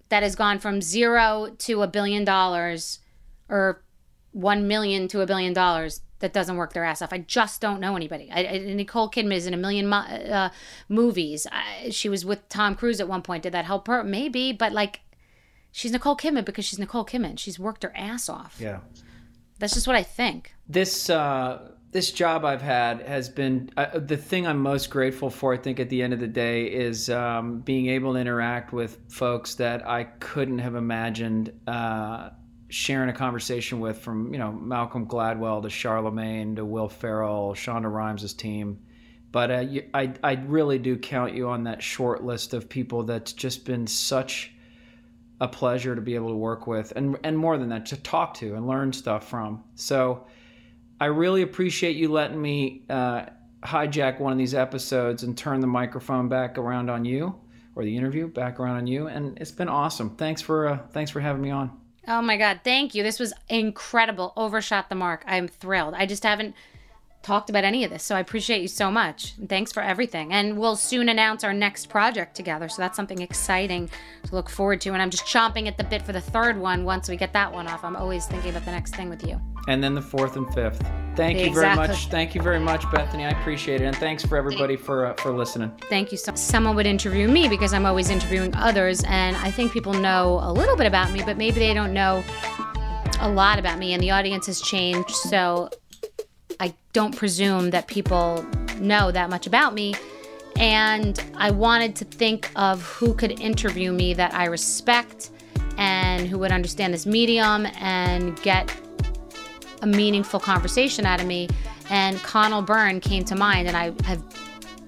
that 0.09 0.23
has 0.23 0.35
gone 0.35 0.59
from 0.59 0.81
zero 0.81 1.55
to 1.59 1.81
a 1.81 1.87
billion 1.87 2.25
dollars 2.25 2.99
or 3.49 3.83
one 4.31 4.67
million 4.67 5.07
to 5.09 5.21
a 5.21 5.25
billion 5.25 5.53
dollars 5.53 6.01
that 6.19 6.33
doesn't 6.33 6.55
work 6.55 6.73
their 6.73 6.83
ass 6.83 7.01
off. 7.01 7.11
I 7.11 7.19
just 7.19 7.59
don't 7.61 7.79
know 7.79 7.95
anybody. 7.95 8.29
I, 8.31 8.45
I, 8.45 8.57
Nicole 8.59 9.09
Kidman 9.09 9.33
is 9.33 9.47
in 9.47 9.53
a 9.53 9.57
million 9.57 9.91
uh, 9.91 10.51
movies. 10.87 11.47
I, 11.51 11.89
she 11.89 12.09
was 12.09 12.23
with 12.23 12.47
Tom 12.47 12.75
Cruise 12.75 13.01
at 13.01 13.07
one 13.07 13.21
point. 13.21 13.43
Did 13.43 13.53
that 13.53 13.65
help 13.65 13.87
her? 13.87 14.03
Maybe, 14.03 14.53
but 14.53 14.71
like, 14.71 15.01
she's 15.71 15.91
Nicole 15.91 16.15
Kidman 16.15 16.45
because 16.45 16.63
she's 16.65 16.79
Nicole 16.79 17.05
Kidman. 17.05 17.39
She's 17.39 17.59
worked 17.59 17.83
her 17.83 17.91
ass 17.95 18.29
off. 18.29 18.57
Yeah, 18.59 18.79
that's 19.59 19.73
just 19.73 19.87
what 19.87 19.95
I 19.95 20.03
think. 20.03 20.53
This 20.67 21.09
uh, 21.09 21.71
this 21.91 22.11
job 22.11 22.45
I've 22.45 22.61
had 22.61 23.01
has 23.01 23.29
been 23.29 23.69
uh, 23.75 23.99
the 23.99 24.17
thing 24.17 24.47
I'm 24.47 24.59
most 24.59 24.89
grateful 24.89 25.29
for. 25.29 25.53
I 25.53 25.57
think 25.57 25.79
at 25.79 25.89
the 25.89 26.01
end 26.01 26.13
of 26.13 26.19
the 26.19 26.27
day 26.27 26.65
is 26.67 27.09
um, 27.09 27.59
being 27.59 27.87
able 27.87 28.13
to 28.13 28.19
interact 28.19 28.71
with 28.71 28.97
folks 29.09 29.55
that 29.55 29.87
I 29.87 30.05
couldn't 30.05 30.59
have 30.59 30.75
imagined. 30.75 31.53
Uh, 31.67 32.29
sharing 32.69 33.09
a 33.09 33.13
conversation 33.13 33.81
with 33.81 33.99
from 33.99 34.33
you 34.33 34.39
know 34.39 34.51
Malcolm 34.51 35.05
Gladwell 35.05 35.61
to 35.63 35.69
Charlemagne 35.69 36.55
to 36.55 36.65
Will 36.65 36.87
Ferrell, 36.87 37.53
Shonda 37.53 37.91
Rhimes' 37.91 38.33
team. 38.33 38.79
But 39.31 39.51
uh, 39.51 39.59
you, 39.59 39.89
I 39.93 40.13
I 40.23 40.33
really 40.33 40.79
do 40.79 40.97
count 40.97 41.33
you 41.33 41.49
on 41.49 41.65
that 41.65 41.83
short 41.83 42.23
list 42.23 42.53
of 42.53 42.69
people 42.69 43.03
that's 43.03 43.33
just 43.33 43.65
been 43.65 43.87
such 43.87 44.53
a 45.41 45.47
pleasure 45.47 45.95
to 45.95 46.01
be 46.01 46.15
able 46.15 46.29
to 46.29 46.35
work 46.35 46.67
with, 46.67 46.93
and 46.95 47.17
and 47.23 47.37
more 47.37 47.57
than 47.57 47.69
that, 47.69 47.87
to 47.87 47.97
talk 47.97 48.35
to 48.35 48.55
and 48.55 48.65
learn 48.65 48.93
stuff 48.93 49.27
from. 49.29 49.63
So 49.75 50.25
I 51.01 51.05
really 51.05 51.41
appreciate 51.41 51.95
you 51.95 52.11
letting 52.11 52.39
me 52.39 52.83
uh, 52.87 53.25
hijack 53.63 54.19
one 54.19 54.31
of 54.31 54.37
these 54.37 54.53
episodes 54.53 55.23
and 55.23 55.35
turn 55.35 55.59
the 55.59 55.65
microphone 55.65 56.29
back 56.29 56.59
around 56.59 56.91
on 56.91 57.05
you, 57.05 57.35
or 57.75 57.83
the 57.83 57.97
interview 57.97 58.27
back 58.27 58.59
around 58.59 58.75
on 58.75 58.85
you, 58.85 59.07
and 59.07 59.35
it's 59.39 59.51
been 59.51 59.67
awesome. 59.67 60.15
Thanks 60.15 60.43
for 60.43 60.67
uh, 60.67 60.77
thanks 60.91 61.09
for 61.09 61.19
having 61.19 61.41
me 61.41 61.49
on. 61.49 61.71
Oh 62.07 62.21
my 62.21 62.37
God, 62.37 62.59
thank 62.63 62.93
you. 62.93 63.01
This 63.01 63.19
was 63.19 63.33
incredible. 63.49 64.31
Overshot 64.37 64.89
the 64.89 64.95
mark. 64.95 65.23
I'm 65.25 65.47
thrilled. 65.47 65.95
I 65.95 66.05
just 66.05 66.21
haven't 66.21 66.53
talked 67.23 67.49
about 67.49 67.63
any 67.63 67.83
of 67.83 67.91
this, 67.91 68.03
so 68.03 68.15
I 68.15 68.19
appreciate 68.19 68.61
you 68.61 68.67
so 68.67 68.89
much. 68.89 69.33
And 69.37 69.47
thanks 69.47 69.71
for 69.71 69.83
everything. 69.83 70.33
And 70.33 70.57
we'll 70.57 70.75
soon 70.75 71.09
announce 71.09 71.43
our 71.43 71.53
next 71.53 71.87
project 71.87 72.35
together, 72.35 72.67
so 72.67 72.81
that's 72.81 72.95
something 72.95 73.21
exciting 73.21 73.89
to 74.23 74.35
look 74.35 74.49
forward 74.49 74.81
to. 74.81 74.89
And 74.93 75.01
I'm 75.01 75.09
just 75.09 75.25
chomping 75.25 75.67
at 75.67 75.77
the 75.77 75.83
bit 75.83 76.01
for 76.01 76.13
the 76.13 76.21
third 76.21 76.57
one 76.57 76.83
once 76.83 77.09
we 77.09 77.17
get 77.17 77.33
that 77.33 77.51
one 77.51 77.67
off. 77.67 77.83
I'm 77.83 77.95
always 77.95 78.25
thinking 78.25 78.51
about 78.51 78.65
the 78.65 78.71
next 78.71 78.95
thing 78.95 79.09
with 79.09 79.25
you. 79.25 79.39
And 79.67 79.83
then 79.83 79.93
the 79.93 80.01
fourth 80.01 80.37
and 80.37 80.51
fifth. 80.53 80.81
Thank 81.15 81.37
exactly. 81.37 81.43
you 81.43 81.53
very 81.53 81.75
much. 81.75 82.07
Thank 82.07 82.33
you 82.33 82.41
very 82.41 82.59
much, 82.59 82.81
Bethenny. 82.85 83.25
I 83.25 83.39
appreciate 83.39 83.81
it. 83.81 83.85
And 83.85 83.95
thanks 83.95 84.25
for 84.25 84.35
everybody 84.35 84.75
for 84.75 85.05
uh, 85.05 85.13
for 85.15 85.31
listening. 85.31 85.71
Thank 85.89 86.11
you. 86.11 86.17
So 86.17 86.33
someone 86.33 86.75
would 86.75 86.87
interview 86.87 87.27
me 87.27 87.47
because 87.47 87.71
I'm 87.73 87.85
always 87.85 88.09
interviewing 88.09 88.55
others, 88.55 89.03
and 89.03 89.35
I 89.37 89.51
think 89.51 89.71
people 89.71 89.93
know 89.93 90.39
a 90.41 90.51
little 90.51 90.75
bit 90.75 90.87
about 90.87 91.11
me, 91.11 91.21
but 91.23 91.37
maybe 91.37 91.59
they 91.59 91.75
don't 91.75 91.93
know 91.93 92.23
a 93.19 93.29
lot 93.29 93.59
about 93.59 93.77
me, 93.77 93.93
and 93.93 94.01
the 94.01 94.09
audience 94.09 94.47
has 94.47 94.59
changed. 94.61 95.11
So 95.11 95.69
I 96.61 96.75
don't 96.93 97.17
presume 97.17 97.71
that 97.71 97.87
people 97.87 98.45
know 98.79 99.11
that 99.11 99.31
much 99.31 99.47
about 99.47 99.73
me. 99.73 99.95
And 100.57 101.19
I 101.35 101.49
wanted 101.49 101.95
to 101.95 102.05
think 102.05 102.51
of 102.55 102.83
who 102.83 103.15
could 103.15 103.39
interview 103.39 103.91
me 103.91 104.13
that 104.13 104.31
I 104.35 104.45
respect 104.45 105.31
and 105.77 106.27
who 106.27 106.37
would 106.37 106.51
understand 106.51 106.93
this 106.93 107.07
medium 107.07 107.65
and 107.79 108.39
get 108.43 108.71
a 109.81 109.87
meaningful 109.87 110.39
conversation 110.39 111.03
out 111.03 111.19
of 111.19 111.25
me. 111.25 111.49
And 111.89 112.17
Conal 112.19 112.61
Byrne 112.61 112.99
came 112.99 113.25
to 113.25 113.35
mind, 113.35 113.67
and 113.67 113.75
I 113.75 113.91
have 114.05 114.23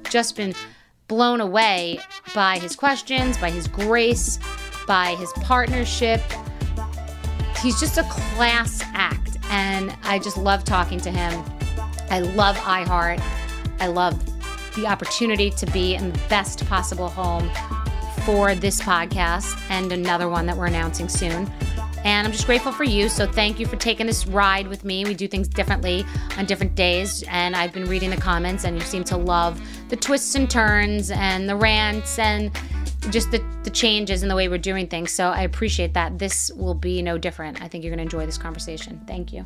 just 0.03 0.35
been 0.35 0.53
blown 1.07 1.41
away 1.41 1.99
by 2.35 2.59
his 2.59 2.75
questions, 2.75 3.35
by 3.39 3.49
his 3.49 3.67
grace, 3.67 4.37
by 4.85 5.15
his 5.15 5.33
partnership. 5.41 6.21
He's 7.63 7.79
just 7.79 7.97
a 7.97 8.03
class 8.03 8.83
act, 8.93 9.39
and 9.49 9.95
I 10.03 10.19
just 10.19 10.37
love 10.37 10.63
talking 10.63 10.99
to 11.01 11.09
him. 11.09 11.43
I 12.09 12.19
love 12.19 12.55
iHeart. 12.57 13.21
I 13.79 13.87
love 13.87 14.23
the 14.75 14.87
opportunity 14.87 15.49
to 15.51 15.65
be 15.67 15.95
in 15.95 16.11
the 16.11 16.19
best 16.29 16.65
possible 16.67 17.09
home 17.09 17.49
for 18.25 18.55
this 18.55 18.81
podcast 18.81 19.59
and 19.69 19.91
another 19.91 20.29
one 20.29 20.45
that 20.45 20.55
we're 20.55 20.67
announcing 20.67 21.09
soon. 21.09 21.51
And 22.05 22.27
I'm 22.27 22.33
just 22.33 22.45
grateful 22.45 22.71
for 22.71 22.83
you. 22.83 23.07
So 23.07 23.25
thank 23.25 23.59
you 23.59 23.65
for 23.65 23.77
taking 23.77 24.07
this 24.07 24.27
ride 24.27 24.67
with 24.67 24.83
me. 24.83 25.05
We 25.05 25.13
do 25.13 25.27
things 25.27 25.47
differently 25.47 26.05
on 26.37 26.45
different 26.45 26.75
days. 26.75 27.23
And 27.29 27.55
I've 27.55 27.71
been 27.71 27.85
reading 27.85 28.09
the 28.09 28.17
comments, 28.17 28.65
and 28.65 28.75
you 28.75 28.81
seem 28.81 29.05
to 29.05 29.17
love 29.17 29.61
the 29.89 29.95
twists 29.95 30.35
and 30.35 30.49
turns 30.49 31.11
and 31.11 31.47
the 31.47 31.55
rants 31.55 32.19
and 32.19 32.51
just 33.09 33.31
the, 33.31 33.43
the 33.63 33.69
changes 33.69 34.21
in 34.21 34.29
the 34.29 34.35
way 34.35 34.49
we're 34.49 34.57
doing 34.57 34.87
things. 34.87 35.11
So 35.11 35.29
I 35.29 35.43
appreciate 35.43 35.93
that. 35.93 36.19
This 36.19 36.51
will 36.55 36.75
be 36.75 37.01
no 37.01 37.17
different. 37.17 37.61
I 37.61 37.67
think 37.67 37.83
you're 37.83 37.91
going 37.91 38.05
to 38.05 38.15
enjoy 38.15 38.25
this 38.25 38.37
conversation. 38.37 39.01
Thank 39.07 39.31
you. 39.31 39.45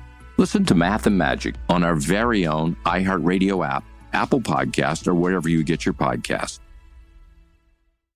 Listen 0.41 0.65
to 0.65 0.73
Math 0.73 1.05
and 1.05 1.15
Magic 1.15 1.53
on 1.69 1.83
our 1.83 1.93
very 1.93 2.47
own 2.47 2.75
iHeartRadio 2.87 3.63
app, 3.63 3.83
Apple 4.11 4.41
Podcast, 4.41 5.07
or 5.07 5.13
wherever 5.13 5.47
you 5.47 5.63
get 5.63 5.85
your 5.85 5.93
podcast. 5.93 6.57